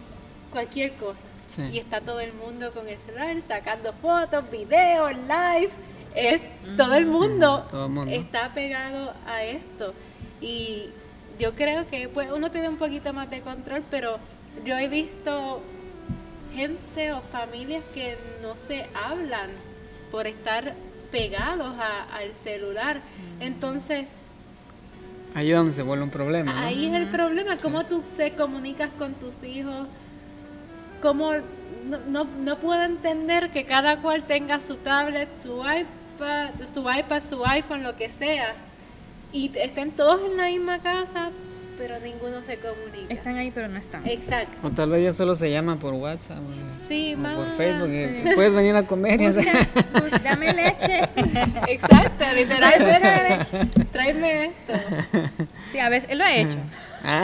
cualquier 0.51 0.93
cosa. 0.93 1.23
Sí. 1.47 1.63
Y 1.73 1.79
está 1.79 1.99
todo 1.99 2.19
el 2.19 2.33
mundo 2.33 2.71
con 2.73 2.87
el 2.87 2.97
celular 2.97 3.35
sacando 3.45 3.93
fotos, 3.93 4.49
videos, 4.49 5.11
live. 5.13 5.69
Es 6.13 6.43
todo 6.75 6.95
el 6.95 7.05
mundo, 7.05 7.65
todo 7.69 7.85
el 7.85 7.91
mundo. 7.91 8.11
está 8.13 8.53
pegado 8.53 9.13
a 9.25 9.43
esto. 9.43 9.93
Y 10.41 10.89
yo 11.41 11.53
creo 11.55 11.87
que 11.89 12.07
pues 12.07 12.31
uno 12.31 12.51
tiene 12.51 12.69
un 12.69 12.77
poquito 12.77 13.11
más 13.13 13.29
de 13.29 13.41
control, 13.41 13.81
pero 13.89 14.17
yo 14.63 14.77
he 14.77 14.87
visto 14.87 15.61
gente 16.53 17.11
o 17.13 17.21
familias 17.21 17.83
que 17.95 18.15
no 18.43 18.55
se 18.55 18.85
hablan 18.93 19.49
por 20.11 20.27
estar 20.27 20.73
pegados 21.11 21.73
a- 21.79 22.03
al 22.15 22.33
celular. 22.33 23.01
Entonces, 23.39 24.07
Ahí 25.33 25.49
es 25.49 25.55
donde 25.57 25.71
se 25.71 25.81
vuelve 25.81 26.03
un 26.03 26.09
problema. 26.09 26.51
¿no? 26.53 26.59
Ahí 26.59 26.87
es 26.87 26.93
el 26.93 27.07
problema, 27.07 27.55
cómo 27.57 27.85
tú 27.85 28.03
te 28.17 28.33
comunicas 28.33 28.89
con 28.99 29.13
tus 29.13 29.43
hijos, 29.43 29.87
cómo 31.01 31.31
no, 31.85 31.97
no, 32.09 32.25
no 32.25 32.57
puedo 32.57 32.83
entender 32.83 33.49
que 33.49 33.63
cada 33.65 33.97
cual 34.01 34.23
tenga 34.23 34.59
su 34.59 34.75
tablet, 34.75 35.33
su 35.33 35.61
iPad, 35.61 36.49
su 36.73 36.81
iPad, 36.81 37.23
su 37.23 37.45
iPhone, 37.45 37.81
lo 37.81 37.95
que 37.95 38.09
sea, 38.09 38.53
y 39.33 39.51
estén 39.57 39.91
todos 39.91 40.19
en 40.29 40.37
la 40.37 40.47
misma 40.47 40.79
casa, 40.79 41.29
pero 41.77 41.99
ninguno 41.99 42.41
se 42.43 42.57
comunica. 42.57 43.13
Están 43.13 43.37
ahí, 43.37 43.51
pero 43.51 43.67
no 43.67 43.77
están. 43.79 44.07
Exacto. 44.07 44.55
O 44.67 44.69
tal 44.71 44.89
vez 44.91 45.03
ya 45.03 45.13
solo 45.13 45.35
se 45.35 45.49
llaman 45.49 45.79
por 45.79 45.93
WhatsApp 45.95 46.37
o, 46.37 46.87
Sí, 46.87 47.15
o 47.15 47.35
por 47.35 47.57
Facebook. 47.57 47.87
sí. 47.89 48.21
y 48.31 48.35
Puedes 48.35 48.53
venir 48.53 48.75
a 48.75 48.83
comer 48.83 49.19
Busca, 49.19 50.19
dame 50.23 50.53
leche. 50.53 51.01
Exacto, 51.67 52.25
literalmente. 52.35 53.85
Tráeme 53.91 54.45
esto. 54.45 54.73
Sí, 55.71 55.79
a 55.79 55.89
veces 55.89 56.15
lo 56.15 56.23
he 56.25 56.41
hecho. 56.41 56.57
Ah, 57.03 57.23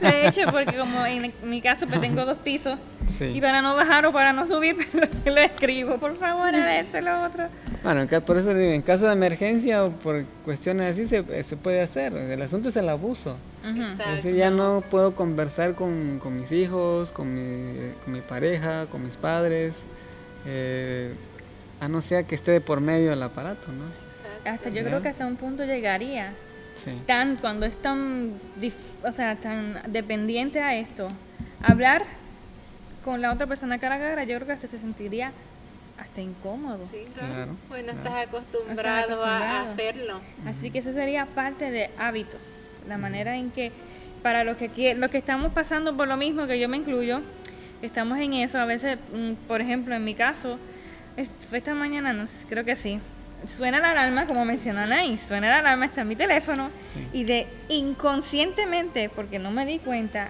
Lo 0.00 0.08
he 0.08 0.28
hecho 0.28 0.42
porque 0.50 0.76
como 0.76 1.04
en 1.06 1.32
mi 1.44 1.60
caso 1.62 1.86
pues 1.86 2.00
tengo 2.00 2.24
dos 2.26 2.36
pisos 2.38 2.78
sí. 3.18 3.24
y 3.24 3.40
para 3.40 3.62
no 3.62 3.74
bajar 3.74 4.04
o 4.06 4.12
para 4.12 4.32
no 4.32 4.46
subir 4.46 4.76
lo, 4.92 5.32
lo 5.32 5.40
escribo. 5.40 5.96
Por 5.98 6.16
favor, 6.16 6.54
a 6.54 6.66
veces 6.66 7.02
lo 7.02 7.22
otro. 7.24 7.46
Bueno, 7.82 8.06
por 8.24 8.36
eso 8.36 8.52
digo, 8.54 8.72
en 8.72 8.82
caso 8.82 9.06
de 9.06 9.12
emergencia 9.12 9.84
o 9.84 9.90
por 9.90 10.22
cuestiones 10.44 10.92
así 10.92 11.06
se, 11.06 11.42
se 11.42 11.56
puede 11.56 11.80
hacer. 11.80 12.12
El 12.14 12.42
asunto 12.42 12.68
es 12.68 12.76
el 12.76 12.88
abuso. 12.88 13.36
Es 13.64 14.16
decir, 14.16 14.34
ya 14.34 14.50
no 14.50 14.82
puedo 14.90 15.14
conversar 15.14 15.74
con, 15.74 16.18
con 16.20 16.38
mis 16.40 16.50
hijos, 16.52 17.12
con 17.12 17.32
mi, 17.34 17.74
con 18.04 18.12
mi 18.12 18.20
pareja, 18.20 18.86
con 18.86 19.04
mis 19.04 19.16
padres, 19.16 19.74
eh, 20.46 21.12
a 21.80 21.88
no 21.88 22.00
ser 22.00 22.24
que 22.24 22.34
esté 22.34 22.50
de 22.50 22.60
por 22.60 22.80
medio 22.80 23.10
del 23.10 23.22
aparato, 23.22 23.68
¿no? 23.68 23.84
Exacto. 23.84 24.50
Hasta 24.50 24.68
yo 24.70 24.82
Ya. 24.82 24.88
creo 24.88 25.02
que 25.02 25.08
hasta 25.08 25.26
un 25.26 25.36
punto 25.36 25.64
llegaría 25.64 26.32
Sí. 26.84 26.90
tan 27.06 27.36
cuando 27.36 27.66
es 27.66 27.80
tan 27.80 28.32
dif- 28.60 28.74
o 29.04 29.12
sea 29.12 29.36
tan 29.36 29.80
dependiente 29.88 30.60
a 30.60 30.74
esto 30.76 31.08
hablar 31.62 32.04
con 33.04 33.20
la 33.20 33.32
otra 33.32 33.46
persona 33.46 33.78
cara 33.78 33.96
a 33.96 33.98
cara 33.98 34.24
yo 34.24 34.36
creo 34.36 34.46
que 34.48 34.52
hasta 34.54 34.68
se 34.68 34.78
sentiría 34.78 35.32
hasta 35.98 36.20
incómodo 36.20 36.80
Sí, 36.90 37.04
claro. 37.14 37.34
Claro, 37.34 37.52
no 37.52 37.68
claro. 37.68 37.98
estás 37.98 38.26
acostumbrado, 38.28 39.22
a- 39.24 39.28
a 39.38 39.40
acostumbrado. 39.60 39.70
hacerlo. 39.72 40.20
así 40.46 40.70
que 40.70 40.78
eso 40.80 40.92
sería 40.92 41.26
parte 41.26 41.70
de 41.70 41.90
hábitos 41.98 42.40
la 42.88 42.98
manera 42.98 43.36
en 43.36 43.50
que 43.50 43.70
para 44.22 44.42
los 44.44 44.56
que 44.56 44.94
los 44.94 45.10
que 45.10 45.18
estamos 45.18 45.52
pasando 45.52 45.96
por 45.96 46.08
lo 46.08 46.16
mismo 46.16 46.46
que 46.46 46.58
yo 46.58 46.68
me 46.68 46.76
incluyo 46.78 47.20
estamos 47.82 48.18
en 48.18 48.32
eso 48.34 48.58
a 48.58 48.64
veces 48.64 48.98
mm, 49.14 49.32
por 49.48 49.60
ejemplo 49.60 49.94
en 49.94 50.04
mi 50.04 50.14
caso 50.14 50.58
fue 51.48 51.58
esta 51.58 51.74
mañana 51.74 52.12
no 52.12 52.26
sé, 52.26 52.44
creo 52.48 52.64
que 52.64 52.74
sí 52.76 52.98
suena 53.48 53.80
la 53.80 53.90
alarma 53.90 54.26
como 54.26 54.44
mencionan 54.44 54.92
ahí 54.92 55.18
suena 55.26 55.48
la 55.48 55.58
alarma 55.58 55.86
está 55.86 56.02
en 56.02 56.08
mi 56.08 56.16
teléfono 56.16 56.70
Sí. 56.94 57.18
y 57.20 57.24
de 57.24 57.46
inconscientemente 57.68 59.08
porque 59.08 59.38
no 59.38 59.50
me 59.50 59.64
di 59.66 59.78
cuenta 59.78 60.28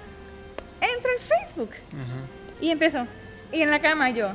entro 0.80 1.10
al 1.10 1.20
Facebook 1.20 1.70
Ajá. 1.92 2.20
y 2.60 2.70
empezó 2.70 3.06
y 3.52 3.62
en 3.62 3.70
la 3.70 3.80
cama 3.80 4.10
yo 4.10 4.32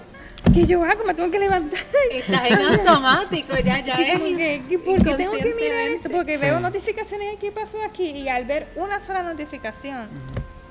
¿qué 0.54 0.66
yo 0.66 0.84
hago? 0.84 1.04
me 1.06 1.14
tengo 1.14 1.32
que 1.32 1.40
levantar 1.40 1.80
Estás 2.12 2.46
en 2.46 2.60
automático, 2.62 3.54
ya, 3.58 3.80
ya 3.84 3.96
Sí, 3.98 4.04
es. 4.04 4.20
que, 4.20 4.62
¿qué- 4.70 4.80
¿Por 4.80 5.04
qué 5.04 5.16
tengo 5.16 5.34
que 5.34 5.54
mirar 5.56 5.88
esto? 5.90 6.10
Porque 6.10 6.36
Sí. 6.36 6.42
veo 6.42 6.60
notificaciones 6.60 7.34
y 7.34 7.38
qué 7.38 7.52
pasó 7.52 7.82
aquí 7.84 8.10
y 8.12 8.30
al 8.30 8.46
ver 8.46 8.68
una 8.76 9.00
sola 9.00 9.24
notificación 9.24 10.08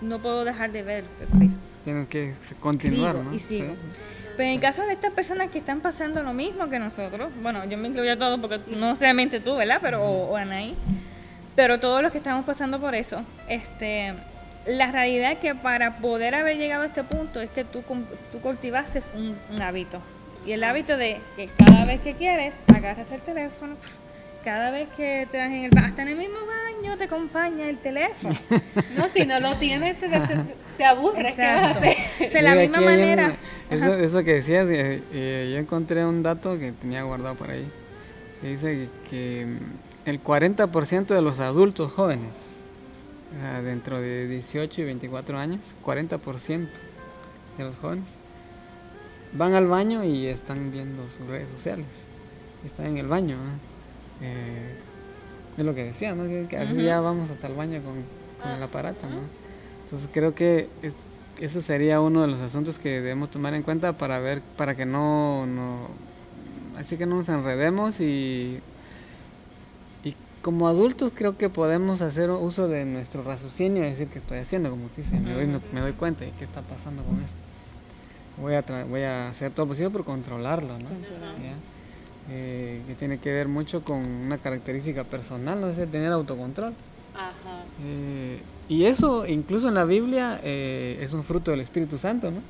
no 0.00 0.18
puedo 0.18 0.44
dejar 0.44 0.70
de 0.72 0.82
ver 0.82 1.04
el 1.20 1.38
Facebook. 1.38 1.60
Tienes 1.84 2.08
que 2.08 2.32
continuar, 2.60 3.12
Sigo 3.16 3.24
¿no? 3.24 3.34
y 3.34 3.38
sigo. 3.38 3.74
Pero 4.36 4.48
en 4.48 4.54
el 4.56 4.60
caso 4.60 4.84
de 4.86 4.92
estas 4.92 5.14
personas 5.14 5.50
que 5.50 5.58
están 5.58 5.80
pasando 5.80 6.22
lo 6.22 6.32
mismo 6.32 6.68
que 6.68 6.78
nosotros, 6.78 7.30
bueno, 7.42 7.64
yo 7.64 7.78
me 7.78 7.88
incluyo 7.88 8.12
a 8.12 8.16
todos 8.16 8.38
porque 8.38 8.60
no 8.76 8.94
solamente 8.96 9.40
tú, 9.40 9.56
¿verdad? 9.56 9.78
Pero, 9.80 10.02
o, 10.02 10.32
o 10.32 10.36
Anaí, 10.36 10.74
pero 11.54 11.80
todos 11.80 12.02
los 12.02 12.12
que 12.12 12.18
estamos 12.18 12.44
pasando 12.44 12.78
por 12.78 12.94
eso, 12.94 13.22
este, 13.48 14.14
la 14.66 14.92
realidad 14.92 15.32
es 15.32 15.38
que 15.38 15.54
para 15.54 15.98
poder 15.98 16.34
haber 16.34 16.58
llegado 16.58 16.82
a 16.82 16.86
este 16.86 17.02
punto 17.02 17.40
es 17.40 17.50
que 17.50 17.64
tú, 17.64 17.82
tú 18.30 18.40
cultivaste 18.40 19.02
un 19.14 19.62
hábito. 19.62 20.00
Y 20.46 20.52
el 20.52 20.62
hábito 20.62 20.96
de 20.96 21.18
que 21.34 21.48
cada 21.58 21.84
vez 21.84 22.00
que 22.02 22.14
quieres, 22.14 22.54
agarras 22.74 23.10
el 23.10 23.20
teléfono, 23.20 23.76
cada 24.46 24.70
vez 24.70 24.88
que 24.96 25.26
te 25.32 25.38
vas 25.38 25.48
en 25.48 25.64
el 25.64 25.70
ba- 25.72 25.86
hasta 25.86 26.02
en 26.02 26.08
el 26.08 26.16
mismo 26.16 26.36
baño 26.46 26.96
te 26.96 27.04
acompaña 27.04 27.68
el 27.68 27.78
teléfono. 27.78 28.36
No, 28.96 29.08
si 29.08 29.26
no 29.26 29.40
lo 29.40 29.56
tienes, 29.56 29.98
te, 29.98 30.08
te 30.78 30.84
aburres. 30.84 31.34
¿Qué 31.34 31.42
vas 31.42 31.62
a 31.62 31.70
hacer? 31.70 31.96
O 32.14 32.18
sea, 32.18 32.28
de 32.30 32.42
la 32.42 32.50
Mira, 32.52 32.62
misma 32.62 32.78
un- 32.78 32.84
manera. 32.84 33.36
eso, 33.70 33.94
eso 33.94 34.22
que 34.24 34.34
decías, 34.34 34.66
eh, 34.68 35.02
eh, 35.12 35.50
yo 35.52 35.58
encontré 35.58 36.04
un 36.06 36.22
dato 36.22 36.56
que 36.60 36.70
tenía 36.70 37.02
guardado 37.02 37.34
por 37.34 37.50
ahí. 37.50 37.66
Que 38.40 38.48
dice 38.50 38.88
que, 39.10 39.10
que, 39.10 39.46
mm, 39.46 40.08
el 40.10 40.22
40% 40.22 41.06
de 41.14 41.22
los 41.22 41.40
adultos 41.40 41.90
jóvenes, 41.92 42.30
o 43.36 43.40
sea, 43.40 43.62
dentro 43.62 44.00
de 44.00 44.28
18 44.28 44.80
y 44.80 44.84
24 44.84 45.38
años, 45.38 45.60
40% 45.84 46.68
de 47.58 47.64
los 47.64 47.76
jóvenes, 47.78 48.04
van 49.32 49.54
al 49.54 49.66
baño 49.66 50.04
y 50.04 50.26
están 50.28 50.70
viendo 50.70 51.02
sus 51.18 51.26
redes 51.26 51.48
sociales. 51.50 51.86
Están 52.64 52.86
en 52.86 52.98
el 52.98 53.08
baño. 53.08 53.36
Eh, 54.22 54.74
es 55.58 55.64
lo 55.64 55.74
que 55.74 55.84
decía, 55.84 56.14
¿no? 56.14 56.24
Que, 56.24 56.46
que 56.48 56.56
a 56.56 56.60
veces 56.60 56.76
ya 56.84 57.00
vamos 57.00 57.30
hasta 57.30 57.46
el 57.46 57.54
baño 57.54 57.80
con, 57.82 57.94
con 58.42 58.52
el 58.52 58.62
aparato, 58.62 59.06
¿no? 59.08 59.20
Entonces 59.84 60.08
creo 60.12 60.34
que 60.34 60.68
es- 60.82 60.94
eso 61.40 61.60
sería 61.60 62.00
uno 62.00 62.22
de 62.22 62.28
los 62.28 62.40
asuntos 62.40 62.78
que 62.78 62.88
debemos 62.88 63.30
tomar 63.30 63.54
en 63.54 63.62
cuenta 63.62 63.92
para 63.92 64.18
ver, 64.18 64.40
para 64.56 64.74
que 64.74 64.86
no, 64.86 65.46
no 65.46 65.88
así 66.78 66.96
que 66.96 67.06
no 67.06 67.16
nos 67.16 67.28
enredemos 67.28 68.00
y, 68.00 68.58
y 70.04 70.14
como 70.42 70.68
adultos 70.68 71.12
creo 71.14 71.36
que 71.36 71.48
podemos 71.48 72.00
hacer 72.02 72.30
uso 72.30 72.68
de 72.68 72.84
nuestro 72.84 73.22
raciocinio 73.22 73.84
y 73.84 73.88
decir 73.90 74.08
que 74.08 74.18
estoy 74.18 74.38
haciendo, 74.38 74.70
como 74.70 74.86
usted 74.86 75.02
dice, 75.04 75.18
me 75.20 75.32
doy, 75.34 75.46
me 75.72 75.80
doy 75.80 75.92
cuenta 75.92 76.24
de 76.24 76.30
qué 76.32 76.44
está 76.44 76.62
pasando 76.62 77.02
con 77.04 77.14
esto. 77.16 77.36
Voy 78.40 78.54
a, 78.54 78.64
tra- 78.64 78.86
voy 78.86 79.02
a 79.02 79.28
hacer 79.28 79.52
todo 79.52 79.64
lo 79.66 79.70
posible 79.70 79.90
por 79.90 80.04
controlarlo, 80.04 80.74
¿no? 80.78 80.88
¿Ya? 81.42 81.54
Eh, 82.28 82.80
que 82.88 82.94
tiene 82.94 83.18
que 83.18 83.32
ver 83.32 83.46
mucho 83.46 83.84
con 83.84 83.98
una 83.98 84.38
característica 84.38 85.04
personal, 85.04 85.60
¿no? 85.60 85.68
Es 85.68 85.78
el 85.78 85.88
tener 85.88 86.10
autocontrol. 86.12 86.72
Ajá. 87.14 87.62
Eh, 87.84 88.40
y 88.68 88.84
eso, 88.86 89.26
incluso 89.26 89.68
en 89.68 89.74
la 89.74 89.84
Biblia, 89.84 90.40
eh, 90.42 90.98
es 91.00 91.12
un 91.12 91.22
fruto 91.22 91.52
del 91.52 91.60
Espíritu 91.60 91.98
Santo, 91.98 92.32
¿no? 92.32 92.40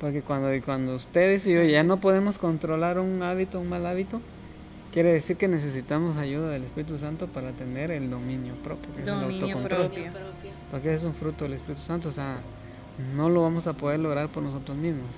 Porque 0.00 0.22
cuando, 0.22 0.48
cuando 0.64 0.94
ustedes 0.94 1.46
y 1.46 1.52
yo 1.52 1.62
ya 1.64 1.82
no 1.82 1.98
podemos 1.98 2.38
controlar 2.38 3.00
un 3.00 3.22
hábito, 3.22 3.58
un 3.58 3.68
mal 3.68 3.86
hábito, 3.86 4.20
quiere 4.92 5.12
decir 5.12 5.36
que 5.36 5.48
necesitamos 5.48 6.16
ayuda 6.16 6.50
del 6.50 6.62
Espíritu 6.62 6.96
Santo 6.96 7.26
para 7.26 7.50
tener 7.50 7.90
el 7.90 8.08
dominio 8.08 8.54
propio, 8.54 8.94
que 8.94 9.02
es 9.02 9.08
el 9.08 9.14
autocontrol. 9.14 9.90
propio. 9.90 10.04
Porque 10.70 10.94
es 10.94 11.02
un 11.02 11.14
fruto 11.14 11.44
del 11.44 11.54
Espíritu 11.54 11.82
Santo, 11.82 12.08
o 12.08 12.12
sea, 12.12 12.36
no 13.16 13.28
lo 13.28 13.42
vamos 13.42 13.66
a 13.66 13.72
poder 13.72 13.98
lograr 13.98 14.28
por 14.28 14.44
nosotros 14.44 14.76
mismos. 14.76 15.10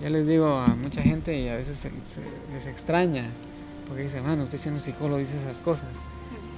Ya 0.00 0.10
les 0.10 0.26
digo 0.26 0.46
a 0.56 0.68
mucha 0.68 1.02
gente 1.02 1.36
y 1.36 1.48
a 1.48 1.56
veces 1.56 1.76
se, 1.78 1.88
se- 2.06 2.20
les 2.54 2.66
extraña, 2.66 3.24
porque 3.88 4.02
dicen, 4.04 4.22
bueno, 4.24 4.44
usted 4.44 4.58
siendo 4.58 4.80
psicólogo 4.80 5.18
dice 5.18 5.34
esas 5.40 5.60
cosas, 5.60 5.86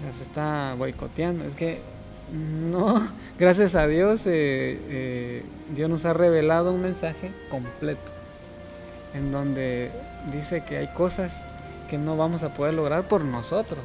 las 0.05 0.21
está 0.27 0.75
boicoteando. 0.77 1.45
Es 1.45 1.55
que 1.55 1.79
no, 2.71 3.07
gracias 3.39 3.75
a 3.75 3.87
Dios, 3.87 4.23
eh, 4.27 4.79
eh, 4.89 5.43
Dios 5.75 5.89
nos 5.89 6.05
ha 6.05 6.13
revelado 6.13 6.73
un 6.73 6.83
mensaje 6.83 7.31
completo, 7.51 8.13
en 9.15 9.33
donde 9.33 9.91
dice 10.33 10.63
que 10.69 10.77
hay 10.77 10.89
cosas 10.89 11.33
que 11.89 11.97
no 11.99 12.17
vamos 12.17 12.43
a 12.43 12.55
poder 12.55 12.75
lograr 12.75 13.05
por 13.09 13.25
nosotros. 13.25 13.83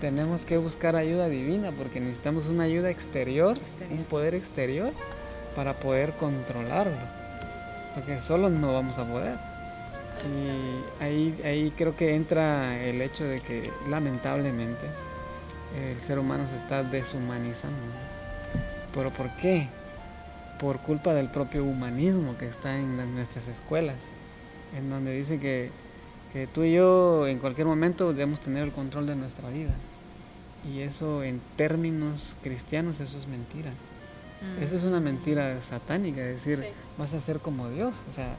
Tenemos 0.00 0.44
que 0.44 0.58
buscar 0.58 0.96
ayuda 0.96 1.28
divina 1.28 1.70
porque 1.70 2.00
necesitamos 2.00 2.46
una 2.46 2.64
ayuda 2.64 2.90
exterior, 2.90 3.56
Exterior. 3.56 3.98
un 3.98 4.04
poder 4.04 4.34
exterior 4.34 4.92
para 5.56 5.74
poder 5.74 6.10
controlarlo. 6.18 6.92
Porque 7.94 8.20
solo 8.20 8.50
no 8.50 8.72
vamos 8.72 8.98
a 8.98 9.04
poder. 9.04 9.36
Y 10.24 11.02
ahí, 11.02 11.40
ahí 11.44 11.72
creo 11.76 11.96
que 11.96 12.14
entra 12.14 12.82
el 12.82 13.00
hecho 13.02 13.24
de 13.24 13.40
que 13.40 13.70
lamentablemente 13.88 14.86
el 15.78 16.00
ser 16.00 16.18
humano 16.18 16.46
se 16.48 16.56
está 16.56 16.82
deshumanizando. 16.82 17.76
¿Pero 18.94 19.10
por 19.10 19.28
qué? 19.36 19.68
Por 20.60 20.78
culpa 20.78 21.14
del 21.14 21.28
propio 21.28 21.64
humanismo 21.64 22.38
que 22.38 22.46
está 22.46 22.76
en 22.76 23.14
nuestras 23.14 23.48
escuelas, 23.48 23.96
en 24.76 24.88
donde 24.88 25.12
dice 25.16 25.40
que, 25.40 25.70
que 26.32 26.46
tú 26.46 26.62
y 26.62 26.74
yo 26.74 27.26
en 27.26 27.38
cualquier 27.38 27.66
momento 27.66 28.12
debemos 28.12 28.40
tener 28.40 28.62
el 28.62 28.72
control 28.72 29.06
de 29.06 29.16
nuestra 29.16 29.48
vida. 29.50 29.72
Y 30.72 30.80
eso 30.80 31.22
en 31.22 31.40
términos 31.56 32.34
cristianos, 32.42 33.00
eso 33.00 33.18
es 33.18 33.26
mentira. 33.26 33.70
Mm. 34.58 34.62
Eso 34.62 34.76
es 34.76 34.84
una 34.84 35.00
mentira 35.00 35.60
satánica, 35.62 36.20
es 36.22 36.36
decir, 36.44 36.58
Sí. 36.58 36.68
vas 36.98 37.14
a 37.14 37.20
ser 37.20 37.38
como 37.38 37.68
Dios. 37.70 37.94
O 38.10 38.14
sea, 38.14 38.34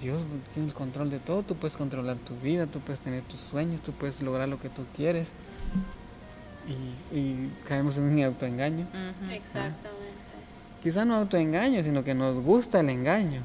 Dios 0.00 0.22
tiene 0.52 0.68
el 0.68 0.74
control 0.74 1.10
de 1.10 1.18
todo, 1.20 1.42
tú 1.42 1.54
puedes 1.54 1.76
controlar 1.76 2.16
tu 2.16 2.34
vida, 2.36 2.66
tú 2.66 2.80
puedes 2.80 3.00
tener 3.00 3.22
tus 3.22 3.40
sueños, 3.40 3.80
tú 3.82 3.92
puedes 3.92 4.20
lograr 4.22 4.48
lo 4.48 4.58
que 4.60 4.68
tú 4.68 4.82
quieres. 4.96 5.28
Y, 7.12 7.16
y 7.16 7.50
caemos 7.68 7.96
en 7.98 8.04
un 8.04 8.22
autoengaño. 8.24 8.86
Ujú. 8.86 9.30
Exactamente. 9.32 9.92
Quizá 10.82 11.04
no 11.04 11.14
autoengaño, 11.16 11.82
sino 11.82 12.02
que 12.04 12.14
nos 12.14 12.40
gusta 12.40 12.80
el 12.80 12.90
engaño, 12.90 13.42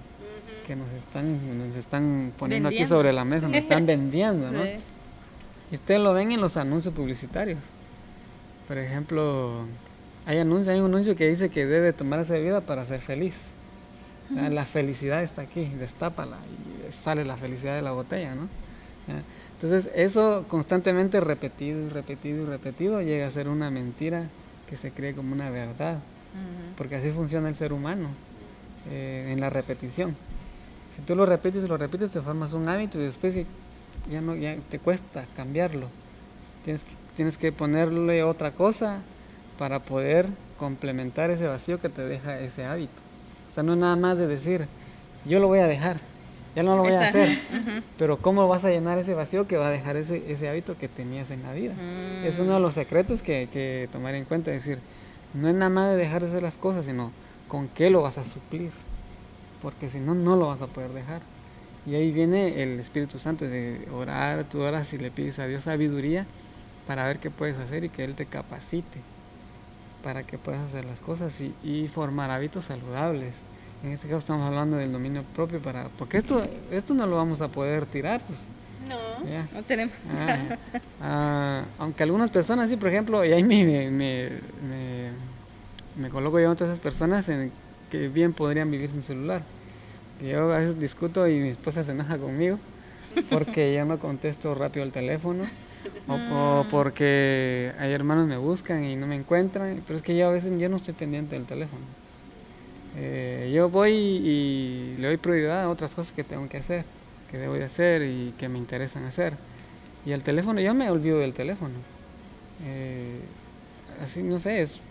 que 0.67 0.75
nos 0.75 0.89
están, 0.91 1.67
nos 1.67 1.75
están 1.75 2.33
poniendo 2.37 2.69
aquí 2.69 2.85
sobre 2.85 3.13
la 3.13 3.23
mesa, 3.25 3.47
nos 3.47 3.57
están 3.57 3.85
vendiendo, 3.85 4.51
¿no? 4.51 4.63
Sí. 4.63 4.71
Y 5.71 5.75
ustedes 5.75 6.01
lo 6.01 6.13
ven 6.13 6.31
en 6.31 6.41
los 6.41 6.57
anuncios 6.57 6.93
publicitarios. 6.93 7.59
Por 8.67 8.77
ejemplo, 8.77 9.65
hay, 10.29 10.37
anuncio, 10.37 10.71
hay 10.71 10.79
un 10.79 10.85
anuncio 10.85 11.15
que 11.15 11.27
dice 11.27 11.49
que 11.49 11.65
debe 11.65 11.91
tomarse 11.91 12.33
bebida 12.33 12.61
para 12.61 12.85
ser 12.85 13.01
feliz. 13.01 13.45
O 14.31 14.35
sea, 14.35 14.49
La 14.49 14.63
felicidad 14.65 15.23
está 15.23 15.41
aquí, 15.41 15.65
destápala 15.79 16.37
y 16.87 16.93
sale 16.93 17.25
la 17.25 17.35
felicidad 17.35 17.75
de 17.75 17.81
la 17.81 17.91
botella, 17.93 18.35
¿no? 18.35 18.47
Entonces, 19.59 19.91
eso 19.95 20.45
constantemente 20.47 21.19
repetido 21.19 21.81
y 21.85 21.89
repetido 21.89 22.43
y 22.43 22.45
repetido 22.45 23.01
llega 23.01 23.25
a 23.27 23.31
ser 23.31 23.49
una 23.49 23.71
mentira 23.71 24.25
que 24.69 24.77
se 24.77 24.91
cree 24.91 25.13
como 25.15 25.33
una 25.33 25.49
verdad, 25.49 25.97
porque 26.77 26.95
así 26.97 27.09
funciona 27.09 27.49
el 27.49 27.55
ser 27.55 27.73
humano, 27.73 28.09
eh, 28.91 29.31
en 29.33 29.39
la 29.41 29.49
repetición. 29.49 30.15
Si 30.95 31.01
tú 31.01 31.15
lo 31.15 31.25
repites 31.25 31.63
y 31.63 31.67
lo 31.67 31.75
repites, 31.77 32.11
te 32.11 32.21
formas 32.21 32.53
un 32.53 32.69
hábito 32.69 32.99
y 32.99 33.03
después 33.03 33.33
ya- 33.33 33.43
ya 34.11 34.21
no 34.21 34.35
ya 34.35 34.55
te 34.69 34.77
cuesta 34.79 35.25
cambiarlo. 35.35 35.87
Tienes 36.63 36.83
que, 36.83 36.91
tienes 37.17 37.37
que 37.37 37.51
ponerle 37.51 38.21
otra 38.23 38.51
cosa 38.51 38.99
para 39.59 39.79
poder 39.79 40.25
complementar 40.57 41.29
ese 41.31 41.45
vacío 41.45 41.81
que 41.81 41.89
te 41.89 42.01
deja 42.01 42.39
ese 42.39 42.63
hábito. 42.63 42.93
O 43.51 43.53
sea, 43.53 43.61
no 43.61 43.73
es 43.73 43.77
nada 43.77 43.97
más 43.97 44.17
de 44.17 44.25
decir, 44.25 44.65
yo 45.25 45.39
lo 45.39 45.47
voy 45.47 45.59
a 45.59 45.67
dejar, 45.67 45.97
ya 46.55 46.63
no 46.63 46.77
lo 46.77 46.83
voy 46.83 46.93
a 46.93 47.09
hacer. 47.09 47.37
Pero 47.99 48.17
¿cómo 48.17 48.47
vas 48.47 48.63
a 48.63 48.69
llenar 48.69 48.97
ese 48.97 49.13
vacío 49.13 49.47
que 49.47 49.57
va 49.57 49.67
a 49.67 49.71
dejar 49.71 49.97
ese, 49.97 50.23
ese 50.31 50.47
hábito 50.47 50.77
que 50.77 50.87
tenías 50.87 51.29
en 51.29 51.43
la 51.43 51.51
vida? 51.51 51.73
Mm. 51.73 52.25
Es 52.25 52.39
uno 52.39 52.53
de 52.53 52.61
los 52.61 52.73
secretos 52.73 53.21
que 53.21 53.35
hay 53.35 53.47
que 53.47 53.89
tomar 53.91 54.15
en 54.15 54.23
cuenta, 54.23 54.49
es 54.53 54.63
decir, 54.63 54.79
no 55.33 55.49
es 55.49 55.55
nada 55.55 55.69
más 55.69 55.91
de 55.91 55.97
dejar 55.97 56.21
de 56.21 56.29
hacer 56.29 56.41
las 56.41 56.55
cosas, 56.55 56.85
sino 56.85 57.11
con 57.49 57.67
qué 57.67 57.89
lo 57.89 58.01
vas 58.01 58.17
a 58.17 58.23
suplir, 58.23 58.71
porque 59.61 59.89
si 59.89 59.99
no, 59.99 60.15
no 60.15 60.37
lo 60.37 60.47
vas 60.47 60.61
a 60.61 60.67
poder 60.67 60.91
dejar. 60.91 61.21
Y 61.85 61.95
ahí 61.95 62.13
viene 62.13 62.63
el 62.63 62.79
Espíritu 62.79 63.19
Santo, 63.19 63.43
es 63.43 63.51
de 63.51 63.89
orar, 63.93 64.45
tú 64.45 64.61
oras 64.61 64.93
y 64.93 64.97
le 64.97 65.11
pides 65.11 65.37
a 65.39 65.47
Dios 65.47 65.63
sabiduría 65.63 66.25
para 66.87 67.05
ver 67.05 67.19
qué 67.19 67.29
puedes 67.29 67.57
hacer 67.57 67.83
y 67.83 67.89
que 67.89 68.05
Él 68.05 68.15
te 68.15 68.25
capacite 68.25 68.99
para 70.03 70.23
que 70.23 70.37
puedas 70.37 70.61
hacer 70.61 70.85
las 70.85 70.99
cosas 70.99 71.33
y, 71.41 71.53
y 71.63 71.87
formar 71.87 72.31
hábitos 72.31 72.65
saludables. 72.65 73.33
En 73.83 73.91
este 73.91 74.07
caso 74.07 74.19
estamos 74.19 74.45
hablando 74.45 74.77
del 74.77 74.91
dominio 74.91 75.23
propio 75.35 75.59
para, 75.59 75.87
porque 75.97 76.17
esto, 76.17 76.45
esto 76.71 76.93
no 76.93 77.05
lo 77.05 77.15
vamos 77.15 77.39
a 77.41 77.47
poder 77.47 77.85
tirar, 77.85 78.19
pues, 78.27 78.39
No. 78.89 79.29
ya. 79.29 79.47
No 79.53 79.63
tenemos. 79.63 79.93
Ah, 80.11 80.57
ah, 81.01 81.63
aunque 81.77 82.03
algunas 82.03 82.29
personas 82.29 82.69
sí, 82.69 82.75
por 82.75 82.89
ejemplo, 82.89 83.23
y 83.23 83.31
ahí 83.31 83.43
me, 83.43 83.89
me, 83.89 84.29
me, 85.95 86.09
coloco 86.09 86.39
yo 86.39 86.51
entre 86.51 86.67
esas 86.67 86.79
personas 86.79 87.29
en 87.29 87.51
que 87.89 88.09
bien 88.09 88.33
podrían 88.33 88.69
vivir 88.69 88.89
sin 88.89 89.01
celular. 89.01 89.43
Yo 90.21 90.51
a 90.51 90.57
veces 90.57 90.79
discuto 90.79 91.27
y 91.27 91.39
mi 91.39 91.47
esposa 91.47 91.83
se 91.83 91.91
enoja 91.91 92.17
conmigo 92.17 92.59
porque 93.29 93.73
yo 93.73 93.85
no 93.85 93.97
contesto 93.97 94.53
rápido 94.55 94.85
el 94.85 94.91
teléfono 94.91 95.45
o, 96.09 96.59
o 96.59 96.65
porque 96.69 97.71
hay 97.79 97.91
hermanos 97.91 98.27
me 98.27 98.37
buscan 98.37 98.83
y 98.83 98.95
no 98.95 99.07
me 99.07 99.15
encuentran, 99.15 99.81
pero 99.85 99.97
es 99.97 100.03
que 100.03 100.17
yo 100.17 100.27
a 100.27 100.31
veces 100.31 100.57
yo 100.59 100.67
no 100.69 100.77
estoy 100.77 100.93
pendiente 100.93 101.35
del 101.35 101.45
teléfono. 101.45 101.83
Eh, 102.97 103.51
yo 103.53 103.69
voy 103.69 103.93
y 103.93 104.95
le 104.97 105.07
doy 105.07 105.17
prioridad 105.17 105.63
a 105.63 105.69
otras 105.69 105.93
cosas 105.93 106.11
que 106.13 106.23
tengo 106.23 106.47
que 106.49 106.57
hacer, 106.57 106.83
que 107.31 107.37
debo 107.37 107.53
de 107.53 107.63
hacer 107.63 108.01
y 108.03 108.33
que 108.37 108.49
me 108.49 108.57
interesan 108.57 109.05
hacer. 109.05 109.33
Y 110.05 110.11
el 110.11 110.23
teléfono, 110.23 110.59
yo 110.59 110.73
me 110.73 110.89
olvido 110.89 111.19
del 111.19 111.33
teléfono. 111.33 111.75
Eh, 112.65 113.19
así, 114.03 114.23
no 114.23 114.39
sé, 114.39 114.63
es, 114.63 114.81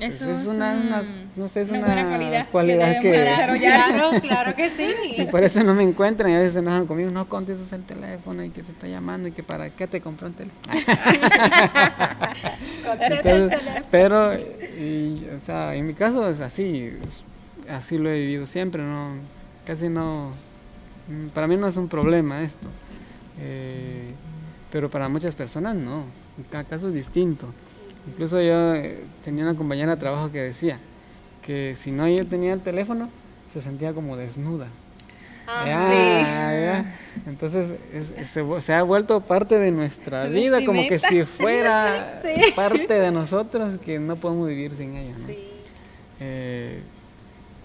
Eso 0.00 0.30
es 0.30 0.46
una, 0.46 0.72
un- 0.72 0.86
una- 0.88 1.02
no 1.36 1.48
sé, 1.48 1.62
es 1.62 1.70
una 1.70 1.78
una, 1.80 2.08
cualidad 2.08 2.44
que 2.46 2.50
cualidad 2.52 3.00
que, 3.00 3.10
desarrollar. 3.12 3.94
Claro, 3.94 4.20
claro 4.20 4.54
que 4.54 4.70
sí. 4.70 4.86
y 5.18 5.24
por 5.26 5.42
eso 5.44 5.62
no 5.64 5.74
me 5.74 5.82
encuentran 5.82 6.30
y 6.30 6.34
a 6.34 6.38
veces 6.38 6.54
se 6.54 6.58
enojan 6.58 6.86
conmigo, 6.86 7.10
no 7.10 7.26
contestas 7.26 7.72
el 7.72 7.82
teléfono 7.84 8.44
y 8.44 8.50
que 8.50 8.62
se 8.62 8.72
está 8.72 8.86
llamando 8.86 9.28
y 9.28 9.32
que 9.32 9.42
para 9.42 9.70
qué 9.70 9.86
te 9.86 10.00
compró 10.00 10.28
un 10.28 10.34
teléfono. 10.34 10.74
El 13.00 13.12
Entonces, 13.12 13.58
teléfono. 13.60 13.86
pero, 13.90 14.34
y, 14.34 15.26
o 15.34 15.40
sea, 15.44 15.74
en 15.74 15.86
mi 15.86 15.94
caso 15.94 16.28
es 16.28 16.40
así, 16.40 16.90
así 17.70 17.98
lo 17.98 18.10
he 18.10 18.20
vivido 18.20 18.46
siempre, 18.46 18.82
no, 18.82 19.12
casi 19.66 19.88
no, 19.88 20.30
mm, 21.08 21.28
para 21.28 21.46
mí 21.46 21.56
no 21.56 21.66
es 21.66 21.76
un 21.76 21.88
problema 21.88 22.42
esto, 22.42 22.68
eh, 23.40 24.12
pero 24.70 24.90
para 24.90 25.08
muchas 25.08 25.34
personas 25.34 25.74
no, 25.76 26.04
en 26.38 26.44
cada 26.50 26.64
caso 26.64 26.88
es 26.88 26.94
distinto. 26.94 27.46
Incluso 28.08 28.40
yo 28.40 28.74
eh, 28.74 28.98
tenía 29.24 29.44
una 29.44 29.54
compañera 29.54 29.94
de 29.94 30.00
trabajo 30.00 30.30
que 30.30 30.40
decía 30.42 30.78
que 31.44 31.74
si 31.76 31.90
no 31.90 32.08
yo 32.08 32.26
tenía 32.26 32.52
el 32.52 32.60
teléfono, 32.60 33.08
se 33.52 33.60
sentía 33.60 33.92
como 33.92 34.16
desnuda. 34.16 34.66
Ah, 35.46 35.64
Ya, 35.66 36.60
ya. 36.60 36.94
Entonces 37.26 37.72
es- 37.92 38.10
es- 38.36 38.64
se, 38.64 38.72
ha 38.74 38.82
vuelto 38.82 39.20
parte 39.20 39.58
de 39.58 39.70
nuestra 39.70 40.26
vida, 40.26 40.64
como 40.64 40.86
que 40.88 40.98
si 40.98 41.22
fuera 41.24 42.18
Sí. 42.22 42.52
parte 42.56 42.94
de 42.94 43.10
nosotros 43.10 43.78
que 43.78 43.98
no 43.98 44.16
podemos 44.16 44.48
vivir 44.48 44.74
sin 44.74 44.94
ella. 44.96 45.12
¿no? 45.18 45.26
Sí. 45.26 45.38
Eh, 46.20 46.80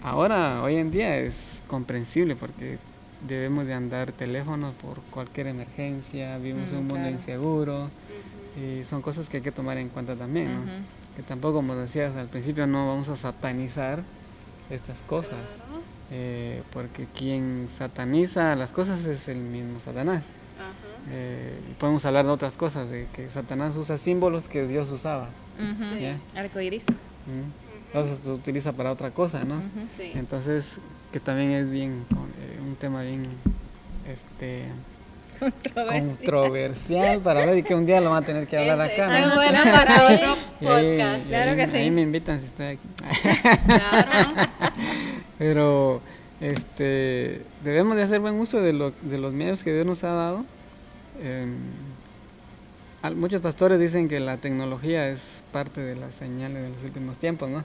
ahora, 0.02 0.62
hoy 0.62 0.76
en 0.76 0.90
día 0.90 1.16
es 1.18 1.62
comprensible 1.68 2.36
porque 2.36 2.78
debemos 3.26 3.66
de 3.66 3.74
andar 3.74 4.12
teléfonos 4.12 4.74
por 4.74 5.00
cualquier 5.10 5.46
emergencia, 5.48 6.36
vivimos 6.38 6.70
Mm, 6.72 6.76
un 6.76 6.80
mundo 6.80 6.94
claro. 6.96 7.10
inseguro. 7.10 7.90
Y 8.60 8.84
son 8.84 9.02
cosas 9.02 9.28
que 9.28 9.38
hay 9.38 9.42
que 9.42 9.52
tomar 9.52 9.78
en 9.78 9.88
cuenta 9.88 10.14
también, 10.16 10.54
¿no? 10.54 10.72
Que 11.16 11.22
tampoco, 11.22 11.56
como 11.56 11.74
decías 11.74 12.14
al 12.16 12.28
principio, 12.28 12.66
no 12.66 12.86
vamos 12.86 13.08
a 13.08 13.16
satanizar 13.16 14.02
estas 14.70 14.98
cosas. 15.06 15.30
Claro. 15.30 15.82
Eh, 16.12 16.62
porque 16.72 17.06
quien 17.16 17.68
sataniza 17.72 18.56
las 18.56 18.72
cosas 18.72 19.04
es 19.04 19.28
el 19.28 19.38
mismo 19.38 19.80
Satanás. 19.80 20.24
Ajá. 20.58 20.72
Eh, 21.12 21.58
y 21.70 21.74
podemos 21.74 22.04
hablar 22.04 22.26
de 22.26 22.32
otras 22.32 22.56
cosas, 22.56 22.90
de 22.90 23.06
que 23.14 23.28
Satanás 23.30 23.76
usa 23.76 23.96
símbolos 23.96 24.48
que 24.48 24.66
Dios 24.66 24.90
usaba. 24.90 25.28
Ujú. 25.58 25.84
Sí. 25.84 26.00
¿ya? 26.00 26.18
Arcoiris. 26.36 26.84
¿Mm? 26.86 27.70
Entonces 27.86 28.18
se 28.22 28.30
utiliza 28.30 28.72
para 28.72 28.92
otra 28.92 29.10
cosa, 29.10 29.44
¿no? 29.44 29.60
Sí. 29.96 30.12
Entonces, 30.14 30.78
que 31.12 31.18
también 31.18 31.50
es 31.52 31.70
bien, 31.70 32.04
eh, 32.10 32.60
un 32.60 32.76
tema 32.76 33.02
bien 33.02 33.26
este, 34.06 34.64
Controversia. 35.40 36.14
controversial 36.16 37.20
para 37.20 37.46
ver 37.46 37.58
y 37.58 37.62
que 37.62 37.74
un 37.74 37.86
día 37.86 38.00
lo 38.00 38.10
van 38.10 38.22
a 38.22 38.26
tener 38.26 38.46
que 38.46 38.58
hablar 38.58 38.80
acá. 38.80 39.08
¿no? 39.08 39.16
es 39.16 39.34
buena 39.34 39.62
para 39.64 39.94
otro 40.14 40.36
ahí- 40.76 40.96
podcast. 40.98 41.26
Claro 41.28 41.50
ahí- 41.52 41.56
que 41.56 41.66
sí. 41.68 41.76
Ahí 41.78 41.90
me 41.90 42.02
invitan 42.02 42.38
si 42.38 42.46
estoy 42.46 42.66
aquí. 42.66 42.88
Claro. 43.66 44.50
Pero 45.38 46.00
este, 46.40 47.42
debemos 47.64 47.96
de 47.96 48.02
hacer 48.02 48.20
buen 48.20 48.34
uso 48.38 48.60
de, 48.60 48.72
lo- 48.72 48.92
de 49.02 49.18
los 49.18 49.32
medios 49.32 49.62
que 49.62 49.72
Dios 49.72 49.86
nos 49.86 50.04
ha 50.04 50.10
dado 50.12 50.44
em, 51.22 51.54
muchos 53.16 53.40
pastores 53.40 53.78
dicen 53.80 54.08
que 54.08 54.20
la 54.20 54.36
tecnología 54.36 55.08
es 55.08 55.42
parte 55.52 55.80
de 55.80 55.96
las 55.96 56.14
señales 56.14 56.62
de 56.62 56.68
los 56.68 56.84
últimos 56.84 57.18
tiempos, 57.18 57.48
¿no? 57.48 57.64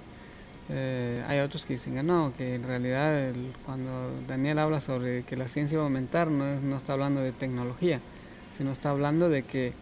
Eh, 0.70 1.24
hay 1.28 1.40
otros 1.40 1.66
que 1.66 1.74
dicen 1.74 1.94
que 1.94 2.04
no, 2.04 2.34
que 2.38 2.56
en 2.56 2.64
realidad 2.64 3.32
cuando 3.66 4.12
Daniel 4.28 4.60
habla 4.60 4.82
sobre 4.82 5.24
que 5.24 5.36
la 5.36 5.48
ciencia 5.48 5.78
va 5.78 5.84
a 5.84 5.88
aumentar, 5.88 6.30
no, 6.30 6.60
no 6.60 6.78
está 6.78 6.94
hablando 6.94 7.22
de 7.22 7.32
tecnología, 7.32 8.00
sino 8.58 8.72
está 8.72 8.90
hablando 8.90 9.30
de 9.30 9.44
que 9.44 9.74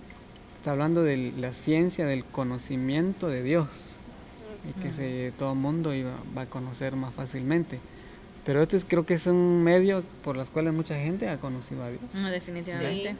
está 0.58 0.72
hablando 0.72 1.04
de 1.04 1.34
la 1.38 1.54
ciencia 1.54 2.06
del 2.06 2.26
conocimiento 2.26 3.28
de 3.28 3.44
Dios 3.44 3.68
y 4.70 4.82
que 4.82 4.94
se, 4.94 5.34
todo 5.38 5.56
mundo 5.56 5.94
iba, 5.94 6.12
va 6.38 6.44
a 6.44 6.46
conocer 6.46 6.96
más 6.96 7.14
fácilmente. 7.14 7.80
Pero 8.46 8.62
esto 8.62 8.76
es, 8.76 8.84
creo 8.84 9.06
que 9.06 9.14
es 9.14 9.26
un 9.26 9.64
medio 9.64 10.04
por 10.22 10.36
los 10.36 10.50
cuales 10.50 10.74
mucha 10.74 11.00
gente 11.00 11.30
ha 11.30 11.38
conocido 11.38 11.84
a 11.84 11.90
Dios. 11.90 12.02
No, 12.14 12.30
definitivamente. 12.30 13.16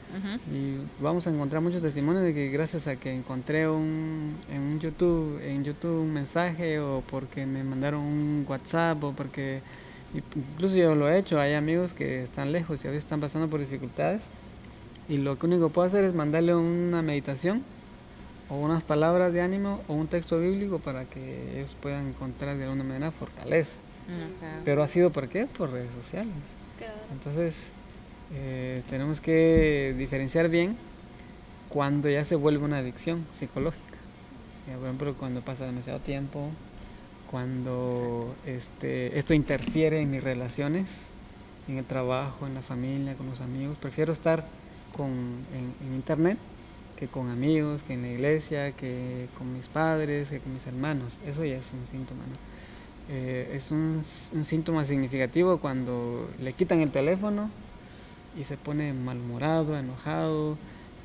Y 0.52 0.76
vamos 1.02 1.26
a 1.26 1.30
encontrar 1.30 1.62
muchos 1.62 1.80
testimonios 1.80 2.24
de 2.24 2.34
que 2.34 2.50
gracias 2.50 2.86
a 2.86 2.96
que 2.96 3.14
encontré 3.14 3.66
un, 3.66 4.34
en 4.52 4.60
un 4.60 4.80
YouTube, 4.80 5.40
en 5.42 5.64
YouTube 5.64 6.02
un 6.02 6.12
mensaje 6.12 6.78
o 6.78 7.02
porque 7.10 7.46
me 7.46 7.64
mandaron 7.64 8.00
un 8.00 8.44
WhatsApp 8.46 9.02
o 9.02 9.12
porque 9.12 9.62
incluso 10.14 10.76
yo 10.76 10.94
lo 10.94 11.08
he 11.08 11.18
hecho, 11.18 11.40
hay 11.40 11.54
amigos 11.54 11.94
que 11.94 12.22
están 12.22 12.52
lejos 12.52 12.84
y 12.84 12.88
a 12.88 12.90
veces 12.90 13.04
están 13.04 13.20
pasando 13.20 13.48
por 13.48 13.60
dificultades 13.60 14.20
y 15.08 15.16
lo 15.16 15.38
único 15.42 15.68
que 15.68 15.74
puedo 15.74 15.88
hacer 15.88 16.04
es 16.04 16.14
mandarle 16.14 16.54
una 16.54 17.00
meditación 17.00 17.62
o 18.50 18.56
unas 18.56 18.82
palabras 18.82 19.32
de 19.32 19.40
ánimo 19.40 19.80
o 19.88 19.94
un 19.94 20.06
texto 20.06 20.38
bíblico 20.38 20.78
para 20.78 21.06
que 21.06 21.58
ellos 21.58 21.74
puedan 21.80 22.08
encontrar 22.08 22.56
de 22.58 22.64
alguna 22.64 22.84
manera 22.84 23.10
fortaleza. 23.10 23.78
Pero 24.64 24.82
ha 24.82 24.88
sido 24.88 25.10
por 25.10 25.28
qué? 25.28 25.46
Por 25.46 25.70
redes 25.70 25.90
sociales. 26.02 26.34
Entonces, 27.12 27.54
eh, 28.34 28.82
tenemos 28.90 29.20
que 29.20 29.94
diferenciar 29.96 30.48
bien 30.48 30.76
cuando 31.68 32.08
ya 32.08 32.24
se 32.24 32.36
vuelve 32.36 32.64
una 32.64 32.78
adicción 32.78 33.26
psicológica. 33.38 33.82
por 34.66 34.84
ejemplo, 34.84 35.14
cuando 35.14 35.40
pasa 35.40 35.66
demasiado 35.66 36.00
tiempo, 36.00 36.50
cuando 37.30 38.34
este, 38.46 39.18
esto 39.18 39.34
interfiere 39.34 40.00
en 40.00 40.10
mis 40.10 40.22
relaciones, 40.22 40.86
en 41.68 41.78
el 41.78 41.84
trabajo, 41.84 42.46
en 42.46 42.54
la 42.54 42.62
familia, 42.62 43.14
con 43.14 43.26
los 43.26 43.40
amigos. 43.40 43.76
Prefiero 43.78 44.12
estar 44.12 44.46
con, 44.96 45.10
en, 45.10 45.94
internet 45.94 46.38
que 46.96 47.08
con 47.08 47.28
amigos, 47.28 47.82
que 47.82 47.94
en 47.94 48.02
la 48.02 48.08
iglesia, 48.08 48.72
que 48.72 49.26
con 49.36 49.52
mis 49.52 49.66
padres, 49.66 50.28
que 50.28 50.38
con 50.38 50.52
mis 50.52 50.66
hermanos. 50.66 51.12
Eso 51.26 51.44
ya 51.44 51.56
es 51.56 51.64
un 51.72 51.86
síntoma. 51.90 52.22
Eh, 53.10 53.52
es 53.54 53.70
un, 53.70 54.02
síntoma 54.44 54.86
significativo 54.86 55.58
cuando 55.58 56.28
le 56.40 56.54
quitan 56.54 56.80
el 56.80 56.90
teléfono 56.90 57.50
y 58.38 58.44
se 58.44 58.56
pone 58.56 58.94
malhumorado, 58.94 59.78
enojado, 59.78 60.56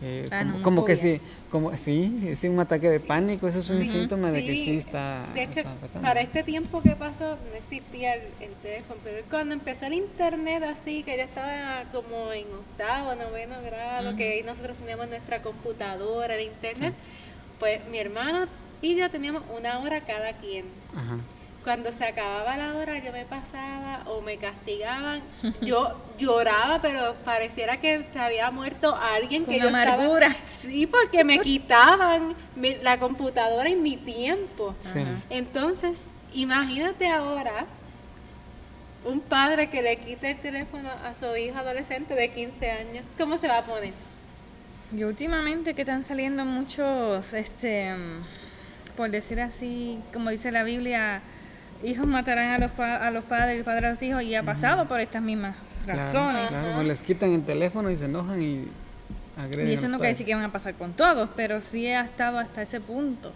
eh, 0.02 0.30
como, 0.64 0.86
que 0.86 0.96
sí, 0.96 1.20
como 1.52 1.76
sí, 1.76 2.22
es 2.26 2.42
un 2.46 2.58
ataque 2.58 2.88
de 2.88 3.02
pánico, 3.02 3.50
eso 3.50 3.60
es 3.60 3.70
un 3.70 3.84
síntoma 3.84 4.32
de 4.32 4.46
que 4.46 4.54
sí. 4.54 4.78
está. 4.78 5.26
De 5.34 5.44
hecho, 5.44 5.62
para 6.02 6.22
este 6.22 6.42
tiempo 6.44 6.82
que 6.82 6.92
pasó 6.92 7.36
no 7.36 7.58
existía 7.58 8.16
el, 8.16 8.54
teléfono, 8.64 9.02
pero 9.04 9.18
cuando 9.30 9.54
empezó 9.54 9.88
el 9.88 9.94
internet 9.94 10.64
así, 10.64 11.04
que 11.04 11.18
ya 11.18 11.24
estaba 11.26 11.84
como 11.92 12.32
en 12.32 12.48
octavo, 12.48 13.14
noveno 13.16 13.56
grado, 13.62 14.16
que 14.16 14.36
ahí 14.36 14.44
nosotros 14.44 14.78
teníamos 14.78 15.10
nuestra 15.10 15.42
computadora, 15.42 16.36
el 16.36 16.48
internet, 16.48 16.94
pues 17.60 17.86
mi 17.90 17.98
hermano 17.98 18.48
y 18.82 18.96
yo 18.96 19.12
teníamos 19.12 19.44
una 19.56 19.80
hora 19.80 20.00
cada 20.00 20.32
quien. 20.32 20.64
Ajá 20.96 21.18
cuando 21.64 21.92
se 21.92 22.06
acababa 22.06 22.58
la 22.58 22.76
hora 22.76 23.00
yo 23.04 23.12
me 23.12 23.26
pasaba 23.26 24.04
o 24.06 24.22
me 24.22 24.38
castigaban, 24.38 25.22
yo 25.62 25.96
lloraba, 26.18 26.82
pero 26.82 27.16
pareciera 27.26 27.80
que 27.80 28.06
se 28.12 28.20
había 28.20 28.50
muerto 28.52 28.96
alguien 28.96 29.46
que 29.46 29.60
yo 29.60 29.68
amargura. 29.68 30.36
sí, 30.46 30.88
porque 30.88 31.24
me 31.24 31.40
quitaban 31.40 32.36
la 32.82 33.00
computadora 33.00 33.70
y 33.70 33.76
mi 33.76 33.98
tiempo. 33.98 34.76
Entonces, 35.30 36.10
imagínate 36.34 37.08
ahora 37.08 37.66
un 39.06 39.20
padre 39.20 39.70
que 39.70 39.82
le 39.82 39.98
quite 39.98 40.32
el 40.32 40.38
teléfono 40.38 40.90
a 40.90 41.16
su 41.16 41.36
hijo 41.36 41.58
adolescente 41.58 42.16
de 42.16 42.32
15 42.32 42.72
años, 42.72 43.06
¿cómo 43.18 43.38
se 43.38 43.48
va 43.48 43.60
a 43.60 43.64
poner? 43.64 43.94
Y 44.96 45.04
últimamente 45.04 45.74
que 45.74 45.82
están 45.84 46.04
saliendo 46.04 46.46
muchos, 46.46 47.34
este, 47.34 47.94
por 48.98 49.12
decir 49.12 49.40
así, 49.40 50.00
como 50.12 50.32
dice 50.32 50.52
la 50.52 50.64
Biblia, 50.64 51.22
hijos 51.84 52.08
matarán 52.08 52.52
a 52.52 52.58
los, 52.58 52.80
a 52.80 53.12
los 53.12 53.24
padres 53.24 53.62
y 53.62 53.64
padres 53.64 53.86
a 53.86 53.90
los 53.92 54.02
hijos 54.02 54.24
y 54.24 54.36
ha 54.36 54.44
pasado 54.44 54.88
por 54.88 55.00
estas 55.00 55.22
mismas 55.22 55.56
razones. 55.86 56.50
Claro, 56.50 56.84
les 56.84 57.02
quitan 57.02 57.34
el 57.34 57.44
teléfono 57.44 57.90
y 57.90 57.96
se 57.96 58.06
enojan 58.06 58.42
y 58.42 58.68
agreden. 59.38 59.70
Y 59.70 59.74
eso 59.74 59.88
no 59.88 59.98
quiere 59.98 60.10
decir 60.10 60.26
que 60.26 60.36
van 60.36 60.44
a 60.44 60.52
pasar 60.52 60.74
con 60.76 60.94
todos, 60.94 61.30
pero 61.36 61.62
sí 61.62 61.88
ha 61.88 62.02
estado 62.02 62.40
hasta 62.40 62.62
ese 62.62 62.80
punto. 62.82 63.32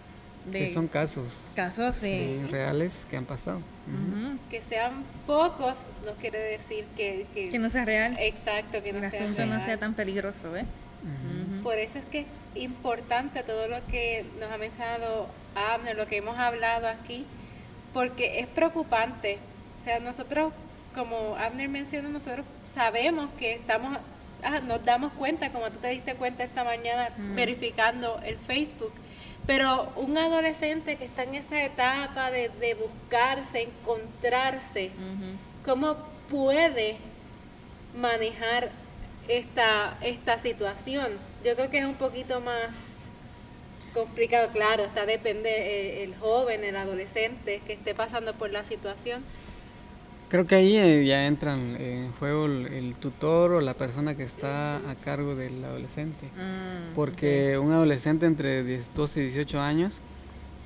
De 0.46 0.58
que 0.58 0.74
son 0.74 0.88
casos. 0.88 1.52
Casos, 1.56 1.96
sí. 1.96 2.40
reales 2.50 3.06
que 3.10 3.16
han 3.16 3.24
pasado. 3.24 3.60
Que 4.50 4.60
sean 4.62 4.92
pocos 5.26 5.74
no 6.04 6.12
quiere 6.12 6.38
decir 6.38 6.84
que... 6.96 7.26
Que, 7.34 7.58
no 7.58 7.70
sea 7.70 7.84
real. 7.84 8.16
Exacto, 8.18 8.82
que 8.82 8.92
no 8.92 8.98
El 8.98 9.04
asunto 9.06 9.46
no 9.46 9.64
sea 9.64 9.78
tan 9.78 9.94
peligroso, 9.94 10.54
¿eh? 10.56 10.64
Por 11.62 11.78
eso 11.78 11.98
es 11.98 12.04
que 12.04 12.20
es 12.20 12.26
importante 12.54 13.42
todo 13.42 13.68
lo 13.68 13.76
que 13.90 14.24
nos 14.40 14.50
ha 14.50 14.58
mencionado 14.58 15.28
Abner, 15.54 15.96
lo 15.96 16.06
que 16.06 16.18
hemos 16.18 16.36
hablado 16.38 16.88
aquí, 16.88 17.26
porque 17.94 18.40
es 18.40 18.48
preocupante. 18.48 19.38
O 19.80 19.84
sea, 19.84 20.00
nosotros, 20.00 20.52
como 20.94 21.36
Abner 21.36 21.68
mencionó, 21.68 22.10
nosotros 22.10 22.44
sabemos 22.74 23.30
que 23.38 23.54
estamos, 23.54 23.96
ah, 24.42 24.60
nos 24.60 24.84
damos 24.84 25.12
cuenta, 25.12 25.50
como 25.50 25.70
tú 25.70 25.78
te 25.78 25.88
diste 25.88 26.16
cuenta 26.16 26.44
esta 26.44 26.64
mañana, 26.64 27.08
verificando 27.16 28.20
el 28.24 28.36
Facebook. 28.36 28.92
Pero 29.46 29.92
un 29.96 30.18
adolescente 30.18 30.96
que 30.96 31.04
está 31.04 31.22
en 31.22 31.36
esa 31.36 31.62
etapa 31.62 32.30
de, 32.30 32.76
buscarse, 32.78 33.62
encontrarse, 33.62 34.90
¿cómo 35.64 35.96
puede 36.30 36.96
manejar 37.96 38.70
esta, 39.28 39.96
esta 40.00 40.38
situación? 40.38 41.08
Yo 41.44 41.54
creo 41.54 41.70
que 41.70 41.78
es 41.78 41.84
un 41.84 41.94
poquito 41.94 42.40
más 42.40 42.93
complicado, 43.94 44.48
claro, 44.52 44.84
está 44.84 45.06
depende 45.06 45.48
eh, 45.48 46.04
el 46.04 46.14
joven, 46.16 46.64
el 46.64 46.76
adolescente 46.76 47.62
que 47.66 47.74
esté 47.74 47.94
pasando 47.94 48.34
por 48.34 48.50
la 48.50 48.64
situación. 48.64 49.22
Creo 50.28 50.46
que 50.46 50.56
ahí 50.56 50.76
eh, 50.76 51.06
ya 51.06 51.26
entran 51.26 51.76
en 51.80 52.10
juego 52.12 52.46
el, 52.46 52.94
tutor 52.96 53.52
o 53.52 53.60
la 53.60 53.74
persona 53.74 54.16
que 54.16 54.24
está 54.24 54.76
a 54.76 54.94
cargo 54.96 55.36
del 55.36 55.64
adolescente. 55.64 56.26
Mm, 56.26 56.94
Porque 56.94 57.56
un 57.56 57.72
adolescente 57.72 58.26
entre 58.26 58.64
12 58.64 59.20
y 59.20 59.22
18 59.24 59.60
años, 59.60 60.00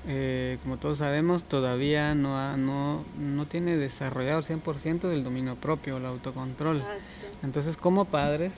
eh, 0.07 0.57
como 0.63 0.79
todos 0.79 0.99
sabemos, 0.99 1.45
todavía 1.45 2.15
no, 2.15 2.57
no, 2.57 3.05
no 3.19 3.47
tiene 3.47 3.77
desarrollado 3.77 4.39
el 4.39 4.45
100% 4.45 5.01
del 5.01 5.23
dominio 5.23 5.55
propio, 5.57 5.99
el 5.99 6.07
autocontrol. 6.07 6.83
Entonces, 7.43 7.77
como 7.77 8.07
padres, 8.07 8.53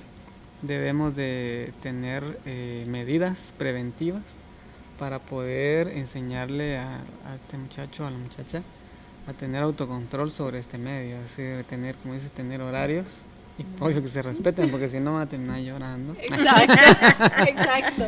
debemos 0.63 1.17
de 1.17 1.73
tener 1.83 2.23
medidas 2.87 3.53
preventivas 3.59 4.23
para 5.01 5.19
poder 5.19 5.89
enseñarle 5.89 6.77
a, 6.77 7.01
este 7.35 7.57
muchacho, 7.57 8.07
a 8.07 8.11
la 8.11 8.19
muchacha, 8.19 8.63
a 9.27 9.33
tener 9.33 9.63
autocontrol 9.63 10.31
sobre 10.31 10.59
este 10.59 10.77
medio, 10.77 11.17
es 11.17 11.23
decir, 11.23 11.65
tener, 11.65 11.95
como 11.97 12.15
dice, 12.15 12.29
tener 12.29 12.61
horarios 12.61 13.23
y 13.59 13.65
obvio 13.83 14.03
que 14.03 14.09
se 14.09 14.21
respeten 14.21 14.71
porque 14.71 14.91
si 14.91 15.01
no 15.01 15.15
va 15.15 15.23
a 15.23 15.27
terminar 15.27 15.59
llorando. 15.61 16.15
Exacto, 16.21 16.75
exacto. 17.49 18.05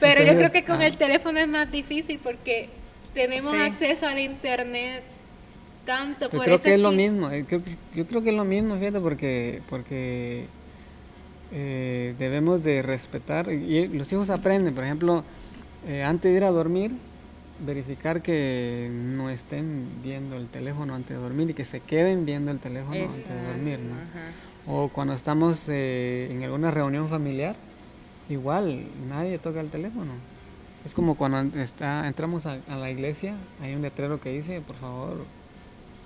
Pero 0.00 0.24
yo 0.24 0.38
creo 0.38 0.50
que 0.50 0.64
con 0.64 0.80
el 0.80 0.96
teléfono 0.96 1.38
es 1.40 1.48
más 1.48 1.70
difícil 1.70 2.18
porque 2.22 2.70
tenemos 3.12 3.54
acceso 3.54 4.06
al 4.06 4.18
internet 4.18 5.02
tanto 5.84 6.30
yo 6.30 6.40
creo 6.40 6.60
que 6.60 6.74
es 6.74 6.80
lo 6.80 6.92
mismo, 6.92 7.30
eh, 7.30 7.46
yo 7.94 8.06
creo 8.06 8.22
que 8.22 8.28
es 8.28 8.36
lo 8.36 8.44
mismo, 8.44 8.76
fíjate, 8.76 9.00
porque 9.00 9.62
porque 9.70 10.44
eh, 11.50 12.14
debemos 12.18 12.62
de 12.62 12.82
respetar 12.82 13.50
y 13.50 13.88
los 13.88 14.12
hijos 14.12 14.28
aprenden, 14.28 14.74
por 14.74 14.84
ejemplo, 14.84 15.24
eh, 15.86 16.02
antes 16.02 16.30
de 16.30 16.36
ir 16.36 16.44
a 16.44 16.50
dormir, 16.50 16.92
verificar 17.64 18.22
que 18.22 18.90
no 18.92 19.30
estén 19.30 19.86
viendo 20.02 20.36
el 20.36 20.48
teléfono 20.48 20.94
antes 20.94 21.16
de 21.16 21.22
dormir 21.22 21.50
y 21.50 21.54
que 21.54 21.64
se 21.64 21.80
queden 21.80 22.24
viendo 22.24 22.50
el 22.50 22.58
teléfono 22.58 22.94
antes 22.94 23.28
de 23.28 23.46
dormir. 23.46 23.78
O 24.66 24.88
cuando 24.88 25.14
estamos 25.14 25.68
eh, 25.68 26.28
en 26.30 26.42
alguna 26.42 26.70
reunión 26.70 27.08
familiar, 27.08 27.56
igual, 28.28 28.84
nadie 29.08 29.38
toca 29.38 29.60
el 29.60 29.70
teléfono. 29.70 30.12
Es 30.84 30.94
como 30.94 31.16
cuando 31.16 31.58
está, 31.58 32.06
entramos 32.06 32.46
a, 32.46 32.58
la 32.68 32.90
iglesia, 32.90 33.34
hay 33.62 33.74
un 33.74 33.82
letrero 33.82 34.20
que 34.20 34.30
dice, 34.30 34.60
por 34.60 34.76
favor, 34.76 35.24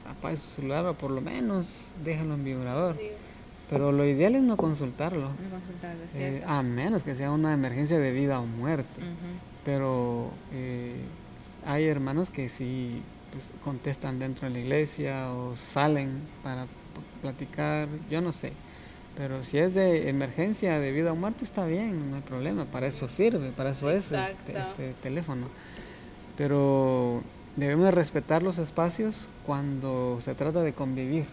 apague 0.09 0.37
su 0.37 0.49
celular 0.49 0.87
o 0.87 0.95
por 0.95 1.11
lo 1.11 1.21
menos 1.21 1.69
déjalo 2.05 2.35
en 2.35 2.45
vibrador. 2.45 2.97
Pero 3.69 3.91
lo 3.91 4.05
ideal 4.05 4.35
es 4.35 4.43
no 4.43 4.57
consultarlo. 4.57 5.31
Eh, 6.15 6.43
a 6.47 6.63
menos 6.63 7.03
que 7.03 7.15
sea 7.15 7.31
una 7.31 7.55
emergencia 7.55 7.99
de 7.99 8.13
vida 8.13 8.39
o 8.39 8.45
muerte 8.45 9.01
pero 9.65 10.31
eh, 10.53 10.97
hay 11.67 11.87
hermanos 11.87 12.31
que 12.31 12.49
sí 12.49 13.03
pues, 13.33 13.53
contestan 13.65 14.19
dentro 14.19 14.49
de 14.49 14.55
la 14.55 14.61
iglesia 14.61 15.33
o 15.33 15.57
salen 15.57 16.21
para 16.43 16.67
platicar, 17.21 17.89
yo 18.11 18.21
no 18.21 18.33
sé. 18.33 18.53
Pero 19.17 19.45
si 19.45 19.59
es 19.59 19.75
de 19.75 20.09
emergencia, 20.09 20.79
de 20.79 20.91
vida 20.91 21.13
o 21.13 21.17
muerte, 21.17 21.45
está 21.45 21.67
bien, 21.67 22.11
no 22.11 22.17
hay 22.17 22.23
problema, 22.23 22.65
para 22.65 22.87
eso 22.87 23.09
sirve, 23.09 23.51
para 23.51 23.71
eso 23.71 23.91
es 23.91 24.11
este, 24.11 24.59
este, 24.59 24.95
teléfono. 25.03 25.47
Pero 26.39 27.23
debemos 27.57 27.93
respetar 27.93 28.43
los 28.43 28.57
espacios 28.59 29.29
cuando 29.45 30.19
se 30.23 30.35
trata 30.35 30.63
de 30.63 30.73
convivir, 30.73 31.27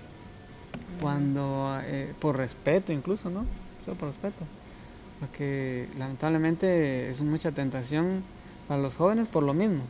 cuando, 1.02 1.80
eh, 1.84 2.14
por 2.20 2.36
respeto 2.36 2.92
incluso, 2.92 3.30
¿no? 3.30 3.46
Solo 3.86 3.98
por 3.98 4.10
respeto. 4.10 4.44
Porque 5.20 5.88
lamentablemente 5.98 7.10
es 7.10 7.22
mucha 7.22 7.52
tentación 7.52 8.24
para 8.68 8.82
los 8.82 8.96
jóvenes 8.96 9.28
por 9.28 9.44
lo 9.44 9.54
mismo, 9.54 9.82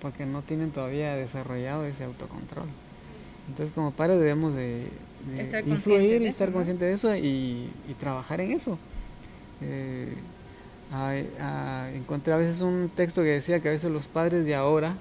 porque 0.00 0.24
no 0.24 0.42
tienen 0.42 0.70
todavía 0.70 1.14
desarrollado 1.14 1.84
ese 1.84 2.04
autocontrol. 2.04 2.68
Entonces 3.48 3.74
como 3.74 3.90
padres 3.90 4.18
debemos 4.18 4.54
de, 4.54 4.86
influir 5.66 6.22
y 6.22 6.26
estar 6.26 6.52
conscientes 6.52 6.88
de 6.88 6.94
eso 6.94 7.14
y, 7.16 7.68
trabajar 8.00 8.40
en 8.40 8.52
eso. 8.52 8.78
Eh, 9.60 10.14
encontré 11.94 12.32
a 12.32 12.36
veces 12.36 12.60
un 12.60 12.90
texto 12.94 13.22
que 13.22 13.28
decía 13.28 13.60
que 13.60 13.68
a 13.68 13.72
veces 13.72 13.90
los 13.90 14.08
padres 14.08 14.44
de 14.44 14.54
ahora 14.54 14.94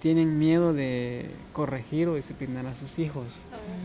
tienen 0.00 0.38
miedo 0.38 0.72
de 0.72 1.26
corregir 1.52 2.08
o 2.08 2.14
disciplinar 2.14 2.66
a 2.66 2.74
sus 2.74 2.98
hijos 2.98 3.26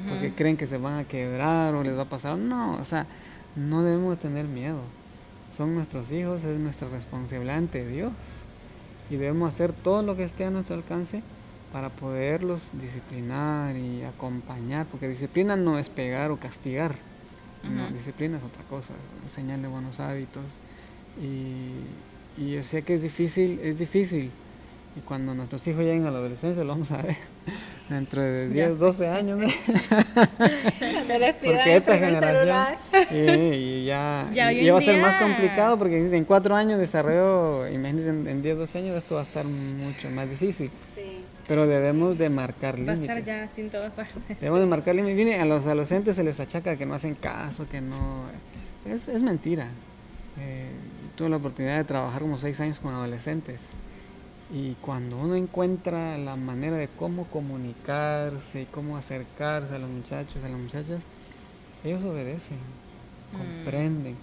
porque 0.08 0.32
creen 0.32 0.56
que 0.56 0.68
se 0.68 0.78
van 0.78 1.00
a 1.00 1.04
quebrar 1.04 1.74
o 1.76 1.84
les 1.84 1.98
va 1.98 2.04
a 2.04 2.10
pasar. 2.10 2.38
No, 2.38 2.76
o 2.76 2.86
sea, 2.86 3.06
no 3.56 3.84
debemos 3.84 4.20
tener 4.20 4.46
miedo. 4.46 4.80
Son 5.56 5.74
nuestros 5.74 6.12
hijos, 6.12 6.44
es 6.44 6.60
nuestra 6.60 6.90
responsabilidad 6.90 7.58
ante 7.58 7.88
Dios 7.88 8.12
y 9.10 9.16
debemos 9.16 9.54
hacer 9.54 9.72
todo 9.72 10.02
lo 10.04 10.16
que 10.16 10.24
esté 10.24 10.46
a 10.46 10.52
nuestro 10.52 10.76
alcance 10.76 11.22
para 11.72 11.90
poderlos 11.90 12.70
disciplinar 12.74 13.76
y 13.76 14.04
acompañar, 14.04 14.86
porque 14.86 15.08
disciplina 15.08 15.56
no 15.56 15.78
es 15.78 15.90
pegar 15.90 16.32
o 16.32 16.38
castigar, 16.38 16.96
disciplina 17.92 18.38
es 18.38 18.44
otra 18.44 18.64
cosa, 18.70 18.94
enseñarle 19.24 19.68
buenos 19.68 20.00
hábitos. 20.00 20.44
Y, 21.22 22.42
y 22.42 22.52
yo 22.52 22.64
sé 22.64 22.84
que 22.84 22.96
es 22.96 23.02
difícil, 23.02 23.60
es 23.62 23.80
difícil, 23.80 24.32
y 24.96 25.02
cuando 25.02 25.36
nuestros 25.36 25.66
hijos 25.68 25.82
lleguen 25.82 26.06
a 26.06 26.12
la 26.12 26.20
adolescencia 26.20 26.64
lo 26.64 26.70
vamos 26.70 26.92
a 26.92 27.02
ver 27.02 27.18
dentro 27.90 28.22
de 28.22 28.50
10, 28.50 28.80
12 28.80 29.08
años. 29.08 29.40
porque 31.44 31.76
esta 31.76 31.98
generación 31.98 32.78
y, 33.12 33.86
ya, 33.86 34.30
va 34.34 34.78
a 34.78 34.82
ser 34.82 35.02
más 35.02 35.18
complicado 35.18 35.78
porque 35.78 35.98
en 35.98 36.26
cuatro 36.26 36.56
años 36.56 36.80
desarrollo, 36.80 37.68
imagínense 37.68 38.10
en, 38.32 38.42
10, 38.42 38.58
12 38.58 38.78
años 38.80 38.98
esto 38.98 39.16
va 39.16 39.22
a 39.22 39.26
estar 39.26 39.46
mucho 39.46 40.10
más 40.10 40.30
difícil. 40.30 40.72
Pero 41.48 41.68
debemos 41.68 42.18
de 42.18 42.30
marcar 42.30 42.80
límites. 42.80 43.08
Va 43.08 43.14
a 43.14 43.18
estar 43.20 43.24
ya 43.24 43.50
sin 43.56 43.70
todas 43.70 43.94
partes. 43.94 44.40
Debemos 44.40 44.62
de 44.62 44.66
marcar 44.66 44.96
límites. 44.96 45.40
a 45.40 45.46
los 45.46 45.64
adolescentes 45.66 46.16
se 46.16 46.24
les 46.24 46.40
achaca 46.40 46.76
que 46.76 46.88
no 46.88 46.96
hacen 46.96 47.14
caso, 47.14 47.68
que 47.70 47.82
no... 47.82 48.24
Es, 48.90 49.08
es 49.08 49.22
mentira. 49.22 49.68
Eh, 50.40 50.70
tuve 51.16 51.30
la 51.30 51.38
oportunidad 51.38 51.78
de 51.78 51.84
trabajar 51.84 52.22
como 52.22 52.40
seis 52.40 52.60
años 52.60 52.80
con 52.80 52.94
adolescentes 52.94 53.60
y 54.54 54.74
cuando 54.82 55.18
uno 55.18 55.36
encuentra 55.36 56.18
la 56.18 56.36
manera 56.36 56.78
de 56.78 56.88
cómo 56.88 57.26
comunicarse 57.26 58.62
y 58.62 58.66
cómo 58.66 58.96
acercarse 58.98 59.76
a 59.76 59.80
los 59.80 59.90
muchachos, 59.90 60.44
a 60.44 60.50
las 60.50 60.60
muchachas, 60.60 61.02
ellos 61.84 62.04
obedecen, 62.04 62.58
mm. 63.34 63.38
comprenden. 63.38 64.16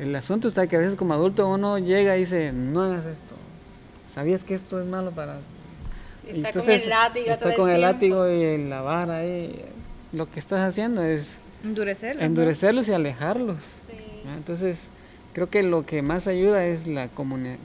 el 0.00 0.16
asunto 0.16 0.48
está 0.48 0.66
que 0.66 0.76
a 0.76 0.78
veces 0.78 0.96
como 0.96 1.14
adulto 1.14 1.48
uno 1.48 1.78
llega 1.78 2.16
y 2.16 2.20
dice, 2.20 2.52
no 2.52 2.82
hagas 2.82 3.04
esto. 3.06 3.34
¿Sabías 4.12 4.44
que 4.44 4.54
esto 4.54 4.80
es 4.80 4.86
malo 4.86 5.10
para...? 5.10 5.38
está 6.26 6.52
con 6.52 6.70
el 6.70 6.88
látigo. 6.88 7.30
Está 7.30 7.54
con 7.54 7.70
el, 7.70 7.80
látigo 7.80 8.28
y 8.28 8.64
la 8.64 8.80
vara 8.80 9.18
ahí. 9.18 9.62
Lo 10.12 10.30
que 10.30 10.40
estás 10.40 10.60
haciendo 10.60 11.02
es... 11.02 11.36
Endurecerlos. 11.62 12.24
Endurecerlos 12.24 12.88
y 12.88 12.92
alejarlos. 12.92 13.58
Entonces 14.36 14.78
Creo 15.34 15.50
que 15.50 15.64
lo 15.64 15.84
que 15.84 16.00
más 16.00 16.28
ayuda 16.28 16.64
es 16.64 16.86
la, 16.86 17.08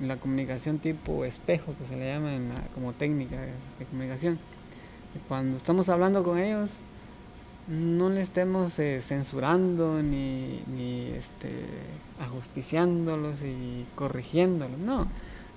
la 0.02 0.18
comunicación 0.18 0.80
tipo 0.80 1.24
espejo, 1.24 1.76
que 1.78 1.86
se 1.86 2.00
le 2.00 2.12
llama 2.12 2.32
como 2.74 2.94
técnica 2.94 3.40
de, 3.40 3.86
comunicación. 3.86 4.40
Cuando 5.28 5.56
estamos 5.56 5.88
hablando 5.88 6.24
con 6.24 6.40
ellos, 6.40 6.72
no 7.68 8.10
le 8.10 8.22
estemos 8.22 8.80
eh, 8.80 9.02
censurando 9.04 10.02
ni, 10.02 10.64
ni 10.76 11.12
este, 11.12 11.52
ajusticiándolos 12.20 13.44
y 13.44 13.86
corrigiéndolos. 13.94 14.80
No, 14.80 15.06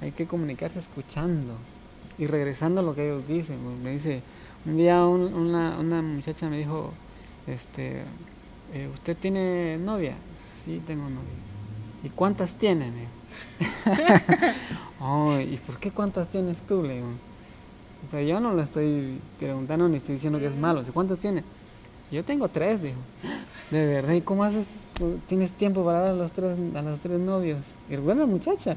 hay 0.02 0.12
que 0.12 0.26
comunicarse 0.26 0.80
escuchando 0.80 1.54
y 2.18 2.26
regresando 2.26 2.82
a 2.82 2.84
lo 2.84 2.94
que 2.94 3.06
ellos 3.06 3.26
dicen. 3.26 3.56
Me 3.82 3.92
dice, 3.92 4.20
un 4.66 4.76
día 4.76 5.02
una, 5.06 5.78
una, 5.78 6.02
muchacha 6.02 6.50
me 6.50 6.58
dijo, 6.58 6.92
este, 7.46 8.02
eh, 8.74 8.90
¿usted 8.92 9.16
tiene 9.16 9.78
novia? 9.78 10.14
Sí, 10.66 10.82
tengo 10.86 11.04
novia. 11.04 11.41
¿Y 12.02 12.08
cuántas 12.10 12.54
tienen? 12.54 12.92
oh, 15.00 15.38
¿y 15.38 15.56
por 15.58 15.78
qué 15.78 15.90
cuántas 15.90 16.28
tienes 16.28 16.62
tú? 16.62 16.82
Le 16.82 17.02
O 17.02 18.10
sea, 18.10 18.22
yo 18.22 18.40
no 18.40 18.54
le 18.54 18.62
estoy 18.62 19.18
preguntando 19.38 19.88
ni 19.88 19.98
estoy 19.98 20.16
diciendo 20.16 20.38
que 20.38 20.46
es 20.46 20.56
malo. 20.56 20.82
¿Cuántas 20.92 21.18
tienes? 21.18 21.44
Yo 22.10 22.24
tengo 22.24 22.48
tres, 22.48 22.82
dijo. 22.82 22.98
De 23.70 23.86
verdad, 23.86 24.12
¿y 24.12 24.20
cómo 24.20 24.44
haces? 24.44 24.66
¿Tienes 25.28 25.52
tiempo 25.52 25.84
para 25.84 26.00
dar 26.00 26.10
a 26.10 26.14
los 26.14 26.32
tres, 26.32 26.58
a 26.74 26.82
los 26.82 27.00
tres 27.00 27.18
novios? 27.18 27.60
Y 27.88 27.96
buena 27.96 28.26
muchacha. 28.26 28.76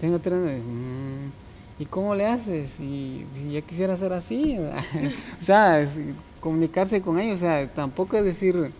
Tengo 0.00 0.18
tres 0.20 0.38
novios. 0.38 0.60
Mm, 0.64 1.82
¿Y 1.82 1.86
cómo 1.86 2.14
le 2.14 2.26
haces? 2.26 2.70
Y, 2.78 3.26
y 3.36 3.52
yo 3.52 3.66
quisiera 3.66 3.96
ser 3.96 4.12
así. 4.12 4.56
o 5.40 5.42
sea, 5.42 5.88
comunicarse 6.40 7.00
con 7.00 7.18
ellos. 7.18 7.38
O 7.38 7.40
sea, 7.40 7.66
tampoco 7.68 8.16
es 8.16 8.24
decir, 8.24 8.70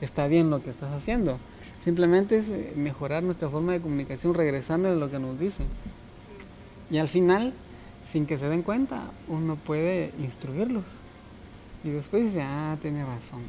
está 0.00 0.26
bien 0.26 0.48
lo 0.48 0.62
que 0.62 0.70
estás 0.70 0.92
haciendo 0.92 1.36
Simplemente 1.84 2.38
es 2.38 2.48
eh, 2.48 2.72
mejorar 2.76 3.22
nuestra 3.22 3.50
forma 3.50 3.72
de 3.72 3.80
comunicación 3.80 4.32
regresando 4.32 4.88
a 4.88 4.92
lo 4.92 5.10
que 5.10 5.18
nos 5.18 5.38
dicen. 5.38 5.66
Y 6.90 6.96
al 6.96 7.08
final, 7.08 7.52
sin 8.10 8.24
que 8.24 8.38
se 8.38 8.48
den 8.48 8.62
cuenta, 8.62 9.02
uno 9.28 9.56
puede 9.56 10.10
instruirlos. 10.18 10.84
Y 11.84 11.90
después 11.90 12.24
dice, 12.24 12.40
ah, 12.40 12.78
tiene 12.80 13.04
razón. 13.04 13.42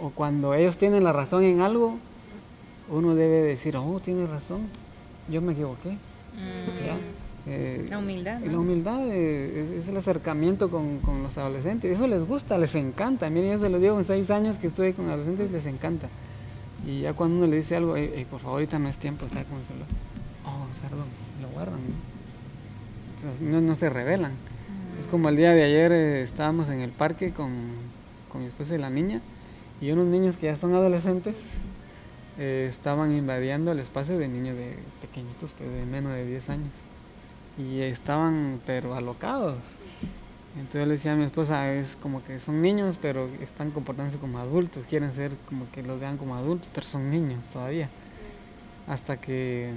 O, 0.00 0.10
cuando 0.14 0.54
ellos 0.54 0.78
tienen 0.78 1.04
la 1.04 1.12
razón 1.12 1.44
en 1.44 1.60
algo, 1.60 1.98
uno 2.88 3.14
debe 3.14 3.42
decir, 3.42 3.76
oh, 3.76 4.00
tiene 4.02 4.26
razón, 4.26 4.60
yo 5.28 5.42
me 5.42 5.52
equivoqué. 5.52 5.90
Mm. 5.90 7.50
Eh, 7.50 7.86
la 7.90 7.98
humildad. 7.98 8.40
La 8.40 8.58
humildad 8.58 9.00
eh, 9.06 9.78
es 9.78 9.88
el 9.88 9.96
acercamiento 9.98 10.70
con, 10.70 11.00
con, 11.00 11.22
los 11.22 11.36
adolescentes. 11.36 11.94
Eso 11.94 12.06
les 12.06 12.26
gusta, 12.26 12.56
les 12.56 12.74
encanta. 12.74 13.28
Miren, 13.28 13.52
yo 13.52 13.58
se 13.58 13.68
lo 13.68 13.78
digo 13.78 13.98
en 13.98 14.04
seis 14.04 14.30
años 14.30 14.56
que 14.56 14.68
estuve 14.68 14.94
con 14.94 15.08
adolescentes, 15.08 15.50
les 15.50 15.66
encanta. 15.66 16.08
Y 16.86 17.00
ya 17.00 17.12
cuando 17.12 17.38
uno 17.38 17.46
le 17.46 17.56
dice 17.56 17.76
algo, 17.76 17.94
por 18.30 18.40
favor, 18.40 18.60
ahorita 18.60 18.78
no 18.78 18.88
es 18.88 18.98
tiempo, 18.98 19.26
está 19.26 19.44
como 19.44 19.60
se 19.62 19.74
lo, 19.74 19.84
oh, 20.46 20.66
perdón, 20.82 21.06
lo 21.42 21.48
guardan. 21.48 21.80
¿no? 23.40 23.60
no, 23.60 23.74
se 23.74 23.90
revelan. 23.90 24.32
Es 25.00 25.06
como 25.06 25.28
el 25.28 25.36
día 25.36 25.52
de 25.52 25.64
ayer 25.64 25.92
eh, 25.92 26.22
estábamos 26.22 26.68
en 26.68 26.80
el 26.80 26.90
parque 26.90 27.32
con, 27.32 27.52
con, 28.30 28.42
mi 28.42 28.46
esposa 28.46 28.74
y 28.74 28.78
la 28.78 28.90
niña, 28.90 29.20
y 29.80 29.90
unos 29.90 30.06
niños 30.06 30.36
que 30.36 30.46
ya 30.46 30.56
son 30.56 30.74
adolescentes 30.74 31.34
eh, 32.38 32.68
estaban 32.70 33.16
invadiendo 33.16 33.72
el 33.72 33.80
espacio 33.80 34.16
de 34.16 34.28
niños 34.28 34.56
de 34.56 34.76
pequeñitos, 35.00 35.54
pues 35.58 35.70
de 35.70 35.84
menos 35.84 36.12
de 36.12 36.24
10 36.24 36.50
años. 36.50 36.70
Y 37.58 37.80
estaban, 37.80 38.60
pero 38.64 38.94
alocados. 38.94 39.56
Entonces 40.58 40.88
le 40.88 40.94
decía 40.94 41.12
a 41.12 41.16
mi 41.16 41.24
esposa, 41.24 41.72
es 41.72 41.96
como 41.96 42.24
que 42.24 42.40
son 42.40 42.60
niños, 42.60 42.98
pero 43.00 43.28
están 43.40 43.70
comportándose 43.70 44.18
como 44.18 44.38
adultos, 44.38 44.86
quieren 44.88 45.14
ser 45.14 45.30
como 45.48 45.70
que 45.70 45.84
los 45.84 46.00
vean 46.00 46.16
como 46.16 46.34
adultos, 46.34 46.68
pero 46.74 46.84
son 46.84 47.10
niños 47.10 47.44
todavía. 47.46 47.88
Hasta 48.88 49.18
que 49.18 49.70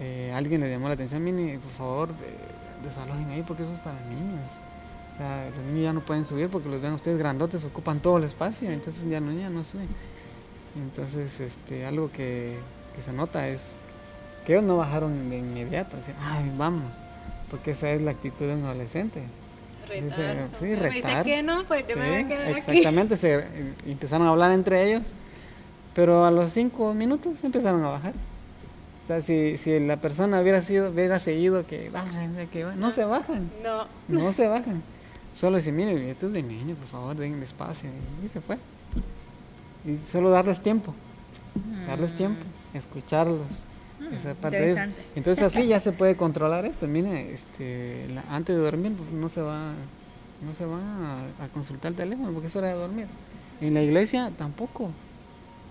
eh, 0.00 0.32
alguien 0.34 0.62
le 0.62 0.70
llamó 0.70 0.88
la 0.88 0.94
atención, 0.94 1.22
mire, 1.22 1.58
por 1.60 1.70
favor, 1.70 2.08
desalojen 2.82 3.30
ahí 3.30 3.44
porque 3.46 3.62
eso 3.62 3.72
es 3.72 3.78
para 3.78 3.98
niños. 4.00 4.40
los 5.56 5.64
niños 5.66 5.84
ya 5.84 5.92
no 5.92 6.00
pueden 6.00 6.24
subir 6.24 6.48
porque 6.48 6.68
los 6.68 6.82
ven 6.82 6.92
ustedes 6.92 7.18
grandotes, 7.18 7.64
ocupan 7.64 8.00
todo 8.00 8.18
el 8.18 8.24
espacio, 8.24 8.70
entonces 8.70 9.08
ya 9.08 9.20
no, 9.20 9.32
ya 9.32 9.48
no 9.48 9.62
suben. 9.62 9.88
Entonces, 10.74 11.38
este, 11.38 11.86
algo 11.86 12.10
que, 12.10 12.56
se 13.04 13.12
nota 13.12 13.46
es 13.48 13.60
que 14.44 14.54
ellos 14.54 14.64
no 14.64 14.76
bajaron 14.78 15.30
de 15.30 15.38
inmediato, 15.38 15.96
así, 15.98 16.10
ay, 16.20 16.52
vamos, 16.56 16.90
porque 17.48 17.72
esa 17.72 17.90
es 17.90 18.00
la 18.02 18.10
actitud 18.10 18.46
de 18.46 18.54
un 18.54 18.64
adolescente 18.64 19.22
Retar. 19.88 20.48
sí, 20.58 20.74
retar. 20.74 21.24
que 21.24 21.42
no, 21.42 21.64
pues 21.64 21.86
yo 21.88 21.96
me 21.96 22.08
voy 22.08 22.18
a 22.18 22.28
quedar 22.28 22.58
Exactamente, 22.58 23.16
se 23.16 23.44
empezaron 23.86 24.26
a 24.26 24.30
hablar 24.30 24.52
entre 24.52 24.88
ellos, 24.88 25.08
pero 25.94 26.24
a 26.24 26.30
los 26.30 26.52
cinco 26.52 26.92
minutos 26.94 27.42
empezaron 27.44 27.84
a 27.84 27.88
bajar. 27.88 28.12
O 28.12 29.06
sea, 29.06 29.22
si, 29.22 29.56
si 29.58 29.78
la 29.80 29.98
persona 29.98 30.40
hubiera 30.40 30.60
sido, 30.62 30.90
hubiera 30.90 31.20
seguido 31.20 31.64
que 31.66 31.90
bajan, 31.90 32.48
que 32.52 32.64
bajan, 32.64 32.80
no 32.80 32.90
se 32.90 33.04
bajan. 33.04 33.48
No. 33.62 33.86
No 34.08 34.32
se 34.32 34.48
bajan. 34.48 34.82
Solo 35.32 35.56
decir, 35.56 35.72
mire, 35.72 36.10
esto 36.10 36.26
es 36.26 36.32
de 36.32 36.42
niño, 36.42 36.74
por 36.74 36.88
favor, 36.88 37.16
den 37.16 37.40
espacio. 37.42 37.88
Y 38.24 38.28
se 38.28 38.40
fue. 38.40 38.56
Y 39.84 39.98
solo 40.10 40.30
darles 40.30 40.60
tiempo. 40.60 40.92
Darles 41.86 42.12
mm. 42.14 42.16
tiempo, 42.16 42.42
escucharlos 42.74 43.38
entonces 45.14 45.44
así 45.44 45.66
ya 45.66 45.80
se 45.80 45.92
puede 45.92 46.16
controlar 46.16 46.64
esto. 46.64 46.86
Mire, 46.86 47.32
este, 47.32 48.06
antes 48.30 48.56
de 48.56 48.62
dormir 48.62 48.92
pues, 48.92 49.10
no 49.10 49.28
se 49.28 49.40
va, 49.40 49.72
no 50.44 50.54
se 50.54 50.66
va 50.66 50.80
a, 51.40 51.48
consultar 51.52 51.92
el 51.92 51.96
teléfono 51.96 52.32
porque 52.32 52.48
es 52.48 52.56
hora 52.56 52.68
de 52.68 52.74
dormir. 52.74 53.06
En 53.60 53.74
la 53.74 53.82
iglesia 53.82 54.30
tampoco. 54.36 54.90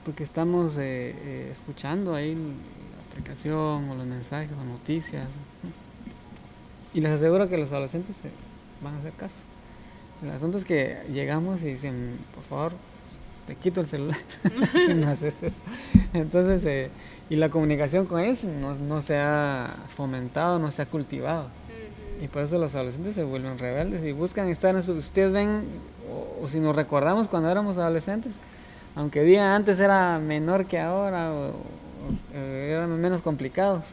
porque 0.04 0.24
estamos 0.24 0.78
eh, 0.78 1.16
eh, 1.18 1.50
escuchando 1.52 2.16
ahí 2.16 2.36
la 2.36 3.12
aplicación 3.12 3.90
o 3.90 3.96
los 3.96 4.06
mensajes 4.06 4.52
o 4.60 4.66
noticias. 4.66 5.28
Y 6.94 7.02
les 7.02 7.12
aseguro 7.12 7.50
que 7.50 7.58
los 7.58 7.72
adolescentes 7.72 8.16
se 8.16 8.30
van 8.84 8.96
a 8.96 9.00
hacer 9.00 9.14
caso. 9.14 9.42
El 10.22 10.30
asunto 10.30 10.58
es 10.58 10.64
que 10.64 10.98
llegamos 11.12 11.62
y 11.62 11.74
dicen, 11.74 12.18
por 12.34 12.44
favor, 12.46 12.72
te 13.48 13.56
quito 13.56 13.82
el 13.82 13.88
celular 13.88 14.18
si 14.74 14.94
no 14.94 15.10
haces 15.10 15.36
eso. 15.42 15.56
Entonces, 16.14 16.64
eh, 16.66 16.90
y 17.30 17.36
la 17.36 17.50
comunicación 17.50 18.06
con 18.06 18.20
ellos 18.20 18.44
no, 18.44 18.76
no, 18.76 19.02
se 19.02 19.18
ha 19.18 19.68
fomentado, 19.96 20.60
no 20.60 20.72
se 20.72 20.82
ha 20.82 20.86
cultivado. 20.86 21.46
Y 22.22 22.28
por 22.28 22.44
eso 22.44 22.58
los 22.58 22.74
adolescentes 22.76 23.16
se 23.16 23.24
vuelven 23.24 23.58
rebeldes 23.58 24.04
y 24.04 24.12
buscan 24.12 24.48
estar 24.48 24.76
en 24.76 24.84
su... 24.84 24.94
Ustedes 24.94 25.34
ven, 25.34 25.64
o, 26.42 26.48
si 26.48 26.60
nos 26.60 26.76
recordamos 26.76 27.28
cuando 27.28 27.50
éramos 27.50 27.78
adolescentes, 27.78 28.34
aunque 28.96 29.24
día 29.24 29.56
antes 29.56 29.80
era 29.80 30.18
menor 30.20 30.66
que 30.66 30.80
ahora, 30.80 31.34
o, 31.34 31.54
eran 32.34 33.00
menos 33.02 33.22
complicados, 33.22 33.84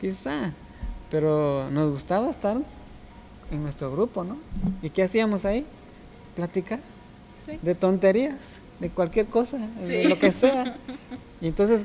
quizá, 0.00 0.52
pero 1.10 1.68
nos 1.70 1.90
gustaba 1.90 2.30
estar 2.30 2.56
en 3.50 3.62
nuestro 3.62 3.92
grupo, 3.92 4.24
¿no? 4.24 4.38
¿Y 4.80 4.90
qué 4.90 5.02
hacíamos 5.02 5.44
ahí? 5.44 5.66
Platicar 6.34 6.80
de 7.60 7.74
tonterías, 7.74 8.36
de 8.80 8.88
cualquier 8.88 9.26
cosa, 9.26 9.58
de 9.58 10.04
lo 10.04 10.18
que 10.18 10.32
sea. 10.32 10.76
Y 11.40 11.48
entonces 11.48 11.84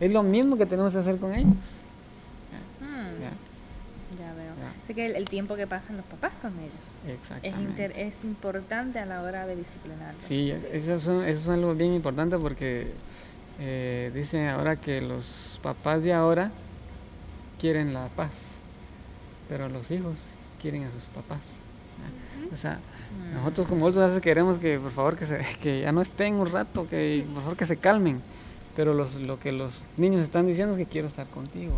es 0.00 0.12
lo 0.12 0.22
mismo 0.22 0.56
que 0.56 0.66
tenemos 0.66 0.92
que 0.92 0.98
hacer 0.98 1.18
con 1.18 1.34
ellos. 1.34 1.54
Así 4.84 4.94
que 4.94 5.06
el, 5.06 5.24
tiempo 5.24 5.56
que 5.56 5.66
pasan 5.66 5.96
los 5.96 6.06
papás 6.06 6.32
con 6.40 6.52
ellos 6.52 7.42
es, 7.42 7.96
es 7.96 8.24
importante 8.24 9.00
a 9.00 9.06
la 9.06 9.20
hora 9.22 9.44
de 9.44 9.56
disciplinarlos. 9.56 10.24
Sí, 10.24 10.52
eso 10.72 10.94
es, 10.94 11.02
eso 11.02 11.20
es 11.26 11.48
algo 11.48 11.74
bien 11.74 11.92
importante 11.92 12.38
porque 12.38 12.92
eh, 13.58 14.12
dicen 14.14 14.48
ahora 14.48 14.76
que 14.76 15.00
los 15.00 15.58
papás 15.60 16.04
de 16.04 16.12
ahora 16.12 16.52
quieren 17.60 17.94
la 17.94 18.06
paz, 18.08 18.30
pero 19.48 19.68
los 19.68 19.90
hijos 19.90 20.18
quieren 20.62 20.84
a 20.84 20.90
sus 20.92 21.06
papás. 21.06 21.40
O 22.52 22.56
sea, 22.56 22.78
mm. 22.78 23.34
nosotros 23.34 23.66
como 23.66 23.86
adultos 23.86 24.04
a 24.04 24.06
veces 24.06 24.22
queremos 24.22 24.58
que 24.58 24.78
por 24.78 24.92
favor 24.92 25.16
que, 25.16 25.26
se, 25.26 25.44
que 25.62 25.80
ya 25.80 25.90
no 25.90 26.00
estén 26.00 26.34
un 26.34 26.50
rato, 26.50 26.88
que 26.88 27.24
por 27.32 27.42
favor 27.42 27.56
que 27.56 27.66
se 27.66 27.76
calmen, 27.76 28.20
pero 28.76 28.92
lo 28.94 29.40
que 29.40 29.50
los 29.50 29.84
niños 29.96 30.22
están 30.22 30.46
diciendo 30.46 30.74
es 30.74 30.78
que 30.78 30.86
quiero 30.86 31.08
estar 31.08 31.26
contigo 31.26 31.74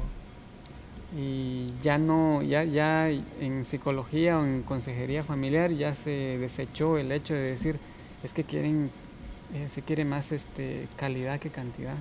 y 1.16 1.66
ya 1.82 1.96
no, 1.96 2.42
ya, 2.42 2.64
ya 2.64 3.08
en 3.08 3.64
psicología 3.64 4.38
o 4.38 4.44
en 4.44 4.62
consejería 4.62 5.24
familiar 5.24 5.70
ya 5.70 5.94
se 5.94 6.36
desechó 6.38 6.98
el 6.98 7.12
hecho 7.12 7.32
de 7.32 7.40
decir 7.40 7.78
es 8.22 8.32
que 8.32 8.44
quieren, 8.44 8.90
eh, 9.54 9.68
se 9.72 9.80
quiere 9.80 10.04
más 10.04 10.32
este 10.32 10.86
calidad 10.96 11.40
que 11.40 11.48
cantidad 11.48 11.94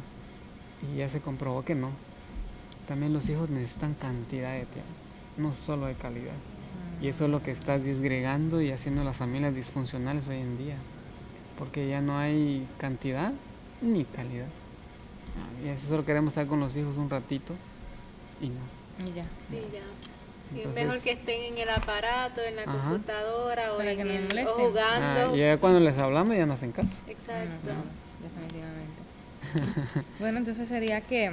y 0.91 0.97
ya 0.97 1.09
se 1.09 1.21
comprobó 1.21 1.63
que 1.63 1.75
no. 1.75 1.89
También 2.87 3.13
los 3.13 3.29
hijos 3.29 3.49
necesitan 3.49 3.93
cantidad 3.93 4.53
de 4.53 4.65
tiempo, 4.65 4.91
no 5.37 5.53
solo 5.53 5.87
de 5.87 5.93
calidad. 5.93 6.35
Y 7.01 7.07
eso 7.09 7.25
es 7.25 7.31
lo 7.31 7.43
que 7.43 7.51
está 7.51 7.77
disgregando 7.79 8.61
y 8.61 8.71
haciendo 8.71 9.03
las 9.03 9.15
familias 9.15 9.53
disfuncionales 9.53 10.27
hoy 10.27 10.37
en 10.37 10.57
día, 10.57 10.75
porque 11.59 11.87
ya 11.87 12.01
no 12.01 12.17
hay 12.17 12.67
cantidad 12.77 13.33
ni 13.81 14.03
calidad. 14.05 14.47
Y 15.63 15.69
eso 15.69 15.88
solo 15.88 16.05
queremos 16.05 16.31
estar 16.31 16.47
con 16.47 16.59
los 16.59 16.75
hijos 16.75 16.97
un 16.97 17.09
ratito 17.09 17.53
y 18.41 18.49
no. 18.49 19.07
Y 19.07 19.13
ya. 19.13 19.25
Sí, 19.49 19.63
ya. 19.73 20.61
es 20.61 20.75
mejor 20.75 20.99
que 21.01 21.11
estén 21.11 21.53
en 21.53 21.57
el 21.57 21.69
aparato, 21.69 22.41
en 22.41 22.55
la 22.55 22.65
computadora 22.65 23.73
o, 23.73 23.81
en 23.81 23.99
el, 23.99 24.45
jugando. 24.45 25.31
Ah, 25.31 25.35
y 25.35 25.39
ya 25.39 25.57
cuando 25.57 25.79
les 25.79 25.97
hablamos 25.97 26.35
ya 26.35 26.45
no 26.45 26.53
hacen 26.53 26.71
caso. 26.71 26.95
Exacto. 27.07 27.71
definitivamente. 28.21 29.07
bueno, 30.19 30.39
entonces 30.39 30.67
sería 30.67 31.01
que, 31.01 31.31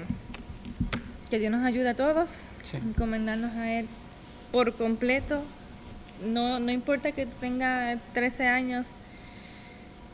que 1.31 1.39
Dios 1.39 1.51
nos 1.51 1.65
ayude 1.65 1.91
a 1.91 1.95
todos, 1.95 2.49
encomendarnos 2.73 3.53
a 3.55 3.73
Él 3.73 3.89
por 4.53 4.73
completo. 4.75 5.43
No, 6.25 6.61
no 6.61 6.71
importa 6.71 7.13
que 7.13 7.27
tenga 7.27 7.99
13 8.13 8.47
años, 8.47 8.87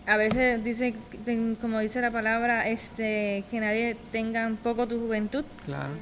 a 0.06 0.16
veces 0.16 0.62
dice, 0.64 0.94
como 1.60 1.78
dice 1.80 2.00
la 2.00 2.10
palabra, 2.10 2.68
este, 2.68 3.44
que 3.50 3.60
nadie 3.60 3.96
tenga 4.12 4.46
un 4.46 4.56
poco 4.56 4.86
tu 4.86 4.98
juventud. 4.98 5.44
Claro. 5.64 5.92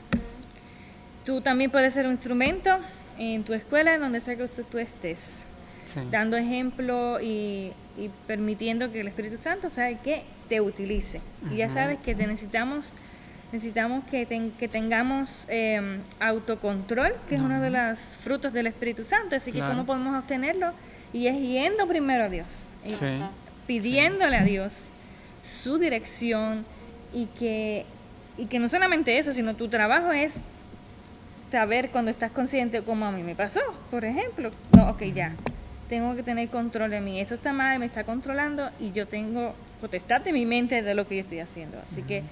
Tú 1.25 1.41
también 1.41 1.71
puedes 1.71 1.93
ser 1.93 2.07
un 2.07 2.13
instrumento 2.13 2.79
en 3.19 3.45
tu 3.45 3.53
escuela, 3.53 3.95
en 3.95 4.01
donde 4.01 4.21
sea 4.21 4.37
que 4.37 4.49
tú 4.49 4.79
estés, 4.79 5.45
dando 6.11 6.37
ejemplo 6.37 7.21
y, 7.21 7.73
permitiendo 8.27 8.93
que 8.93 9.01
el 9.01 9.09
Espíritu 9.09 9.37
Santo 9.37 9.71
sabe 9.71 9.99
que 10.03 10.25
te 10.49 10.61
utilice. 10.61 11.21
Y 11.53 11.57
ya 11.57 11.69
sabes 11.69 11.99
que 11.99 12.15
te 12.15 12.27
necesitamos 12.27 12.95
necesitamos 13.53 14.05
que, 14.05 14.51
que 14.59 14.69
tengamos 14.69 15.47
em, 15.49 16.01
autocontrol, 16.21 17.15
que 17.29 17.37
es 17.37 17.41
uno 17.41 17.61
de 17.61 17.71
los 17.71 17.99
frutos 18.23 18.53
del 18.53 18.67
Espíritu 18.67 19.05
Santo. 19.05 19.37
Así 19.37 19.53
que, 19.53 19.61
¿cómo 19.61 19.87
podemos 19.87 20.19
obtenerlo? 20.19 20.73
Y 21.13 21.27
es 21.27 21.41
yendo 21.41 21.87
primero 21.87 22.25
a 22.25 22.29
Dios, 22.29 22.47
pidiéndole 23.69 24.37
a 24.37 24.43
Dios 24.43 24.73
su 25.63 25.79
dirección 25.79 26.65
y 27.15 27.27
que, 27.27 27.87
y 28.37 28.47
que 28.47 28.59
no 28.59 28.69
solamente 28.69 29.19
eso, 29.19 29.33
sino 29.33 29.55
tu 29.55 29.69
trabajo 29.69 30.11
es 30.11 30.35
saber 31.53 31.91
cuando 31.91 32.11
estás 32.11 32.33
consciente 32.33 32.83
como 32.83 33.07
a 33.07 33.13
mí 33.13 33.23
me 33.23 33.37
pasó, 33.37 33.61
por 33.91 34.05
ejemplo. 34.05 34.51
No, 34.77 34.91
ok, 34.91 35.03
ya, 35.15 35.35
tengo 35.89 36.17
que 36.17 36.23
tener 36.23 36.49
control 36.49 36.91
de 36.91 37.01
mí. 37.01 37.21
Esto 37.21 37.35
está 37.35 37.53
mal, 37.53 37.79
me 37.79 37.87
está 37.87 38.05
controlando 38.05 38.69
y 38.81 38.91
yo 38.93 39.07
tengo 39.07 39.55
potestad 39.81 40.23
de 40.23 40.33
mi 40.33 40.47
mente 40.47 40.83
de 40.83 40.95
lo 40.95 41.07
que 41.07 41.17
yo 41.17 41.21
estoy 41.21 41.41
haciendo. 41.41 41.79
Así 41.93 42.03
que 42.03 42.23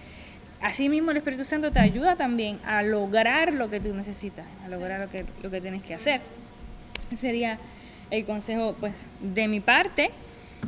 así 0.63 0.89
mismo 0.89 1.11
el 1.11 1.19
Espíritu 1.19 1.45
Santo 1.45 1.71
te 1.71 1.81
ayuda 1.81 2.17
también 2.17 2.59
a 2.65 2.83
lograr 2.83 3.53
lo 3.53 3.69
que 3.71 3.79
tú 3.79 3.95
necesitas, 3.95 4.47
a 4.65 4.69
lograr 4.69 5.01
lo 5.01 5.11
que, 5.11 5.27
lo 5.43 5.51
que 5.51 5.61
tienes 5.61 5.83
que 5.83 5.95
hacer. 5.95 6.23
Sería 7.19 7.59
el 8.11 8.25
consejo 8.25 8.75
pues 8.81 8.95
de 9.21 9.49
mi 9.49 9.61
parte. 9.61 10.11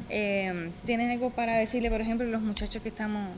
Eh, 0.09 0.71
¿Tienes 0.87 1.13
algo 1.13 1.31
para 1.31 1.57
decirle, 1.57 1.91
por 1.91 2.01
ejemplo, 2.01 2.27
a 2.27 2.31
los 2.31 2.43
muchachos 2.43 2.83
que 2.83 2.89
estamos 2.89 3.31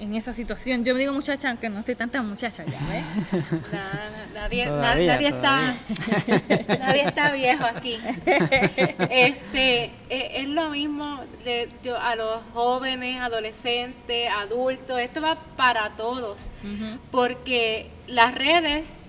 en 0.00 0.14
esa 0.14 0.32
situación. 0.32 0.84
Yo 0.84 0.94
me 0.94 1.00
digo 1.00 1.12
muchacha, 1.12 1.50
aunque 1.50 1.68
no 1.68 1.80
estoy 1.80 1.94
tanta 1.94 2.22
muchacha 2.22 2.64
ya, 2.64 2.80
¿ves? 2.88 3.42
nadie, 4.34 4.66
nadie, 4.66 5.28
está, 5.28 5.76
nadie 6.78 7.02
está 7.02 7.32
viejo 7.32 7.64
aquí. 7.64 7.98
Este, 9.10 9.90
e, 10.08 10.40
es, 10.40 10.48
lo 10.48 10.70
mismo 10.70 11.20
de, 11.44 11.68
yo, 11.82 11.98
a 11.98 12.16
los 12.16 12.40
jóvenes, 12.54 13.20
adolescentes, 13.20 14.30
adultos, 14.30 14.98
esto 14.98 15.20
va 15.20 15.36
para 15.56 15.90
todos, 15.90 16.50
porque 17.10 17.90
las 18.06 18.34
redes 18.34 19.06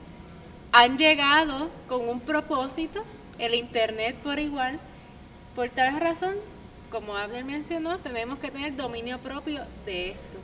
han 0.73 0.97
llegado 0.97 1.69
con 1.87 2.07
un 2.07 2.19
propósito, 2.19 3.03
el 3.39 3.55
Internet 3.55 4.15
por 4.23 4.39
igual, 4.39 4.77
por 5.55 5.69
tal 5.69 5.99
razón, 5.99 6.35
como 6.91 7.15
Abner 7.15 7.45
mencionó, 7.45 7.97
tenemos 7.97 8.37
que 8.37 8.51
tener 8.51 8.75
dominio 8.75 9.17
propio 9.19 9.61
de 9.85 10.11
esto. 10.11 10.37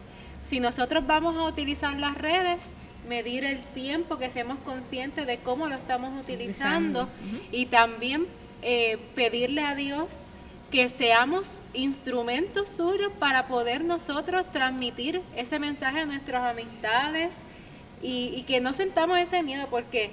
Si 0.48 0.60
nosotros 0.60 1.06
vamos 1.06 1.36
a 1.36 1.44
utilizar 1.44 1.94
las 1.98 2.18
redes, 2.18 2.76
medir 3.08 3.44
el 3.44 3.60
tiempo, 3.60 4.18
que 4.18 4.30
seamos 4.30 4.58
conscientes 4.60 5.28
de 5.28 5.38
cómo 5.38 5.68
lo 5.68 5.76
estamos 5.76 6.20
utilizando 6.20 7.10
y 7.52 7.68
también 7.68 8.26
eh, 8.62 8.98
pedirle 9.14 9.62
a 9.62 9.76
Dios 9.76 10.30
que 10.72 10.90
seamos 10.90 11.64
instrumentos 11.74 12.70
suyos 12.70 13.12
para 13.20 13.48
poder 13.48 13.84
nosotros 13.84 14.46
transmitir 14.52 15.22
ese 15.36 15.60
mensaje 15.60 16.02
a 16.02 16.06
nuestras 16.06 16.44
amistades 16.46 17.42
y, 18.02 18.34
y 18.36 18.44
que 18.44 18.60
no 18.60 18.74
sentamos 18.74 19.18
ese 19.18 19.44
miedo 19.44 19.68
porque 19.70 20.12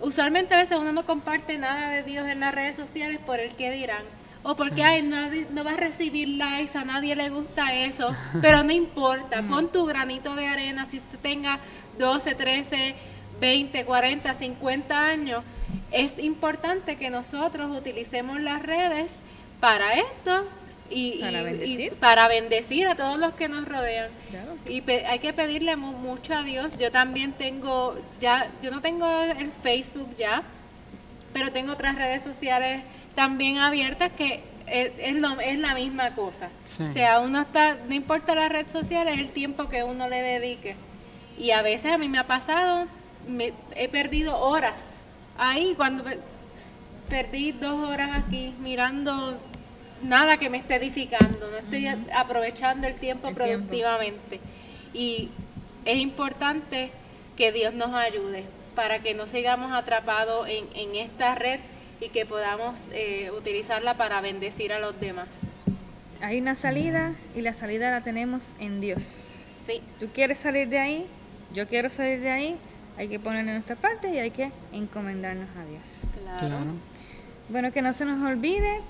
usualmente 0.00 0.54
a 0.54 0.58
veces 0.58 0.78
uno 0.78 0.92
no 0.92 1.04
comparte 1.04 1.58
nada 1.58 1.90
de 1.90 2.02
Dios 2.02 2.26
en 2.28 2.40
las 2.40 2.54
redes 2.54 2.76
sociales 2.76 3.18
por 3.26 3.40
el 3.40 3.50
que 3.50 3.70
dirán 3.70 4.19
o 4.42 4.56
porque 4.56 4.82
ay, 4.82 5.02
nadie, 5.02 5.46
no 5.50 5.64
va 5.64 5.72
a 5.72 5.76
recibir 5.76 6.28
likes, 6.28 6.76
a 6.76 6.84
nadie 6.84 7.14
le 7.14 7.28
gusta 7.28 7.74
eso, 7.74 8.14
pero 8.40 8.62
no 8.62 8.72
importa, 8.72 9.42
pon 9.48 9.70
tu 9.70 9.84
granito 9.86 10.34
de 10.34 10.46
arena, 10.46 10.86
si 10.86 10.98
usted 10.98 11.18
tenga 11.18 11.58
12, 11.98 12.34
13, 12.34 12.94
20, 13.40 13.84
40, 13.84 14.34
50 14.34 15.06
años, 15.06 15.44
es 15.92 16.18
importante 16.18 16.96
que 16.96 17.10
nosotros 17.10 17.76
utilicemos 17.76 18.40
las 18.40 18.62
redes 18.62 19.20
para 19.60 19.94
esto 19.94 20.46
y 20.90 21.20
para, 22.00 22.28
bendecir. 22.28 22.88
a 22.88 22.94
todos 22.94 23.18
los 23.18 23.34
que 23.34 23.48
nos 23.48 23.66
rodean. 23.66 24.10
Y 24.68 24.82
hay 24.90 25.18
que 25.20 25.32
pedirle 25.32 25.76
mucho 25.76 26.34
a 26.34 26.42
Dios. 26.42 26.76
Yo 26.78 26.90
también 26.90 27.32
tengo, 27.32 27.96
ya, 28.20 28.50
yo 28.62 28.70
no 28.70 28.80
tengo 28.80 29.08
el 29.22 29.52
Facebook 29.52 30.14
ya, 30.18 30.42
pero 31.32 31.52
tengo 31.52 31.72
otras 31.72 31.94
redes 31.96 32.22
sociales 32.22 32.82
también 33.14 33.58
abiertas 33.58 34.12
que 34.12 34.40
es, 34.66 34.92
es, 34.98 35.58
la 35.58 35.74
misma 35.74 36.14
cosa. 36.14 36.48
O 36.88 36.92
sea, 36.92 37.20
uno 37.20 37.40
está, 37.40 37.76
no 37.88 37.94
importa 37.94 38.34
la 38.34 38.48
red 38.48 38.70
social, 38.70 39.08
es 39.08 39.18
el 39.18 39.30
tiempo 39.30 39.68
que 39.68 39.82
uno 39.82 40.08
le 40.08 40.22
dedique. 40.22 40.76
Y 41.38 41.50
a 41.50 41.62
veces 41.62 41.92
a 41.92 41.98
mí 41.98 42.08
me 42.08 42.18
ha 42.18 42.24
pasado, 42.24 42.86
me, 43.28 43.52
he 43.74 43.88
perdido 43.88 44.38
horas 44.38 45.00
ahí, 45.36 45.74
cuando 45.76 46.04
perdí 47.08 47.52
dos 47.52 47.88
horas 47.88 48.10
aquí 48.14 48.54
mirando 48.60 49.38
nada 50.02 50.36
que 50.36 50.48
me 50.48 50.58
esté 50.58 50.76
edificando, 50.76 51.50
no 51.50 51.56
estoy 51.56 51.86
aprovechando 52.14 52.86
el 52.86 52.94
tiempo 52.94 53.32
productivamente. 53.32 54.40
Y 54.94 55.28
es 55.84 55.98
importante 55.98 56.90
que 57.36 57.52
Dios 57.52 57.74
nos 57.74 57.94
ayude 57.94 58.44
para 58.80 59.00
que 59.00 59.12
no 59.12 59.26
sigamos 59.26 59.74
atrapados 59.74 60.48
en, 60.48 60.64
en 60.74 60.96
esta 60.96 61.34
red 61.34 61.60
y 62.00 62.08
que 62.08 62.24
podamos 62.24 62.78
eh, 62.92 63.30
utilizarla 63.36 63.92
para 63.92 64.22
bendecir 64.22 64.72
a 64.72 64.78
los 64.78 64.98
demás. 64.98 65.28
Hay 66.22 66.40
una 66.40 66.54
salida 66.54 67.12
y 67.36 67.42
la 67.42 67.52
salida 67.52 67.90
la 67.90 68.00
tenemos 68.00 68.42
en 68.58 68.80
Dios. 68.80 69.02
Sí. 69.66 69.82
Tú 69.98 70.08
quieres 70.14 70.38
salir 70.38 70.70
de 70.70 70.78
ahí, 70.78 71.06
yo 71.52 71.68
quiero 71.68 71.90
salir 71.90 72.20
de 72.20 72.30
ahí, 72.30 72.56
hay 72.96 73.08
que 73.08 73.20
poner 73.20 73.40
en 73.40 73.52
nuestra 73.52 73.76
parte 73.76 74.14
y 74.14 74.18
hay 74.18 74.30
que 74.30 74.50
encomendarnos 74.72 75.48
a 75.58 75.66
Dios. 75.66 76.00
claro. 76.38 76.64
Bueno, 77.50 77.72
que 77.72 77.82
no 77.82 77.92
se 77.92 78.06
nos 78.06 78.26
olvide 78.26 78.80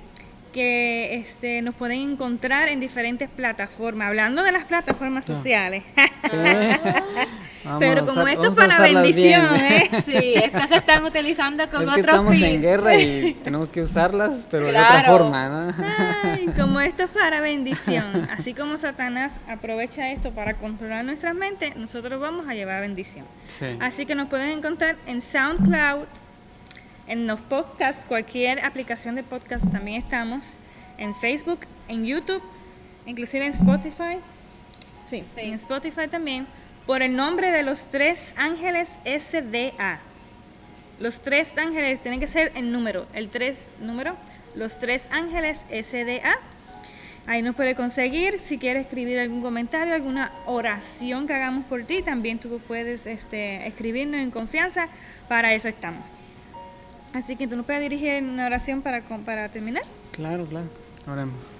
que 0.53 1.16
este, 1.16 1.62
nos 1.62 1.74
pueden 1.74 2.12
encontrar 2.12 2.68
en 2.68 2.78
diferentes 2.78 3.28
plataformas, 3.28 4.07
hablando 4.07 4.45
de 4.45 4.53
las 4.53 4.66
plataformas 4.66 5.24
sociales. 5.24 5.82
Pero 7.79 8.07
como 8.07 8.27
esto 8.27 8.49
es 8.49 8.57
para 8.57 8.79
bendición, 8.79 9.57
¿eh? 9.57 9.91
Sí, 10.05 10.35
estas 10.35 10.69
se 10.69 10.77
están 10.77 11.05
utilizando 11.05 11.69
con 11.69 11.83
es 11.83 11.95
que 11.95 12.01
Estamos 12.01 12.37
en 12.37 12.63
guerra 12.63 12.97
y 12.97 13.35
tenemos 13.45 13.71
que 13.71 13.83
usarlas, 13.83 14.47
pero 14.51 14.67
de 14.67 14.71
otra 14.71 15.05
forma, 15.05 15.49
¿no? 15.49 15.75
Ay, 16.23 16.47
como 16.57 16.81
esto 16.81 17.05
es 17.05 17.11
para 17.11 17.41
bendición, 17.41 18.29
así 18.31 18.55
como 18.55 18.79
Satanás 18.79 19.41
aprovecha 19.49 20.11
esto 20.11 20.31
para 20.31 20.55
controlar 20.55 21.05
nuestra 21.05 21.35
mente, 21.35 21.75
nosotros 21.77 22.21
vamos 22.21 22.49
a 22.49 22.55
llevar 22.55 22.81
bendición. 22.81 23.27
Así 23.81 24.07
que 24.07 24.15
nos 24.15 24.29
pueden 24.29 24.51
encontrar 24.51 24.97
en 25.07 25.21
SoundCloud, 25.21 26.07
en 27.09 27.27
los 27.27 27.41
podcasts, 27.41 28.05
cualquier 28.07 28.65
aplicación 28.65 29.17
de 29.17 29.23
podcast 29.23 29.71
también 29.71 30.01
estamos. 30.01 30.55
En 30.97 31.15
Facebook, 31.15 31.61
en 31.89 32.05
YouTube, 32.05 32.43
inclusive 33.07 33.47
en 33.47 33.53
Spotify. 33.53 34.19
Sí, 35.09 35.25
en 35.37 35.55
Spotify 35.55 36.09
también. 36.09 36.47
Por 36.87 37.03
el 37.03 37.14
nombre 37.14 37.51
de 37.53 37.62
los 37.62 37.91
tres 37.91 38.35
ángeles 38.37 38.91
SDA. 39.05 40.01
Los 40.99 41.20
tres 41.20 41.53
ángeles 41.57 42.03
tienen 42.03 42.20
que 42.20 42.26
ser 42.26 42.53
el 42.55 42.72
número, 42.72 43.07
el 43.14 43.28
tres 43.28 43.70
número. 43.81 44.16
Los 44.55 44.78
tres 44.78 45.07
ángeles 45.11 45.59
SDA. 45.70 46.37
Ahí 47.26 47.43
nos 47.43 47.55
puede 47.55 47.74
conseguir. 47.74 48.41
Si 48.41 48.59
quieres 48.59 48.87
escribir 48.87 49.18
algún 49.20 49.43
comentario, 49.43 49.95
alguna 49.95 50.33
oración 50.47 51.26
que 51.26 51.35
hagamos 51.35 51.64
por 51.66 51.85
ti, 51.85 52.03
también 52.03 52.39
tú 52.39 52.61
puedes 52.66 53.07
este, 53.07 53.66
escribirnos 53.66 54.20
en 54.20 54.31
confianza. 54.31 54.89
Para 55.28 55.55
eso 55.55 55.68
estamos. 55.68 56.05
Así 57.12 57.37
que 57.37 57.47
tú 57.47 57.57
nos 57.57 57.66
puedes 57.66 57.83
dirigir 57.83 58.22
una 58.22 58.47
oración 58.47 58.83
para, 58.83 59.03
para 59.03 59.49
terminar. 59.49 59.85
Claro, 60.12 60.45
claro. 60.47 60.66
Oremos. 61.07 61.60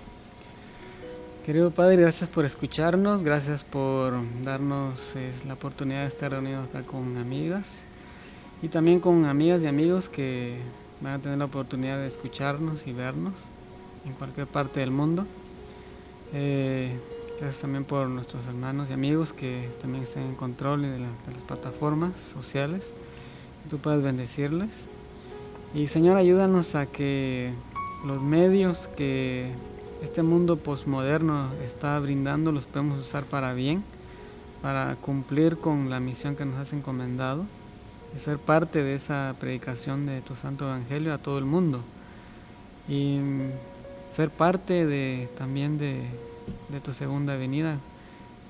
Querido 1.45 1.71
Padre, 1.71 1.97
gracias 1.97 2.29
por 2.29 2.45
escucharnos, 2.45 3.23
gracias 3.23 3.65
por 3.65 4.13
darnos 4.45 5.17
eh, 5.17 5.33
la 5.49 5.55
oportunidad 5.55 6.03
de 6.03 6.09
estar 6.09 6.31
reunidos 6.31 6.69
acá 6.69 6.83
con 6.83 7.17
amigas 7.17 7.65
y 8.61 8.69
también 8.69 9.01
con 9.01 9.25
amigas 9.25 9.63
y 9.63 9.67
amigos 9.67 10.11
que 10.11 10.59
van 11.01 11.15
a 11.15 11.19
tener 11.19 11.39
la 11.39 11.47
oportunidad 11.47 11.99
de 11.99 12.09
escucharnos 12.09 12.87
y 12.87 12.93
vernos 12.93 13.33
en 14.05 14.13
cualquier 14.13 14.49
parte 14.49 14.81
del 14.81 14.91
mundo. 14.91 15.25
Eh, 16.35 16.93
gracias 17.41 17.63
también 17.63 17.85
por 17.85 18.07
nuestros 18.09 18.47
hermanos 18.47 18.91
y 18.91 18.93
amigos 18.93 19.33
que 19.33 19.71
también 19.81 20.05
están 20.05 20.25
en 20.25 20.35
control 20.35 20.83
de, 20.83 20.91
de 20.91 20.99
las 20.99 21.43
plataformas 21.49 22.13
sociales. 22.35 22.93
Tú 23.71 23.79
puedes 23.79 24.03
bendecirles. 24.03 24.71
Y 25.75 25.89
Señor, 25.89 26.19
ayúdanos 26.19 26.75
a 26.75 26.85
que 26.85 27.55
los 28.05 28.21
medios 28.21 28.89
que 28.95 29.51
este 30.03 30.23
mundo 30.23 30.57
posmoderno 30.57 31.49
está 31.65 31.99
brindando 31.99 32.53
los 32.53 32.67
podemos 32.67 32.99
usar 32.99 33.25
para 33.25 33.53
bien, 33.53 33.85
para 34.63 34.97
cumplir 34.97 35.59
con 35.59 35.91
la 35.91 36.01
misión 36.01 36.37
que 36.37 36.45
nos 36.45 36.57
has 36.57 36.73
encomendado, 36.73 37.45
ser 38.19 38.39
parte 38.39 38.83
de 38.83 38.95
esa 38.95 39.35
predicación 39.39 40.07
de 40.07 40.21
tu 40.23 40.35
santo 40.35 40.67
evangelio 40.67 41.13
a 41.13 41.19
todo 41.19 41.39
el 41.39 41.45
mundo. 41.45 41.83
Y 42.89 43.21
ser 44.15 44.31
parte 44.31 44.87
de, 44.87 45.29
también 45.39 45.79
de, 45.79 46.03
tu 46.83 46.93
segunda 46.93 47.37
venida, 47.37 47.77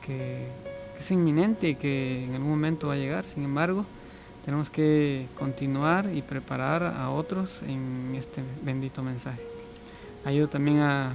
que, 0.07 0.47
que 0.95 1.01
es 1.01 1.11
inminente 1.11 1.71
y 1.71 1.75
que 1.75 2.25
en 2.25 2.35
algún 2.35 2.51
momento 2.51 2.89
va 2.89 2.95
a 2.95 2.97
llegar. 2.97 3.25
Sin 3.25 3.45
embargo, 3.45 3.85
tenemos 4.45 4.71
que 4.71 5.27
continuar 5.39 6.09
y 6.15 6.23
preparar 6.23 6.85
a 6.85 7.11
otros 7.11 7.63
en 7.65 8.15
este 8.17 8.41
bendito 8.63 9.03
mensaje. 9.03 9.43
Ayuda 10.25 10.49
también 10.49 10.79
a, 10.79 11.13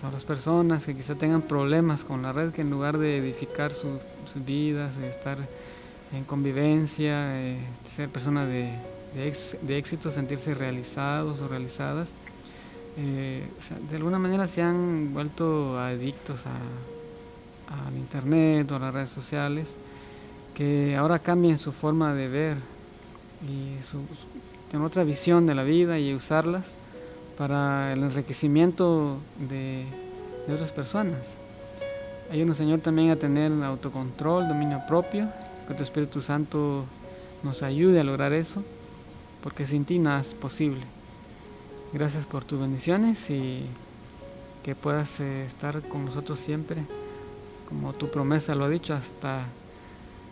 todas 0.00 0.14
las 0.14 0.24
personas 0.24 0.84
que 0.84 0.94
quizá 0.94 1.14
tengan 1.14 1.42
problemas 1.42 2.04
con 2.04 2.22
la 2.22 2.32
red, 2.32 2.52
que 2.52 2.62
en 2.62 2.70
lugar 2.70 2.98
de 2.98 3.18
edificar 3.18 3.72
sus 3.72 4.00
vidas, 4.34 4.96
de 4.96 5.08
estar 5.08 5.38
en 6.12 6.24
convivencia, 6.24 7.40
eh, 7.40 7.58
ser 7.94 8.08
personas 8.08 8.46
de, 8.46 8.70
de, 9.14 9.78
éxito, 9.78 10.10
sentirse 10.10 10.54
realizados 10.54 11.40
o 11.40 11.48
realizadas, 11.48 12.10
eh, 12.96 13.46
de 13.90 13.96
alguna 13.96 14.18
manera 14.18 14.46
se 14.46 14.62
han 14.62 15.12
vuelto 15.12 15.78
adictos 15.78 16.44
al 16.46 17.96
internet 17.96 18.70
o 18.70 18.76
a 18.76 18.78
las 18.78 18.94
redes 18.94 19.10
sociales 19.10 19.76
que 20.54 20.96
ahora 20.96 21.18
cambien 21.18 21.58
su 21.58 21.72
forma 21.72 22.14
de 22.14 22.28
ver 22.28 22.56
y 23.42 23.82
su, 23.84 23.98
tener 24.70 24.86
otra 24.86 25.02
visión 25.02 25.46
de 25.46 25.54
la 25.54 25.64
vida 25.64 25.98
y 25.98 26.14
usarlas 26.14 26.74
para 27.36 27.92
el 27.92 28.02
enriquecimiento 28.02 29.18
de, 29.48 29.84
otras 30.52 30.70
personas. 30.72 31.18
Ayúdanos, 32.30 32.56
Señor, 32.56 32.80
también 32.80 33.10
a 33.10 33.16
tener 33.16 33.52
autocontrol, 33.64 34.48
dominio 34.48 34.82
propio, 34.86 35.28
que 35.66 35.74
tu 35.74 35.82
Espíritu 35.82 36.20
Santo 36.20 36.84
nos 37.42 37.62
ayude 37.62 38.00
a 38.00 38.04
lograr 38.04 38.32
eso, 38.32 38.62
porque 39.42 39.66
sin 39.66 39.84
ti 39.84 39.98
nada 39.98 40.20
es 40.20 40.34
posible. 40.34 40.82
Gracias 41.92 42.26
por 42.26 42.44
tus 42.44 42.60
bendiciones 42.60 43.30
y 43.30 43.62
que 44.62 44.74
puedas 44.74 45.20
eh, 45.20 45.44
estar 45.46 45.82
con 45.82 46.06
nosotros 46.06 46.40
siempre, 46.40 46.82
como 47.68 47.92
tu 47.92 48.10
promesa 48.10 48.54
lo 48.54 48.64
ha 48.64 48.68
dicho, 48.68 48.94
hasta 48.94 49.44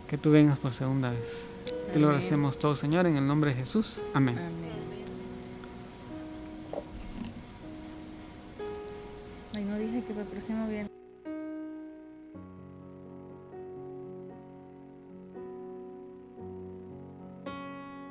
que 0.09 0.17
tú 0.17 0.31
vengas 0.31 0.59
por 0.59 0.73
segunda 0.73 1.11
vez. 1.11 1.43
Te 1.93 1.99
lo 1.99 2.07
agradecemos 2.07 2.57
todo, 2.57 2.75
Señor, 2.75 3.05
en 3.05 3.15
el 3.15 3.27
nombre 3.27 3.51
de 3.51 3.57
Jesús. 3.57 4.01
Amén. 4.13 4.35
Ay, 9.55 9.63
no 9.65 9.77
dije 9.77 10.01
que 10.01 10.13
el 10.19 10.25
próximo 10.25 10.67
viernes. 10.67 11.02